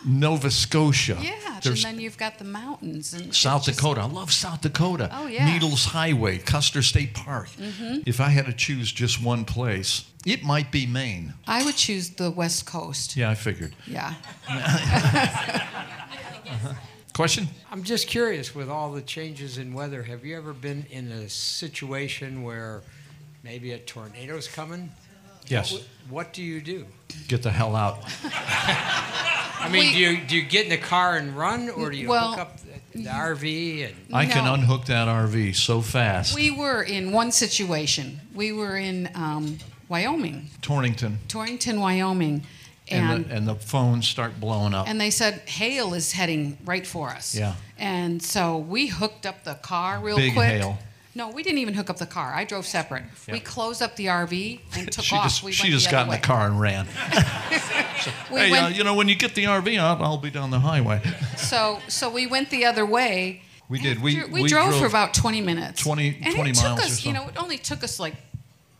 Nova 0.05 0.49
Scotia. 0.51 1.17
Yeah, 1.21 1.59
There's 1.63 1.83
and 1.85 1.95
then 1.95 2.01
you've 2.03 2.17
got 2.17 2.37
the 2.39 2.43
mountains 2.45 3.13
and 3.13 3.33
South 3.35 3.65
just- 3.65 3.77
Dakota. 3.77 4.01
I 4.01 4.05
love 4.05 4.31
South 4.31 4.61
Dakota. 4.61 5.09
Oh, 5.11 5.27
yeah. 5.27 5.45
Needles 5.51 5.85
Highway, 5.85 6.37
Custer 6.39 6.81
State 6.81 7.13
Park. 7.13 7.49
Mhm. 7.59 8.03
If 8.05 8.19
I 8.19 8.29
had 8.29 8.45
to 8.47 8.53
choose 8.53 8.91
just 8.91 9.21
one 9.21 9.45
place, 9.45 10.05
it 10.25 10.43
might 10.43 10.71
be 10.71 10.85
Maine. 10.87 11.33
I 11.47 11.63
would 11.63 11.75
choose 11.75 12.09
the 12.11 12.31
West 12.31 12.65
Coast. 12.65 13.15
Yeah, 13.15 13.29
I 13.29 13.35
figured. 13.35 13.75
Yeah. 13.85 14.15
Question? 17.13 17.47
I'm 17.71 17.83
just 17.83 18.07
curious 18.07 18.55
with 18.55 18.69
all 18.69 18.91
the 18.91 19.01
changes 19.01 19.57
in 19.57 19.73
weather, 19.73 20.01
have 20.03 20.25
you 20.25 20.35
ever 20.37 20.53
been 20.53 20.85
in 20.89 21.11
a 21.11 21.29
situation 21.29 22.41
where 22.41 22.81
maybe 23.43 23.73
a 23.73 23.77
tornado's 23.79 24.47
coming? 24.47 24.91
Yes. 25.47 25.73
What, 25.73 25.83
what 26.09 26.33
do 26.33 26.41
you 26.41 26.61
do? 26.61 26.85
Get 27.27 27.43
the 27.43 27.51
hell 27.51 27.75
out. 27.75 27.99
I 29.61 29.69
mean, 29.69 29.93
do 29.93 29.99
you 29.99 30.17
do 30.27 30.35
you 30.35 30.41
get 30.43 30.65
in 30.65 30.69
the 30.71 30.77
car 30.77 31.17
and 31.17 31.35
run, 31.37 31.69
or 31.69 31.89
do 31.91 31.97
you 31.97 32.09
Well, 32.09 32.31
hook 32.31 32.39
up 32.39 32.57
the, 32.93 33.03
the 33.03 33.09
RV 33.09 33.85
and? 33.87 33.95
I 34.13 34.25
can 34.25 34.45
No. 34.45 34.53
unhook 34.55 34.85
that 34.85 35.07
RV 35.07 35.55
so 35.55 35.81
fast. 35.81 36.35
We 36.35 36.51
were 36.51 36.83
in 36.83 37.11
one 37.11 37.31
situation. 37.31 38.19
We 38.33 38.51
were 38.51 38.77
in 38.77 39.09
um, 39.15 39.57
Wyoming, 39.89 40.49
Torrington. 40.61 41.19
Torrington, 41.27 41.79
Wyoming, 41.79 42.43
And, 42.89 43.11
and 43.11 43.25
the, 43.25 43.35
and 43.35 43.47
the 43.47 43.55
phones 43.55 44.07
start 44.07 44.39
blowing 44.39 44.73
up. 44.73 44.87
and 44.87 44.99
they 44.99 45.11
said 45.11 45.41
hail 45.47 45.93
is 45.93 46.11
heading 46.11 46.57
right 46.65 46.85
for 46.87 47.09
us. 47.09 47.35
Yeah. 47.35 47.55
And 47.77 48.21
so 48.21 48.57
we 48.57 48.87
hooked 48.87 49.25
up 49.25 49.43
the 49.43 49.55
car 49.55 49.99
real 49.99 50.17
Big 50.17 50.33
quick. 50.33 50.49
hail. 50.49 50.77
No, 51.13 51.29
we 51.29 51.43
didn't 51.43 51.59
even 51.59 51.73
hook 51.73 51.89
up 51.89 51.97
the 51.97 52.05
car. 52.05 52.33
I 52.33 52.45
drove 52.45 52.65
separate. 52.65 53.03
Yeah. 53.27 53.33
We 53.33 53.39
closed 53.41 53.81
up 53.81 53.95
the 53.97 54.05
RV 54.05 54.61
and 54.75 54.91
took 54.91 55.03
she 55.03 55.15
off. 55.15 55.23
just, 55.23 55.43
we 55.43 55.51
she 55.51 55.69
just 55.69 55.91
got 55.91 56.05
in 56.05 56.11
the 56.11 56.17
car 56.17 56.47
and 56.47 56.59
ran. 56.59 56.87
We 58.31 58.39
hey, 58.39 58.47
uh, 58.47 58.63
went- 58.63 58.75
you 58.75 58.83
know, 58.83 58.95
when 58.95 59.07
you 59.07 59.13
get 59.13 59.35
the 59.35 59.43
RV 59.43 59.77
out, 59.77 60.01
I'll 60.01 60.17
be 60.17 60.31
down 60.31 60.49
the 60.49 60.59
highway. 60.59 61.01
So 61.37 61.79
so 61.87 62.09
we 62.09 62.25
went 62.25 62.49
the 62.49 62.65
other 62.65 62.83
way. 62.83 63.43
We 63.69 63.77
did. 63.79 64.01
We, 64.01 64.23
we, 64.25 64.47
drove, 64.47 64.75
for 64.75 64.87
about 64.87 65.13
20 65.13 65.39
minutes. 65.39 65.83
20 65.83 66.19
and 66.23 66.35
20 66.35 66.49
it 66.49 66.55
took 66.55 66.63
miles 66.63 66.79
or 66.79 66.83
us, 66.83 67.05
you 67.05 67.13
know, 67.13 67.27
it 67.27 67.41
only 67.41 67.57
took 67.57 67.83
us 67.83 67.99
like 67.99 68.15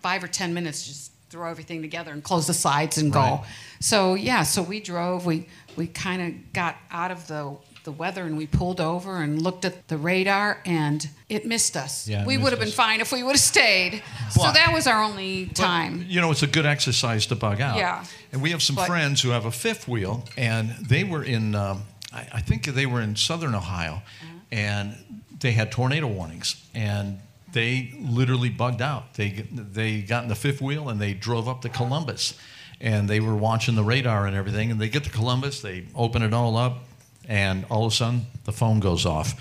five 0.02 0.24
or 0.24 0.28
10 0.28 0.54
minutes 0.54 0.82
to 0.82 0.90
just 0.90 1.12
throw 1.30 1.50
everything 1.50 1.82
together 1.82 2.12
and 2.12 2.24
close 2.24 2.48
the 2.48 2.54
sides 2.54 2.98
and 2.98 3.14
go. 3.14 3.44
So 3.80 4.16
yeah, 4.16 4.44
so 4.44 4.62
we 4.62 4.82
drove. 4.82 5.26
We 5.26 5.48
we 5.76 5.88
kind 5.88 6.22
of 6.22 6.54
got 6.54 6.76
out 6.92 7.12
of 7.12 7.28
the 7.28 7.56
the 7.84 7.92
weather 7.92 8.24
and 8.26 8.38
we 8.38 8.46
pulled 8.48 8.80
over 8.80 9.18
and 9.24 9.42
looked 9.42 9.66
at 9.66 9.88
the 9.88 9.98
radar 9.98 10.60
and 10.66 11.08
it 11.30 11.46
missed 11.46 11.76
us. 11.76 12.08
Yeah, 12.08 12.26
we 12.26 12.38
would 12.38 12.52
have 12.52 12.60
been 12.60 12.70
fine 12.72 13.02
if 13.02 13.12
we 13.12 13.24
would 13.24 13.32
have 13.34 13.40
stayed. 13.40 14.04
so 14.30 14.44
that 14.52 14.72
was 14.74 14.88
our 14.88 15.02
only 15.02 15.48
time. 15.48 16.06
You 16.08 16.22
know, 16.22 16.32
it's 16.32 16.44
a 16.44 16.48
good 16.48 16.66
exercise 16.66 17.26
to 17.28 17.36
bug 17.36 17.60
out. 17.62 17.78
Yeah. 17.78 18.06
And 18.32 18.42
we 18.42 18.52
have 18.52 18.62
some 18.62 18.76
But- 18.76 18.88
friends 18.88 19.22
who 19.22 19.30
have 19.30 19.46
a 19.46 19.52
fifth 19.52 19.88
wheel, 19.88 20.26
and 20.38 20.70
they 20.88 21.04
were 21.04 21.24
in, 21.24 21.56
um, 21.56 21.84
I, 22.14 22.28
I 22.34 22.42
think 22.42 22.66
they 22.66 22.86
were 22.86 23.02
in 23.02 23.16
southern 23.16 23.56
Ohio, 23.56 23.94
Uh-huh. 24.04 24.28
and 24.52 24.96
they 25.40 25.52
had 25.54 25.72
tornado 25.72 26.08
warnings, 26.08 26.56
and 26.76 27.20
they 27.52 27.94
literally 28.00 28.50
bugged 28.50 28.82
out. 28.82 29.16
They 29.16 29.46
they 29.52 30.02
got 30.02 30.24
in 30.24 30.30
the 30.30 30.36
fifth 30.36 30.62
wheel 30.62 30.88
and 30.88 31.02
they 31.02 31.14
drove 31.14 31.50
up 31.50 31.62
to 31.64 31.70
Columbus, 31.70 32.36
and 32.80 33.10
they 33.10 33.20
were 33.20 33.36
watching 33.36 33.76
the 33.76 33.84
radar 33.84 34.26
and 34.28 34.36
everything, 34.36 34.72
and 34.72 34.80
they 34.80 34.88
get 34.88 35.04
to 35.06 35.10
Columbus, 35.10 35.62
they 35.62 35.84
open 35.96 36.22
it 36.22 36.34
all 36.34 36.56
up, 36.56 36.84
and 37.28 37.66
all 37.70 37.86
of 37.86 37.94
a 37.94 37.96
sudden 37.96 38.26
the 38.46 38.52
phone 38.52 38.80
goes 38.80 39.06
off. 39.06 39.36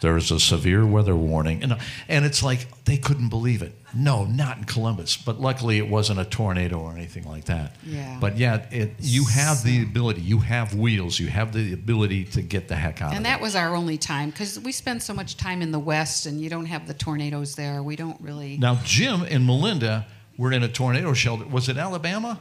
There 0.00 0.16
is 0.16 0.32
a 0.32 0.40
severe 0.40 0.84
weather 0.84 1.14
warning, 1.14 1.62
and 1.62 1.76
and 2.08 2.24
it's 2.24 2.42
like 2.42 2.66
they 2.84 2.96
couldn't 2.96 3.28
believe 3.28 3.62
it. 3.62 3.72
No, 3.94 4.24
not 4.24 4.58
in 4.58 4.64
Columbus, 4.64 5.16
but 5.16 5.40
luckily 5.40 5.78
it 5.78 5.88
wasn't 5.88 6.18
a 6.18 6.24
tornado 6.24 6.80
or 6.80 6.92
anything 6.92 7.24
like 7.24 7.44
that. 7.44 7.76
Yeah. 7.84 8.18
But 8.20 8.36
yeah, 8.38 8.66
it, 8.70 8.94
you 8.98 9.24
have 9.26 9.62
the 9.62 9.82
ability. 9.82 10.22
You 10.22 10.38
have 10.38 10.74
wheels. 10.74 11.20
You 11.20 11.28
have 11.28 11.52
the 11.52 11.72
ability 11.72 12.24
to 12.26 12.42
get 12.42 12.68
the 12.68 12.74
heck 12.74 13.02
out 13.02 13.08
of 13.08 13.12
it. 13.12 13.16
And 13.16 13.26
that 13.26 13.40
was 13.40 13.54
our 13.54 13.76
only 13.76 13.98
time 13.98 14.30
because 14.30 14.58
we 14.58 14.72
spend 14.72 15.02
so 15.02 15.12
much 15.14 15.36
time 15.36 15.62
in 15.62 15.72
the 15.72 15.78
West 15.78 16.26
and 16.26 16.40
you 16.40 16.48
don't 16.48 16.66
have 16.66 16.88
the 16.88 16.94
tornadoes 16.94 17.54
there. 17.54 17.82
We 17.82 17.96
don't 17.96 18.20
really. 18.20 18.56
Now 18.56 18.80
Jim 18.84 19.22
and 19.22 19.46
Melinda 19.46 20.06
were 20.38 20.52
in 20.52 20.62
a 20.62 20.68
tornado 20.68 21.12
shelter. 21.12 21.46
Was 21.46 21.68
it 21.68 21.76
Alabama? 21.76 22.40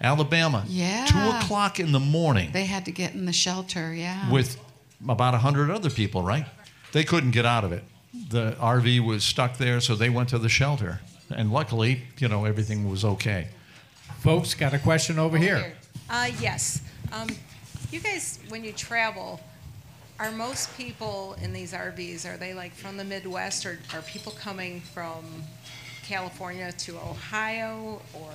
Alabama. 0.00 0.64
Yeah. 0.68 1.06
Two 1.06 1.18
o'clock 1.38 1.80
in 1.80 1.92
the 1.92 2.00
morning. 2.00 2.50
They 2.52 2.64
had 2.64 2.84
to 2.84 2.92
get 2.92 3.14
in 3.14 3.26
the 3.26 3.32
shelter, 3.32 3.92
yeah. 3.92 4.30
with 4.30 4.58
about 5.02 5.32
100 5.32 5.70
other 5.70 5.90
people, 5.90 6.22
right? 6.22 6.46
They 6.92 7.04
couldn't 7.04 7.32
get 7.32 7.46
out 7.46 7.64
of 7.64 7.72
it. 7.72 7.84
The 8.30 8.52
RV 8.52 9.04
was 9.04 9.24
stuck 9.24 9.58
there, 9.58 9.80
so 9.80 9.94
they 9.94 10.08
went 10.08 10.30
to 10.30 10.38
the 10.38 10.48
shelter. 10.48 11.00
And 11.30 11.52
luckily, 11.52 12.02
you 12.18 12.28
know, 12.28 12.44
everything 12.44 12.90
was 12.90 13.04
okay. 13.04 13.48
Folks, 14.20 14.54
got 14.54 14.74
a 14.74 14.78
question 14.78 15.18
over 15.18 15.36
here. 15.36 15.74
Uh, 16.08 16.30
yes. 16.40 16.80
Um, 17.12 17.28
you 17.90 18.00
guys, 18.00 18.38
when 18.48 18.64
you 18.64 18.72
travel, 18.72 19.40
are 20.18 20.32
most 20.32 20.76
people 20.76 21.36
in 21.42 21.52
these 21.52 21.72
RVs, 21.72 22.26
are 22.26 22.36
they 22.36 22.54
like 22.54 22.74
from 22.74 22.96
the 22.96 23.04
Midwest 23.04 23.66
or 23.66 23.78
are 23.94 24.02
people 24.02 24.32
coming 24.32 24.80
from 24.80 25.24
California 26.04 26.72
to 26.72 26.96
Ohio 26.96 28.00
or, 28.14 28.30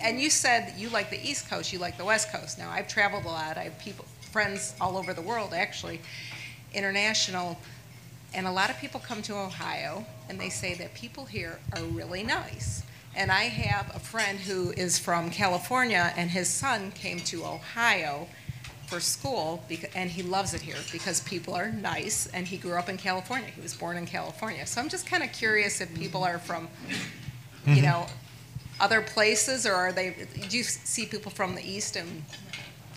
and 0.00 0.20
you 0.20 0.30
said 0.30 0.74
you 0.76 0.88
like 0.90 1.10
the 1.10 1.20
East 1.22 1.48
Coast, 1.48 1.72
you 1.72 1.78
like 1.78 1.96
the 1.96 2.04
West 2.04 2.30
Coast. 2.32 2.58
Now, 2.58 2.70
I've 2.70 2.88
traveled 2.88 3.24
a 3.24 3.28
lot. 3.28 3.56
I 3.56 3.64
have 3.64 3.78
people, 3.78 4.04
friends 4.32 4.74
all 4.80 4.96
over 4.96 5.12
the 5.14 5.22
world, 5.22 5.52
actually, 5.54 6.00
international. 6.72 7.58
And 8.34 8.46
a 8.46 8.50
lot 8.52 8.70
of 8.70 8.78
people 8.78 9.00
come 9.00 9.22
to 9.22 9.34
Ohio 9.36 10.04
and 10.28 10.40
they 10.40 10.48
say 10.50 10.74
that 10.74 10.94
people 10.94 11.24
here 11.24 11.58
are 11.76 11.82
really 11.82 12.22
nice. 12.22 12.82
And 13.14 13.30
I 13.30 13.44
have 13.44 13.94
a 13.94 14.00
friend 14.00 14.38
who 14.40 14.72
is 14.72 14.98
from 14.98 15.30
California 15.30 16.12
and 16.16 16.30
his 16.30 16.48
son 16.48 16.90
came 16.92 17.20
to 17.20 17.44
Ohio 17.44 18.26
for 18.88 18.98
school 18.98 19.62
because, 19.68 19.90
and 19.94 20.10
he 20.10 20.22
loves 20.22 20.52
it 20.52 20.60
here 20.60 20.76
because 20.90 21.20
people 21.20 21.54
are 21.54 21.70
nice 21.70 22.26
and 22.34 22.46
he 22.46 22.56
grew 22.56 22.74
up 22.76 22.88
in 22.88 22.96
California. 22.96 23.48
He 23.54 23.60
was 23.60 23.72
born 23.72 23.96
in 23.96 24.04
California. 24.06 24.66
So 24.66 24.80
I'm 24.80 24.88
just 24.88 25.06
kind 25.06 25.22
of 25.22 25.32
curious 25.32 25.80
if 25.80 25.94
people 25.94 26.24
are 26.24 26.38
from, 26.40 26.68
you 27.66 27.76
Mhm. 27.76 27.82
know, 27.82 28.06
other 28.80 29.00
places 29.02 29.66
or 29.66 29.74
are 29.74 29.92
they, 29.92 30.14
do 30.48 30.56
you 30.56 30.64
see 30.64 31.06
people 31.06 31.30
from 31.30 31.54
the 31.54 31.62
East 31.62 31.96
and 31.96 32.24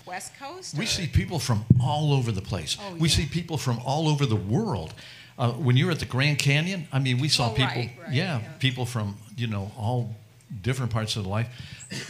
West 0.05 0.33
Coast? 0.39 0.75
We 0.77 0.85
see 0.85 1.07
people 1.07 1.39
from 1.39 1.65
all 1.81 2.13
over 2.13 2.31
the 2.31 2.41
place. 2.41 2.77
we 2.99 3.09
see 3.09 3.25
people 3.25 3.57
from 3.57 3.79
all 3.85 4.07
over 4.07 4.25
the 4.25 4.35
world. 4.35 4.93
Uh, 5.37 5.51
when 5.51 5.77
you're 5.77 5.91
at 5.91 5.99
the 5.99 6.05
Grand 6.05 6.39
Canyon, 6.39 6.87
I 6.91 6.97
mean, 6.99 7.19
we 7.19 7.29
saw 7.29 7.51
Oh, 7.51 7.53
people, 7.53 7.65
right, 7.75 7.91
right, 8.01 8.11
yeah, 8.11 8.39
people 8.59 8.85
from, 8.87 9.17
you 9.35 9.45
know, 9.45 9.71
all 9.77 10.15
different 10.63 10.91
parts 10.91 11.15
of 11.15 11.27
life. 11.27 11.47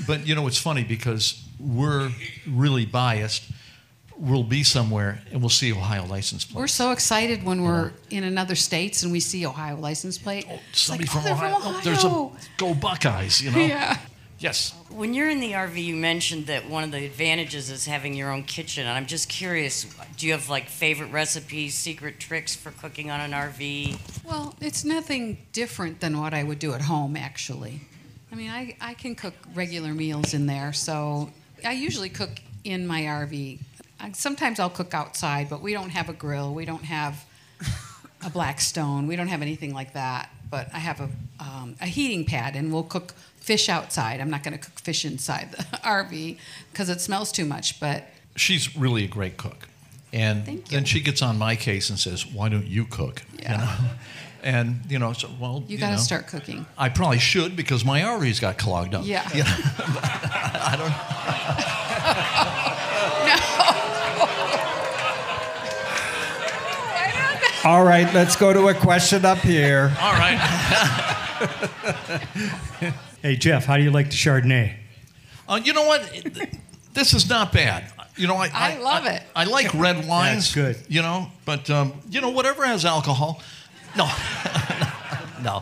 But, 0.07 0.25
you 0.25 0.33
know, 0.33 0.47
it's 0.47 0.57
funny 0.57 0.83
because 0.85 1.43
we're 1.59 2.09
really 2.47 2.85
biased. 2.85 3.43
We'll 4.19 4.43
be 4.43 4.63
somewhere 4.63 5.21
and 5.31 5.41
we'll 5.41 5.49
see 5.49 5.71
Ohio 5.71 6.05
license 6.05 6.43
plate. 6.45 6.59
We're 6.59 6.67
so 6.67 6.91
excited 6.91 7.43
when 7.43 7.63
we're 7.63 7.91
in 8.09 8.23
another 8.23 8.55
states 8.55 9.03
and 9.03 9.11
we 9.11 9.19
see 9.19 9.45
Ohio 9.45 9.77
license 9.77 10.17
plate. 10.17 10.45
Oh, 10.49 10.59
it's 10.71 10.81
Somebody 10.81 11.07
like, 11.07 11.11
from, 11.11 11.21
oh, 11.21 11.23
they're 11.23 11.33
Ohio. 11.33 11.57
Oh, 11.61 11.81
there's 11.83 12.03
a 12.03 12.29
go 12.57 12.73
Buckeyes, 12.73 13.41
you 13.41 13.51
know? 13.51 13.57
Yeah. 13.67 13.97
Yes. 14.39 14.73
When 14.89 15.15
you're 15.15 15.29
in 15.29 15.39
the 15.39 15.53
RV, 15.53 15.83
you 15.83 15.95
mentioned 15.95 16.45
that 16.45 16.69
one 16.69 16.83
of 16.83 16.91
the 16.91 17.03
advantages 17.05 17.71
is 17.71 17.85
having 17.85 18.13
your 18.13 18.31
own 18.31 18.43
kitchen. 18.43 18.85
And 18.85 18.95
I'm 18.95 19.07
just 19.07 19.29
curious, 19.29 19.85
do 20.15 20.27
you 20.27 20.33
have 20.33 20.47
like 20.47 20.69
favorite 20.69 21.11
recipes, 21.11 21.73
secret 21.73 22.19
tricks 22.19 22.55
for 22.55 22.71
cooking 22.71 23.09
on 23.09 23.19
an 23.19 23.31
RV? 23.31 23.97
Well, 24.23 24.55
it's 24.61 24.85
nothing 24.85 25.39
different 25.53 26.01
than 26.01 26.19
what 26.19 26.33
I 26.35 26.43
would 26.43 26.59
do 26.59 26.73
at 26.73 26.81
home, 26.81 27.17
actually. 27.17 27.81
I 28.31 28.35
mean, 28.35 28.51
I, 28.51 28.75
I 28.79 28.93
can 28.93 29.15
cook 29.15 29.33
regular 29.55 29.93
meals 29.93 30.33
in 30.33 30.45
there, 30.45 30.71
so 30.73 31.31
I 31.65 31.71
usually 31.71 32.09
cook 32.09 32.29
in 32.63 32.85
my 32.85 33.03
RV. 33.03 33.59
I, 33.99 34.11
sometimes 34.11 34.59
I'll 34.59 34.69
cook 34.69 34.93
outside, 34.93 35.49
but 35.49 35.61
we 35.61 35.73
don't 35.73 35.89
have 35.89 36.09
a 36.09 36.13
grill. 36.13 36.53
We 36.53 36.65
don't 36.65 36.83
have 36.83 37.25
a 38.25 38.29
Blackstone. 38.29 39.07
We 39.07 39.15
don't 39.15 39.27
have 39.27 39.41
anything 39.41 39.73
like 39.73 39.93
that. 39.93 40.29
But 40.49 40.73
I 40.73 40.79
have 40.79 41.01
a, 41.01 41.09
um, 41.39 41.75
a 41.81 41.85
heating 41.87 42.25
pad, 42.25 42.55
and 42.55 42.71
we'll 42.71 42.83
cook 42.83 43.13
fish 43.37 43.69
outside. 43.69 44.21
I'm 44.21 44.29
not 44.29 44.43
going 44.43 44.57
to 44.57 44.63
cook 44.63 44.79
fish 44.79 45.05
inside 45.05 45.51
the 45.51 45.63
RV 45.83 46.37
because 46.71 46.89
it 46.89 47.01
smells 47.01 47.31
too 47.31 47.45
much. 47.45 47.79
But 47.79 48.07
She's 48.35 48.77
really 48.77 49.03
a 49.03 49.07
great 49.07 49.37
cook. 49.37 49.67
And 50.13 50.63
then 50.69 50.85
she 50.85 51.01
gets 51.01 51.21
on 51.21 51.37
my 51.37 51.55
case 51.55 51.89
and 51.89 51.99
says, 51.99 52.25
Why 52.25 52.49
don't 52.49 52.65
you 52.65 52.85
cook? 52.85 53.23
Yeah. 53.39 53.51
You 53.51 53.57
know? 53.57 53.89
And, 54.43 54.81
you 54.87 54.99
know, 54.99 55.11
so, 55.13 55.29
well, 55.41 55.63
you 55.67 55.77
got 55.77 55.89
to 55.91 55.97
start 55.97 56.27
cooking. 56.27 56.65
I 56.77 56.89
probably 56.89 57.17
should 57.17 57.55
because 57.57 57.83
my 57.83 58.01
RV's 58.01 58.39
got 58.39 58.57
clogged 58.57 58.93
up. 58.93 59.03
Yeah. 59.03 59.27
You 59.33 59.43
know, 59.43 59.49
I 59.49 60.75
don't. 60.77 62.66
All 67.67 67.83
right, 67.83 68.13
let's 68.13 68.37
go 68.37 68.53
to 68.53 68.69
a 68.69 68.73
question 68.73 69.25
up 69.25 69.39
here. 69.39 69.93
All 70.01 70.13
right. 70.13 70.39
Hey, 73.21 73.35
Jeff, 73.35 73.65
how 73.65 73.75
do 73.75 73.83
you 73.83 73.91
like 73.91 74.05
the 74.05 74.15
Chardonnay? 74.15 74.73
Uh, 75.49 75.59
you 75.61 75.73
know 75.73 75.85
what? 75.85 76.01
This 76.93 77.13
is 77.13 77.27
not 77.27 77.51
bad. 77.51 77.91
You 78.15 78.27
know, 78.27 78.37
I, 78.37 78.49
I 78.53 78.77
love 78.77 79.05
it. 79.05 79.21
I 79.35 79.43
like 79.43 79.73
red 79.73 80.07
wines. 80.07 80.53
That's 80.53 80.55
good. 80.55 80.77
You 80.87 81.01
know, 81.01 81.27
but 81.43 81.69
um, 81.69 81.99
you 82.09 82.21
know, 82.21 82.29
whatever 82.29 82.65
has 82.65 82.85
alcohol. 82.85 83.41
No, 83.97 84.05
no. 85.43 85.61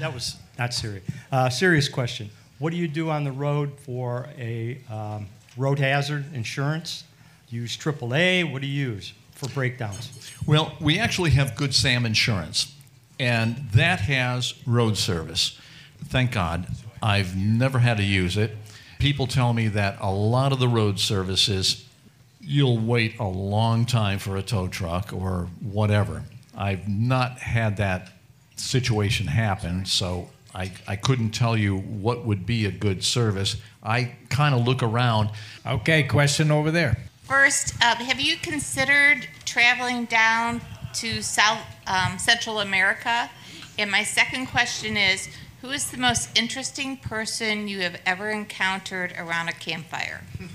That 0.00 0.14
was 0.14 0.36
not 0.58 0.72
serious. 0.72 1.04
Uh, 1.30 1.50
serious 1.50 1.90
question. 1.90 2.30
What 2.58 2.70
do 2.70 2.78
you 2.78 2.88
do 2.88 3.10
on 3.10 3.24
the 3.24 3.32
road 3.32 3.78
for 3.80 4.30
a 4.38 4.78
um, 4.90 5.26
road 5.58 5.78
hazard 5.78 6.24
insurance? 6.32 7.04
Use 7.50 7.76
AAA? 7.76 8.50
What 8.50 8.62
do 8.62 8.66
you 8.66 8.92
use 8.92 9.12
for 9.34 9.48
breakdowns? 9.48 10.32
Well, 10.46 10.74
we 10.80 10.98
actually 10.98 11.30
have 11.30 11.56
Good 11.56 11.74
Sam 11.74 12.06
Insurance, 12.06 12.74
and 13.18 13.56
that 13.72 14.00
has 14.00 14.54
road 14.66 14.96
service. 14.96 15.58
Thank 16.04 16.32
God. 16.32 16.66
I've 17.02 17.36
never 17.36 17.78
had 17.78 17.98
to 17.98 18.02
use 18.02 18.36
it. 18.36 18.56
People 18.98 19.26
tell 19.26 19.52
me 19.52 19.68
that 19.68 19.98
a 20.00 20.10
lot 20.10 20.52
of 20.52 20.58
the 20.58 20.68
road 20.68 20.98
services, 20.98 21.86
you'll 22.40 22.78
wait 22.78 23.18
a 23.18 23.24
long 23.24 23.84
time 23.84 24.18
for 24.18 24.36
a 24.36 24.42
tow 24.42 24.68
truck 24.68 25.12
or 25.12 25.48
whatever. 25.60 26.24
I've 26.56 26.88
not 26.88 27.38
had 27.38 27.76
that 27.78 28.12
situation 28.56 29.26
happen, 29.26 29.84
so 29.84 30.30
I, 30.54 30.72
I 30.86 30.96
couldn't 30.96 31.30
tell 31.30 31.56
you 31.56 31.78
what 31.78 32.24
would 32.24 32.46
be 32.46 32.64
a 32.66 32.70
good 32.70 33.02
service. 33.02 33.56
I 33.82 34.14
kind 34.30 34.54
of 34.54 34.66
look 34.66 34.82
around. 34.82 35.30
Okay, 35.66 36.04
question 36.04 36.50
over 36.50 36.70
there. 36.70 36.96
First, 37.24 37.74
um, 37.82 37.96
have 37.96 38.20
you 38.20 38.36
considered 38.36 39.26
traveling 39.46 40.04
down 40.04 40.60
to 40.94 41.22
South 41.22 41.58
um, 41.86 42.18
Central 42.18 42.60
America? 42.60 43.30
And 43.78 43.90
my 43.90 44.04
second 44.04 44.46
question 44.46 44.96
is, 44.96 45.28
who 45.62 45.70
is 45.70 45.90
the 45.90 45.96
most 45.96 46.38
interesting 46.38 46.98
person 46.98 47.66
you 47.66 47.80
have 47.80 47.98
ever 48.04 48.28
encountered 48.30 49.14
around 49.18 49.48
a 49.48 49.52
campfire? 49.52 50.22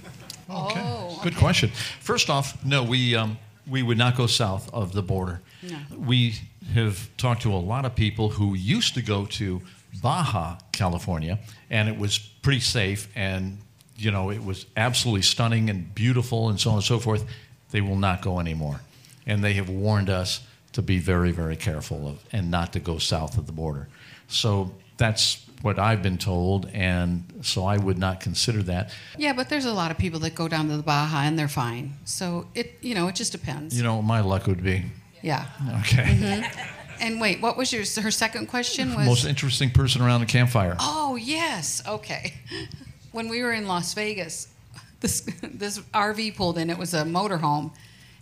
Oh, 0.51 1.19
Good 1.21 1.35
question. 1.35 1.69
First 1.99 2.27
off, 2.27 2.65
no, 2.65 2.81
we 2.83 3.15
um, 3.15 3.37
we 3.69 3.83
would 3.83 3.99
not 3.99 4.17
go 4.17 4.25
south 4.25 4.67
of 4.73 4.93
the 4.93 5.03
border. 5.03 5.41
No. 5.61 5.77
We 5.95 6.39
have 6.73 7.07
talked 7.17 7.43
to 7.43 7.53
a 7.53 7.57
lot 7.57 7.85
of 7.85 7.93
people 7.93 8.29
who 8.29 8.55
used 8.55 8.95
to 8.95 9.03
go 9.03 9.25
to 9.25 9.61
Baja, 10.01 10.57
California, 10.71 11.37
and 11.69 11.87
it 11.87 11.99
was 11.99 12.17
pretty 12.17 12.61
safe, 12.61 13.09
and 13.15 13.59
you 13.99 14.11
know 14.11 14.31
it 14.31 14.43
was 14.43 14.65
absolutely 14.77 15.21
stunning 15.23 15.69
and 15.69 15.93
beautiful, 15.93 16.49
and 16.49 16.59
so 16.59 16.69
on 16.71 16.75
and 16.77 16.85
so 16.85 16.99
forth. 16.99 17.25
They 17.71 17.81
will 17.81 17.97
not 17.97 18.21
go 18.21 18.39
anymore, 18.39 18.81
and 19.27 19.43
they 19.43 19.53
have 19.53 19.69
warned 19.69 20.09
us 20.09 20.41
to 20.73 20.81
be 20.81 20.99
very, 20.99 21.31
very 21.31 21.55
careful 21.55 22.07
of 22.07 22.23
and 22.31 22.49
not 22.51 22.73
to 22.73 22.79
go 22.79 22.97
south 22.97 23.37
of 23.37 23.45
the 23.45 23.51
border. 23.51 23.87
So 24.27 24.71
that's 24.97 25.43
what 25.61 25.77
I've 25.77 26.01
been 26.01 26.17
told, 26.17 26.67
and 26.73 27.23
so 27.41 27.65
I 27.65 27.77
would 27.77 27.97
not 27.97 28.21
consider 28.21 28.63
that. 28.63 28.91
Yeah, 29.17 29.33
but 29.33 29.49
there's 29.49 29.65
a 29.65 29.73
lot 29.73 29.91
of 29.91 29.97
people 29.97 30.19
that 30.21 30.35
go 30.35 30.47
down 30.47 30.69
to 30.69 30.77
the 30.77 30.83
Baja 30.83 31.21
and 31.23 31.37
they're 31.37 31.47
fine. 31.47 31.95
So 32.05 32.47
it, 32.55 32.77
you 32.81 32.95
know, 32.95 33.07
it 33.07 33.15
just 33.15 33.31
depends. 33.31 33.75
You 33.77 33.83
know 33.83 34.01
my 34.01 34.21
luck 34.21 34.47
would 34.47 34.63
be. 34.63 34.85
Yeah. 35.21 35.45
Okay. 35.81 36.03
Mhm. 36.03 36.65
And 37.01 37.21
wait, 37.21 37.41
what 37.41 37.57
was 37.57 37.71
your 37.73 37.83
her 38.03 38.11
second 38.11 38.47
question? 38.47 38.93
Was 38.95 39.05
Most 39.05 39.25
interesting 39.25 39.69
person 39.71 40.01
around 40.01 40.21
the 40.21 40.25
campfire. 40.27 40.75
Oh 40.79 41.15
yes, 41.15 41.81
okay. 41.87 42.33
When 43.11 43.27
we 43.27 43.41
were 43.41 43.53
in 43.53 43.67
Las 43.67 43.93
Vegas, 43.93 44.49
this 44.99 45.21
this 45.41 45.79
RV 45.79 46.35
pulled 46.35 46.57
in. 46.57 46.69
It 46.69 46.77
was 46.77 46.93
a 46.93 47.03
motorhome, 47.03 47.71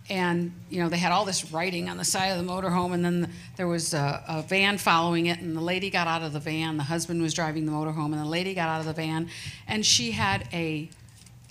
and 0.08 0.52
you 0.70 0.82
know 0.82 0.88
they 0.88 0.96
had 0.96 1.12
all 1.12 1.24
this 1.24 1.52
writing 1.52 1.88
on 1.88 1.96
the 1.96 2.04
side 2.04 2.28
of 2.28 2.44
the 2.44 2.50
motorhome, 2.50 2.94
and 2.94 3.04
then 3.04 3.32
there 3.56 3.68
was 3.68 3.92
a, 3.92 4.22
a 4.26 4.42
van 4.42 4.78
following 4.78 5.26
it, 5.26 5.40
and 5.40 5.56
the 5.56 5.60
lady 5.60 5.90
got 5.90 6.06
out 6.06 6.22
of 6.22 6.32
the 6.32 6.40
van. 6.40 6.76
The 6.76 6.84
husband 6.84 7.20
was 7.20 7.34
driving 7.34 7.66
the 7.66 7.72
motorhome, 7.72 8.12
and 8.12 8.20
the 8.20 8.24
lady 8.24 8.54
got 8.54 8.68
out 8.68 8.80
of 8.80 8.86
the 8.86 8.92
van, 8.92 9.28
and 9.66 9.84
she 9.84 10.12
had 10.12 10.48
a 10.52 10.88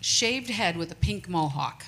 shaved 0.02 0.50
head 0.50 0.78
with 0.78 0.92
a 0.92 0.96
pink 0.96 1.30
mohawk. 1.30 1.86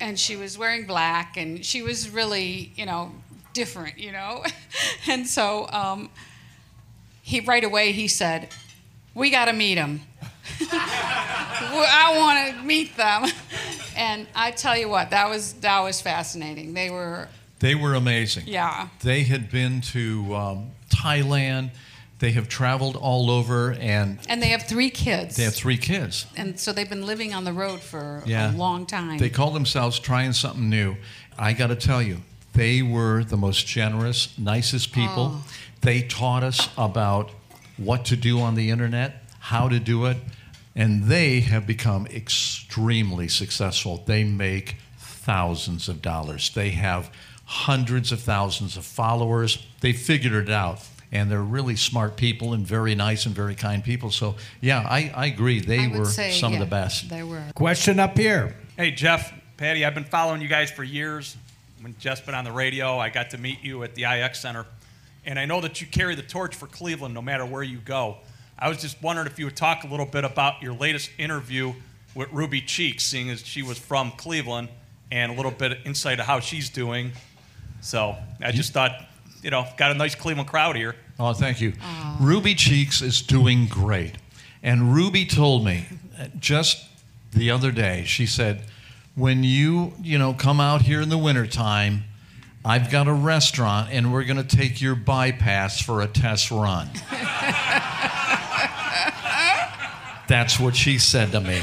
and 0.00 0.18
she 0.18 0.36
was 0.36 0.58
wearing 0.58 0.86
black, 0.86 1.36
and 1.36 1.64
she 1.64 1.82
was 1.82 2.10
really, 2.10 2.72
you 2.76 2.84
know, 2.84 3.12
different, 3.54 3.98
you 3.98 4.12
know. 4.12 4.44
and 5.06 5.26
so 5.26 5.68
um, 5.70 6.10
he 7.22 7.40
right 7.40 7.64
away 7.64 7.92
he 7.92 8.08
said, 8.08 8.48
"We 9.18 9.30
got 9.30 9.46
to 9.46 9.52
meet 9.52 9.74
them. 9.74 10.00
I 10.70 12.14
want 12.16 12.56
to 12.58 12.62
meet 12.64 12.96
them." 12.96 13.24
And 13.96 14.26
I 14.34 14.52
tell 14.52 14.76
you 14.78 14.88
what, 14.88 15.10
that 15.10 15.28
was 15.28 15.54
that 15.54 15.80
was 15.80 16.00
fascinating. 16.00 16.72
They 16.74 16.88
were, 16.90 17.28
They 17.58 17.74
were 17.74 17.94
amazing. 17.94 18.44
yeah. 18.46 18.88
They 19.02 19.24
had 19.24 19.50
been 19.50 19.80
to 19.92 20.34
um, 20.36 20.70
Thailand. 20.88 21.70
They 22.20 22.32
have 22.32 22.48
traveled 22.48 22.96
all 22.96 23.30
over, 23.30 23.72
and 23.72 24.18
And 24.28 24.40
they 24.42 24.48
have 24.48 24.64
three 24.68 24.90
kids. 24.90 25.36
they 25.36 25.44
have 25.44 25.54
three 25.54 25.76
kids. 25.78 26.26
And 26.36 26.58
so 26.58 26.72
they've 26.72 26.88
been 26.88 27.06
living 27.06 27.32
on 27.34 27.44
the 27.44 27.52
road 27.52 27.80
for 27.80 28.22
Yeah. 28.26 28.52
a 28.52 28.56
long 28.56 28.86
time. 28.86 29.18
They 29.18 29.30
call 29.30 29.50
themselves 29.52 29.98
trying 30.00 30.32
something 30.32 30.68
new. 30.68 30.96
I 31.38 31.52
got 31.52 31.68
to 31.68 31.76
tell 31.76 32.02
you, 32.02 32.22
they 32.54 32.82
were 32.82 33.22
the 33.24 33.36
most 33.36 33.66
generous, 33.68 34.36
nicest 34.38 34.92
people. 34.92 35.32
Oh. 35.36 35.44
They 35.80 36.02
taught 36.02 36.42
us 36.42 36.68
about 36.76 37.30
what 37.78 38.04
to 38.06 38.16
do 38.16 38.40
on 38.40 38.54
the 38.54 38.70
internet, 38.70 39.22
how 39.40 39.68
to 39.68 39.78
do 39.78 40.06
it, 40.06 40.18
and 40.74 41.04
they 41.04 41.40
have 41.40 41.66
become 41.66 42.06
extremely 42.06 43.28
successful. 43.28 44.02
They 44.06 44.24
make 44.24 44.76
thousands 44.98 45.88
of 45.88 46.00
dollars. 46.02 46.50
They 46.50 46.70
have 46.70 47.10
hundreds 47.44 48.12
of 48.12 48.20
thousands 48.20 48.76
of 48.76 48.84
followers. 48.84 49.66
They 49.80 49.92
figured 49.92 50.34
it 50.34 50.50
out. 50.50 50.80
And 51.10 51.30
they're 51.30 51.42
really 51.42 51.76
smart 51.76 52.18
people 52.18 52.52
and 52.52 52.66
very 52.66 52.94
nice 52.94 53.24
and 53.24 53.34
very 53.34 53.54
kind 53.54 53.82
people. 53.82 54.10
So, 54.10 54.36
yeah, 54.60 54.86
I, 54.86 55.10
I 55.14 55.26
agree. 55.26 55.58
They 55.58 55.86
I 55.86 55.88
were 55.88 56.04
say, 56.04 56.32
some 56.32 56.52
yeah, 56.52 56.60
of 56.60 56.66
the 56.66 56.70
best. 56.70 57.08
They 57.08 57.22
were. 57.22 57.42
Question 57.54 57.98
up 57.98 58.18
here. 58.18 58.54
Hey, 58.76 58.90
Jeff, 58.90 59.32
Patti, 59.56 59.86
I've 59.86 59.94
been 59.94 60.04
following 60.04 60.42
you 60.42 60.48
guys 60.48 60.70
for 60.70 60.84
years. 60.84 61.36
When 61.80 61.96
Jeff's 61.98 62.20
been 62.20 62.34
on 62.34 62.44
the 62.44 62.52
radio, 62.52 62.98
I 62.98 63.08
got 63.08 63.30
to 63.30 63.38
meet 63.38 63.64
you 63.64 63.82
at 63.84 63.94
the 63.94 64.04
IX 64.04 64.38
Center. 64.38 64.66
And 65.28 65.38
I 65.38 65.44
know 65.44 65.60
that 65.60 65.82
you 65.82 65.86
carry 65.86 66.14
the 66.14 66.22
torch 66.22 66.56
for 66.56 66.66
Cleveland 66.66 67.12
no 67.12 67.20
matter 67.20 67.44
where 67.44 67.62
you 67.62 67.76
go. 67.76 68.16
I 68.58 68.70
was 68.70 68.78
just 68.78 69.02
wondering 69.02 69.26
if 69.26 69.38
you 69.38 69.44
would 69.44 69.56
talk 69.56 69.84
a 69.84 69.86
little 69.86 70.06
bit 70.06 70.24
about 70.24 70.62
your 70.62 70.72
latest 70.72 71.10
interview 71.18 71.74
with 72.14 72.32
Ruby 72.32 72.62
Cheeks, 72.62 73.04
seeing 73.04 73.28
as 73.28 73.44
she 73.44 73.62
was 73.62 73.78
from 73.78 74.10
Cleveland, 74.12 74.70
and 75.12 75.30
a 75.30 75.34
little 75.34 75.50
bit 75.50 75.72
of 75.72 75.78
insight 75.84 76.18
of 76.18 76.24
how 76.24 76.40
she's 76.40 76.70
doing. 76.70 77.12
So 77.82 78.16
I 78.40 78.52
just 78.52 78.72
thought, 78.72 79.04
you 79.42 79.50
know, 79.50 79.66
got 79.76 79.90
a 79.90 79.94
nice 79.94 80.14
Cleveland 80.14 80.48
crowd 80.48 80.76
here. 80.76 80.96
Oh, 81.20 81.34
thank 81.34 81.60
you. 81.60 81.74
Ruby 82.18 82.54
Cheeks 82.54 83.02
is 83.02 83.20
doing 83.20 83.66
great. 83.66 84.14
And 84.62 84.94
Ruby 84.94 85.26
told 85.26 85.62
me 85.62 85.84
uh, 86.18 86.28
just 86.38 86.86
the 87.32 87.50
other 87.50 87.70
day, 87.70 88.04
she 88.06 88.24
said, 88.24 88.62
when 89.14 89.44
you, 89.44 89.92
you 90.00 90.16
know, 90.16 90.32
come 90.32 90.58
out 90.58 90.82
here 90.82 91.02
in 91.02 91.10
the 91.10 91.18
wintertime, 91.18 92.04
I've 92.68 92.90
got 92.90 93.08
a 93.08 93.12
restaurant 93.12 93.88
and 93.90 94.12
we're 94.12 94.24
going 94.24 94.36
to 94.46 94.56
take 94.56 94.80
your 94.80 94.94
bypass 94.94 95.80
for 95.80 96.02
a 96.02 96.06
test 96.06 96.50
run. 96.50 96.88
That's 100.28 100.60
what 100.60 100.76
she 100.76 100.98
said 100.98 101.32
to 101.32 101.40
me. 101.40 101.62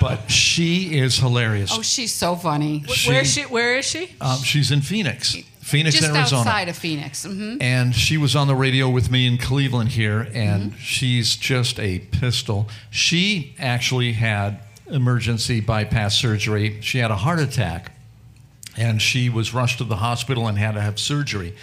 But 0.00 0.30
she 0.30 0.98
is 0.98 1.18
hilarious. 1.18 1.70
Oh, 1.72 1.82
she's 1.82 2.12
so 2.12 2.34
funny. 2.34 2.84
Where 3.06 3.20
is 3.22 3.32
she? 3.32 3.42
Where 3.42 3.76
is 3.76 3.84
she? 3.84 4.10
Um, 4.20 4.38
she's 4.38 4.70
in 4.72 4.80
Phoenix, 4.80 5.36
Phoenix, 5.60 5.96
Just 6.00 6.08
Arizona. 6.08 6.40
outside 6.40 6.68
of 6.70 6.76
Phoenix. 6.76 7.24
hmm 7.26 7.58
And 7.60 7.94
she 7.94 8.16
was 8.16 8.34
on 8.34 8.46
the 8.48 8.54
radio 8.54 8.88
with 8.88 9.10
me 9.10 9.26
in 9.26 9.36
Cleveland 9.36 9.90
here, 9.90 10.26
and 10.32 10.74
she's 10.76 11.36
just 11.36 11.78
a 11.78 11.98
pistol. 11.98 12.68
She 12.90 13.54
actually 13.58 14.12
had 14.12 14.60
emergency 14.88 15.60
bypass 15.60 16.18
surgery. 16.18 16.78
She 16.80 16.98
had 16.98 17.10
a 17.10 17.16
heart 17.16 17.38
attack, 17.38 17.92
and 18.80 19.02
she 19.02 19.28
was 19.28 19.52
rushed 19.52 19.78
to 19.78 19.84
the 19.84 19.96
hospital 19.96 20.48
and 20.48 20.56
had 20.56 20.72
to 20.72 20.80
have 20.80 20.98
surgery. 20.98 21.54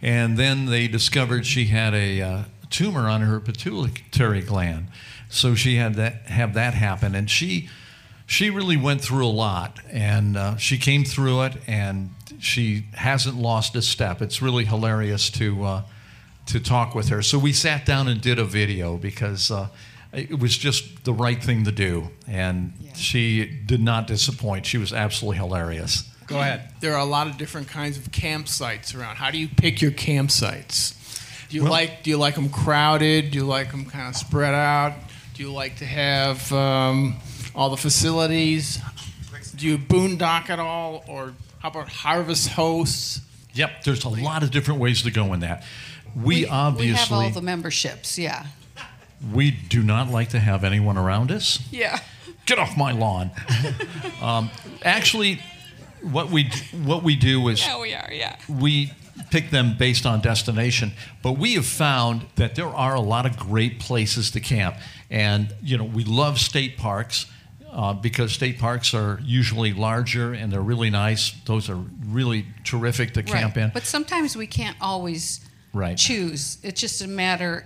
And 0.00 0.38
then 0.38 0.66
they 0.66 0.88
discovered 0.88 1.44
she 1.44 1.66
had 1.66 1.92
a 1.92 2.22
uh, 2.22 2.42
tumor 2.70 3.08
on 3.08 3.20
her 3.20 3.38
pituitary 3.38 4.40
gland, 4.40 4.86
so 5.28 5.54
she 5.54 5.76
had 5.76 5.94
that 5.96 6.26
have 6.26 6.54
that 6.54 6.74
happen. 6.74 7.14
And 7.14 7.30
she 7.30 7.68
she 8.26 8.48
really 8.48 8.78
went 8.78 9.02
through 9.02 9.26
a 9.26 9.28
lot, 9.28 9.78
and 9.90 10.36
uh, 10.36 10.56
she 10.56 10.78
came 10.78 11.04
through 11.04 11.42
it, 11.42 11.52
and 11.66 12.10
she 12.40 12.86
hasn't 12.94 13.36
lost 13.36 13.76
a 13.76 13.82
step. 13.82 14.22
It's 14.22 14.40
really 14.40 14.64
hilarious 14.64 15.30
to 15.32 15.64
uh, 15.64 15.82
to 16.46 16.58
talk 16.58 16.94
with 16.94 17.10
her. 17.10 17.22
So 17.22 17.38
we 17.38 17.52
sat 17.52 17.84
down 17.84 18.08
and 18.08 18.20
did 18.20 18.38
a 18.38 18.44
video 18.44 18.96
because 18.96 19.50
uh, 19.50 19.68
it 20.12 20.38
was 20.40 20.56
just 20.56 21.04
the 21.04 21.12
right 21.12 21.40
thing 21.40 21.64
to 21.64 21.72
do, 21.72 22.08
and 22.26 22.72
she 22.96 23.44
did 23.44 23.82
not 23.82 24.06
disappoint. 24.06 24.64
She 24.66 24.78
was 24.78 24.92
absolutely 24.92 25.36
hilarious. 25.36 26.08
Go 26.32 26.40
ahead. 26.40 26.68
There 26.80 26.94
are 26.94 27.00
a 27.00 27.04
lot 27.04 27.26
of 27.26 27.36
different 27.38 27.68
kinds 27.68 27.96
of 27.96 28.04
campsites 28.04 28.98
around. 28.98 29.16
How 29.16 29.30
do 29.30 29.38
you 29.38 29.48
pick 29.48 29.80
your 29.80 29.90
campsites? 29.92 30.98
Do 31.48 31.56
you 31.56 31.64
like 31.64 32.02
do 32.02 32.10
you 32.10 32.16
like 32.16 32.34
them 32.34 32.48
crowded? 32.48 33.30
Do 33.30 33.38
you 33.38 33.44
like 33.44 33.70
them 33.70 33.84
kind 33.84 34.08
of 34.08 34.16
spread 34.16 34.54
out? 34.54 34.94
Do 35.34 35.42
you 35.42 35.52
like 35.52 35.76
to 35.76 35.84
have 35.84 36.50
um, 36.52 37.16
all 37.54 37.70
the 37.70 37.76
facilities? 37.76 38.80
Do 39.56 39.66
you 39.66 39.76
boondock 39.78 40.48
at 40.50 40.58
all, 40.58 41.04
or 41.06 41.34
how 41.58 41.68
about 41.68 41.88
harvest 41.88 42.48
hosts? 42.48 43.20
Yep, 43.54 43.84
there's 43.84 44.04
a 44.04 44.08
lot 44.08 44.42
of 44.42 44.50
different 44.50 44.80
ways 44.80 45.02
to 45.02 45.10
go 45.10 45.32
in 45.34 45.40
that. 45.40 45.62
We, 46.16 46.22
We 46.22 46.46
obviously 46.46 46.96
have 46.96 47.12
all 47.12 47.30
the 47.30 47.42
memberships. 47.42 48.18
Yeah. 48.18 48.46
we 49.32 49.50
do 49.50 49.82
not 49.82 50.08
like 50.08 50.30
to 50.30 50.38
have 50.38 50.64
anyone 50.64 50.96
around 50.96 51.30
us. 51.30 51.60
Yeah. 51.70 52.00
Get 52.46 52.58
off 52.58 52.76
my 52.76 52.92
lawn. 52.92 53.30
um, 54.22 54.50
actually, 54.82 55.40
what 56.02 56.30
we 56.30 56.50
what 56.84 57.02
we 57.02 57.16
do 57.16 57.48
is 57.48 57.64
Yeah, 57.64 57.80
we 57.80 57.94
are. 57.94 58.10
Yeah. 58.12 58.36
we 58.48 58.92
pick 59.30 59.50
them 59.50 59.76
based 59.78 60.04
on 60.06 60.20
destination 60.20 60.92
but 61.22 61.32
we 61.32 61.54
have 61.54 61.66
found 61.66 62.22
that 62.36 62.54
there 62.54 62.66
are 62.68 62.94
a 62.94 63.00
lot 63.00 63.24
of 63.26 63.36
great 63.36 63.78
places 63.78 64.30
to 64.30 64.40
camp 64.40 64.76
and 65.10 65.54
you 65.62 65.76
know 65.78 65.84
we 65.84 66.02
love 66.04 66.38
state 66.38 66.76
parks 66.76 67.26
uh, 67.70 67.92
because 67.94 68.32
state 68.32 68.58
parks 68.58 68.92
are 68.94 69.20
usually 69.22 69.72
larger 69.72 70.32
and 70.32 70.52
they're 70.52 70.60
really 70.60 70.90
nice 70.90 71.32
those 71.46 71.70
are 71.70 71.80
really 72.06 72.46
terrific 72.64 73.12
to 73.14 73.22
camp 73.22 73.56
right. 73.56 73.64
in 73.64 73.70
But 73.72 73.84
sometimes 73.84 74.36
we 74.36 74.46
can't 74.46 74.76
always 74.80 75.40
Right. 75.74 75.96
choose. 75.96 76.58
It's 76.62 76.78
just 76.82 77.00
a 77.00 77.08
matter. 77.08 77.64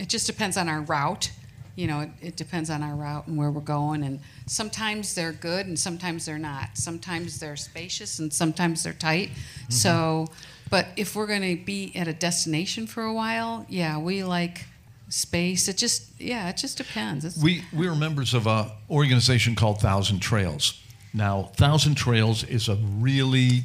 It 0.00 0.08
just 0.08 0.26
depends 0.26 0.56
on 0.56 0.68
our 0.68 0.80
route. 0.80 1.30
You 1.76 1.86
know, 1.86 2.00
it, 2.00 2.10
it 2.20 2.36
depends 2.36 2.70
on 2.70 2.82
our 2.82 2.94
route 2.94 3.26
and 3.26 3.36
where 3.36 3.50
we're 3.50 3.60
going. 3.60 4.02
And 4.04 4.20
sometimes 4.46 5.14
they're 5.14 5.32
good, 5.32 5.66
and 5.66 5.78
sometimes 5.78 6.26
they're 6.26 6.38
not. 6.38 6.70
Sometimes 6.74 7.40
they're 7.40 7.56
spacious, 7.56 8.18
and 8.18 8.32
sometimes 8.32 8.82
they're 8.82 8.92
tight. 8.92 9.30
Mm-hmm. 9.30 9.72
So, 9.72 10.26
but 10.70 10.86
if 10.96 11.16
we're 11.16 11.26
going 11.26 11.56
to 11.56 11.62
be 11.62 11.92
at 11.96 12.08
a 12.08 12.12
destination 12.12 12.86
for 12.86 13.02
a 13.02 13.12
while, 13.12 13.66
yeah, 13.68 13.98
we 13.98 14.24
like 14.24 14.66
space. 15.08 15.68
It 15.68 15.76
just, 15.76 16.10
yeah, 16.20 16.48
it 16.48 16.56
just 16.56 16.78
depends. 16.78 17.24
It's, 17.24 17.36
We 17.36 17.62
we 17.72 17.86
are 17.88 17.94
members 17.94 18.34
of 18.34 18.46
a 18.46 18.72
organization 18.90 19.54
called 19.54 19.80
Thousand 19.80 20.20
Trails. 20.20 20.80
Now, 21.12 21.50
Thousand 21.54 21.94
Trails 21.94 22.42
is 22.44 22.68
a 22.68 22.76
really 22.76 23.64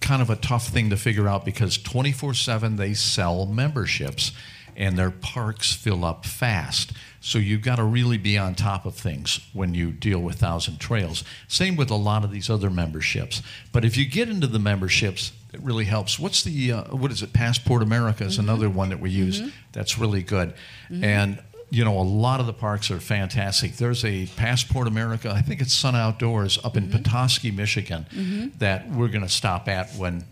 kind 0.00 0.22
of 0.22 0.30
a 0.30 0.36
tough 0.36 0.68
thing 0.68 0.90
to 0.90 0.96
figure 0.96 1.28
out 1.28 1.44
because 1.44 1.78
24/7 1.78 2.76
they 2.76 2.94
sell 2.94 3.46
memberships 3.46 4.32
and 4.76 4.96
their 4.96 5.10
parks 5.10 5.72
fill 5.72 6.04
up 6.04 6.24
fast. 6.24 6.92
So 7.20 7.38
you've 7.38 7.62
got 7.62 7.76
to 7.76 7.84
really 7.84 8.16
be 8.18 8.38
on 8.38 8.54
top 8.54 8.86
of 8.86 8.94
things 8.94 9.40
when 9.52 9.74
you 9.74 9.90
deal 9.90 10.20
with 10.20 10.36
Thousand 10.36 10.78
Trails. 10.78 11.24
Same 11.48 11.74
with 11.76 11.90
a 11.90 11.96
lot 11.96 12.24
of 12.24 12.30
these 12.30 12.48
other 12.48 12.70
memberships. 12.70 13.42
But 13.72 13.84
if 13.84 13.96
you 13.96 14.06
get 14.06 14.28
into 14.28 14.46
the 14.46 14.58
memberships, 14.60 15.32
it 15.52 15.60
really 15.62 15.84
helps. 15.86 16.18
What's 16.18 16.42
the 16.44 16.72
uh, 16.72 16.82
what 16.96 17.10
is 17.10 17.22
it? 17.22 17.32
Passport 17.32 17.82
America 17.82 18.24
is 18.24 18.38
another 18.38 18.70
one 18.70 18.90
that 18.90 19.00
we 19.00 19.10
use. 19.10 19.42
That's 19.72 19.98
really 19.98 20.22
good. 20.22 20.54
And 20.90 21.42
you 21.70 21.84
know, 21.84 21.98
a 21.98 22.02
lot 22.02 22.40
of 22.40 22.46
the 22.46 22.52
parks 22.54 22.90
are 22.90 22.98
fantastic. 23.00 23.76
There's 23.76 24.02
a 24.04 24.26
Passport 24.36 24.86
America, 24.88 25.30
I 25.30 25.42
think 25.42 25.60
it's 25.60 25.74
Sun 25.74 25.94
Outdoors 25.96 26.58
up 26.64 26.78
in 26.78 26.88
Petoskey, 26.90 27.50
Michigan, 27.50 28.06
Mhm. 28.14 28.58
that 28.58 28.90
we're 28.90 29.08
going 29.08 29.22
to 29.24 29.28
stop 29.28 29.68
at 29.68 29.94
when 29.96 30.24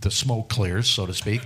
the 0.00 0.10
smoke 0.10 0.48
clears, 0.48 0.88
so 0.88 1.06
to 1.06 1.14
speak. 1.14 1.42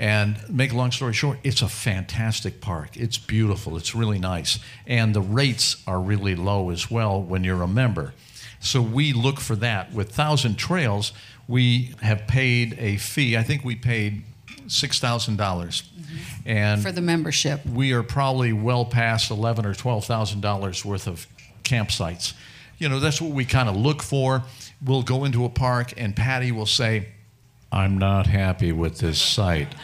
And 0.00 0.38
make 0.48 0.72
a 0.72 0.76
long 0.76 0.92
story 0.92 1.12
short, 1.12 1.40
it's 1.44 1.60
a 1.60 1.68
fantastic 1.68 2.62
park. 2.62 2.96
It's 2.96 3.18
beautiful. 3.18 3.76
It's 3.76 3.94
really 3.94 4.18
nice. 4.18 4.58
And 4.86 5.14
the 5.14 5.20
rates 5.20 5.82
are 5.86 6.00
really 6.00 6.34
low 6.34 6.70
as 6.70 6.90
well 6.90 7.22
when 7.22 7.44
you're 7.44 7.62
a 7.62 7.68
member. 7.68 8.14
So 8.60 8.80
we 8.80 9.12
look 9.12 9.40
for 9.40 9.54
that. 9.56 9.92
With 9.92 10.10
Thousand 10.10 10.56
Trails, 10.56 11.12
we 11.46 11.94
have 12.00 12.26
paid 12.26 12.76
a 12.78 12.96
fee. 12.96 13.36
I 13.36 13.42
think 13.42 13.62
we 13.62 13.76
paid 13.76 14.22
$6,000. 14.68 15.36
dollars 15.36 15.82
mm-hmm. 15.82 16.48
And 16.48 16.82
for 16.82 16.92
the 16.92 17.02
membership. 17.02 17.66
we 17.66 17.92
are 17.92 18.02
probably 18.02 18.54
well 18.54 18.86
past 18.86 19.30
eleven 19.30 19.66
or 19.66 19.74
twelve 19.74 20.06
thousand 20.06 20.40
dollars 20.40 20.82
worth 20.82 21.06
of 21.06 21.26
campsites. 21.62 22.32
You 22.78 22.88
know, 22.88 23.00
that's 23.00 23.20
what 23.20 23.32
we 23.32 23.44
kind 23.44 23.68
of 23.68 23.76
look 23.76 24.02
for. 24.02 24.44
We'll 24.82 25.02
go 25.02 25.24
into 25.26 25.44
a 25.44 25.50
park, 25.50 25.92
and 25.98 26.16
Patti 26.16 26.52
will 26.52 26.64
say, 26.64 27.08
"I'm 27.72 27.98
not 27.98 28.26
happy 28.26 28.72
with 28.72 28.98
this 28.98 29.20
site," 29.20 29.74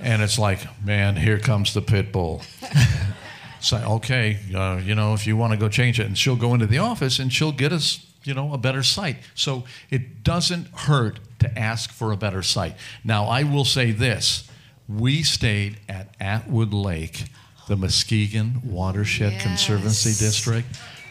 and 0.00 0.22
it's 0.22 0.38
like, 0.38 0.60
"Man, 0.84 1.16
here 1.16 1.38
comes 1.38 1.74
the 1.74 1.82
pit 1.82 2.12
bull." 2.12 2.42
Say, 3.60 3.84
okay, 3.84 4.38
uh, 4.54 4.80
you 4.84 4.94
know, 4.94 5.14
if 5.14 5.26
you 5.26 5.36
want 5.36 5.52
to 5.52 5.58
go 5.58 5.68
change 5.68 5.98
it, 5.98 6.06
and 6.06 6.16
she'll 6.16 6.36
go 6.36 6.54
into 6.54 6.66
the 6.66 6.78
office 6.78 7.18
and 7.18 7.32
she'll 7.32 7.52
get 7.52 7.72
us, 7.72 8.06
you 8.22 8.32
know, 8.32 8.52
a 8.52 8.58
better 8.58 8.84
site. 8.84 9.16
So 9.34 9.64
it 9.90 10.22
doesn't 10.22 10.68
hurt 10.68 11.18
to 11.40 11.58
ask 11.58 11.90
for 11.90 12.12
a 12.12 12.16
better 12.16 12.42
site. 12.42 12.76
Now, 13.02 13.24
I 13.24 13.42
will 13.42 13.64
say 13.64 13.90
this 13.90 14.48
we 14.88 15.22
stayed 15.22 15.78
at 15.88 16.14
Atwood 16.20 16.72
Lake, 16.72 17.24
the 17.66 17.76
Muskingum 17.76 18.64
Watershed 18.64 19.40
Conservancy 19.40 20.24
District. 20.24 20.66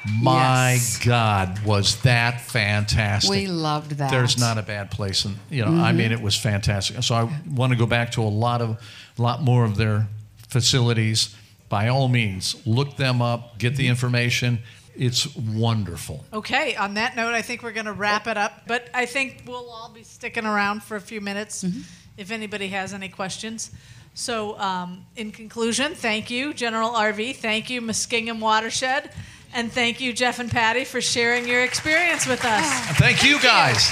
My 0.09 0.73
Yes. 0.73 0.99
God, 0.99 1.59
was 1.65 1.97
that 2.01 2.41
fantastic! 2.41 3.29
We 3.29 3.47
loved 3.47 3.91
that. 3.97 4.09
There's 4.11 4.37
not 4.37 4.57
a 4.57 4.61
bad 4.61 4.89
place, 4.91 5.25
and 5.25 5.37
you 5.49 5.65
know, 5.65 5.71
I 5.83 5.91
Mhm. 5.91 5.95
mean, 5.95 6.11
it 6.11 6.21
was 6.21 6.35
fantastic. 6.35 7.03
So 7.03 7.15
I 7.15 7.23
want 7.49 7.71
to 7.71 7.75
go 7.77 7.85
back 7.85 8.11
to 8.13 8.23
a 8.23 8.29
lot 8.29 8.61
of, 8.61 8.77
lot 9.17 9.41
more 9.43 9.65
of 9.65 9.75
their 9.77 10.07
facilities. 10.47 11.35
By 11.69 11.89
all 11.89 12.07
means, 12.07 12.55
look 12.65 12.95
them 12.95 13.21
up, 13.21 13.57
get 13.59 13.75
the 13.75 13.87
information. 13.87 14.59
It's 14.95 15.35
wonderful. 15.35 16.25
Okay, 16.33 16.75
on 16.75 16.93
that 16.95 17.15
note, 17.15 17.33
I 17.33 17.41
think 17.41 17.61
we're 17.61 17.73
going 17.73 17.85
to 17.85 17.93
wrap 17.93 18.25
it 18.27 18.37
up. 18.37 18.63
But 18.65 18.87
I 18.93 19.05
think 19.05 19.43
we'll 19.45 19.69
all 19.69 19.89
be 19.93 20.03
sticking 20.03 20.45
around 20.45 20.81
for 20.83 20.95
a 20.95 21.01
few 21.01 21.19
minutes 21.21 21.65
if 22.17 22.31
anybody 22.31 22.69
has 22.69 22.93
any 22.93 23.09
questions. 23.09 23.69
So, 24.15 24.57
um, 24.59 25.05
in 25.15 25.31
conclusion, 25.31 25.93
thank 25.93 26.31
you, 26.31 26.51
General 26.53 26.89
RV. 26.95 27.33
Thank 27.33 27.69
you, 27.69 27.81
Muskingum 27.81 28.39
Watershed. 28.39 29.11
And 29.53 29.71
thank 29.71 29.99
you, 29.99 30.13
Jeff 30.13 30.39
and 30.39 30.51
Patti, 30.51 30.83
for 30.83 31.01
sharing 31.01 31.47
your 31.47 31.63
experience 31.63 32.27
with 32.27 32.43
us. 32.45 32.65
Thank 32.97 33.23
you, 33.23 33.39
guys. 33.41 33.89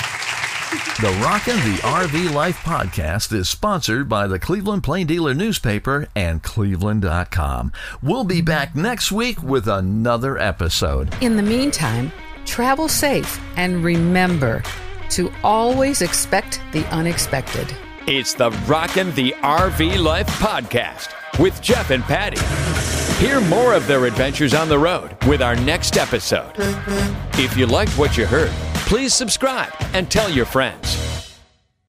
The 1.00 1.10
Rockin' 1.24 1.56
the 1.58 1.78
RV 1.82 2.34
Life 2.34 2.58
podcast 2.58 3.32
is 3.34 3.50
sponsored 3.50 4.08
by 4.10 4.28
the 4.28 4.40
Cleveland 4.40 4.84
Plain 4.84 5.08
Dealer 5.08 5.34
newspaper 5.34 6.08
and 6.16 6.42
cleveland.com. 6.44 7.72
We'll 8.02 8.24
be 8.24 8.42
back 8.42 8.76
next 8.76 9.12
week 9.12 9.42
with 9.42 9.68
another 9.68 10.38
episode. 10.38 11.14
In 11.22 11.36
the 11.38 11.44
meantime, 11.44 12.12
travel 12.46 12.88
safe 12.88 13.40
and 13.58 13.84
remember 13.84 14.64
to 15.12 15.32
always 15.44 16.02
expect 16.02 16.62
the 16.72 16.86
unexpected. 16.88 17.74
It's 18.08 18.34
the 18.34 18.52
Rockin' 18.68 19.14
the 19.16 19.32
RV 19.42 20.02
Life 20.02 20.28
podcast 20.40 21.10
with 21.40 21.62
Jeff 21.62 21.92
and 21.92 22.04
Patti. 22.04 23.05
Hear 23.20 23.40
more 23.40 23.74
of 23.74 23.88
their 23.88 24.06
adventures 24.06 24.54
on 24.54 24.68
the 24.68 24.78
road 24.78 25.16
with 25.26 25.42
our 25.42 25.56
next 25.56 25.96
episode. 25.96 26.52
If 27.40 27.56
you 27.56 27.66
liked 27.66 27.98
what 27.98 28.18
you 28.18 28.26
heard, 28.26 28.52
please 28.88 29.14
subscribe 29.14 29.72
and 29.94 30.12
tell 30.12 30.30
your 30.30 30.46
friends. 30.46 31.15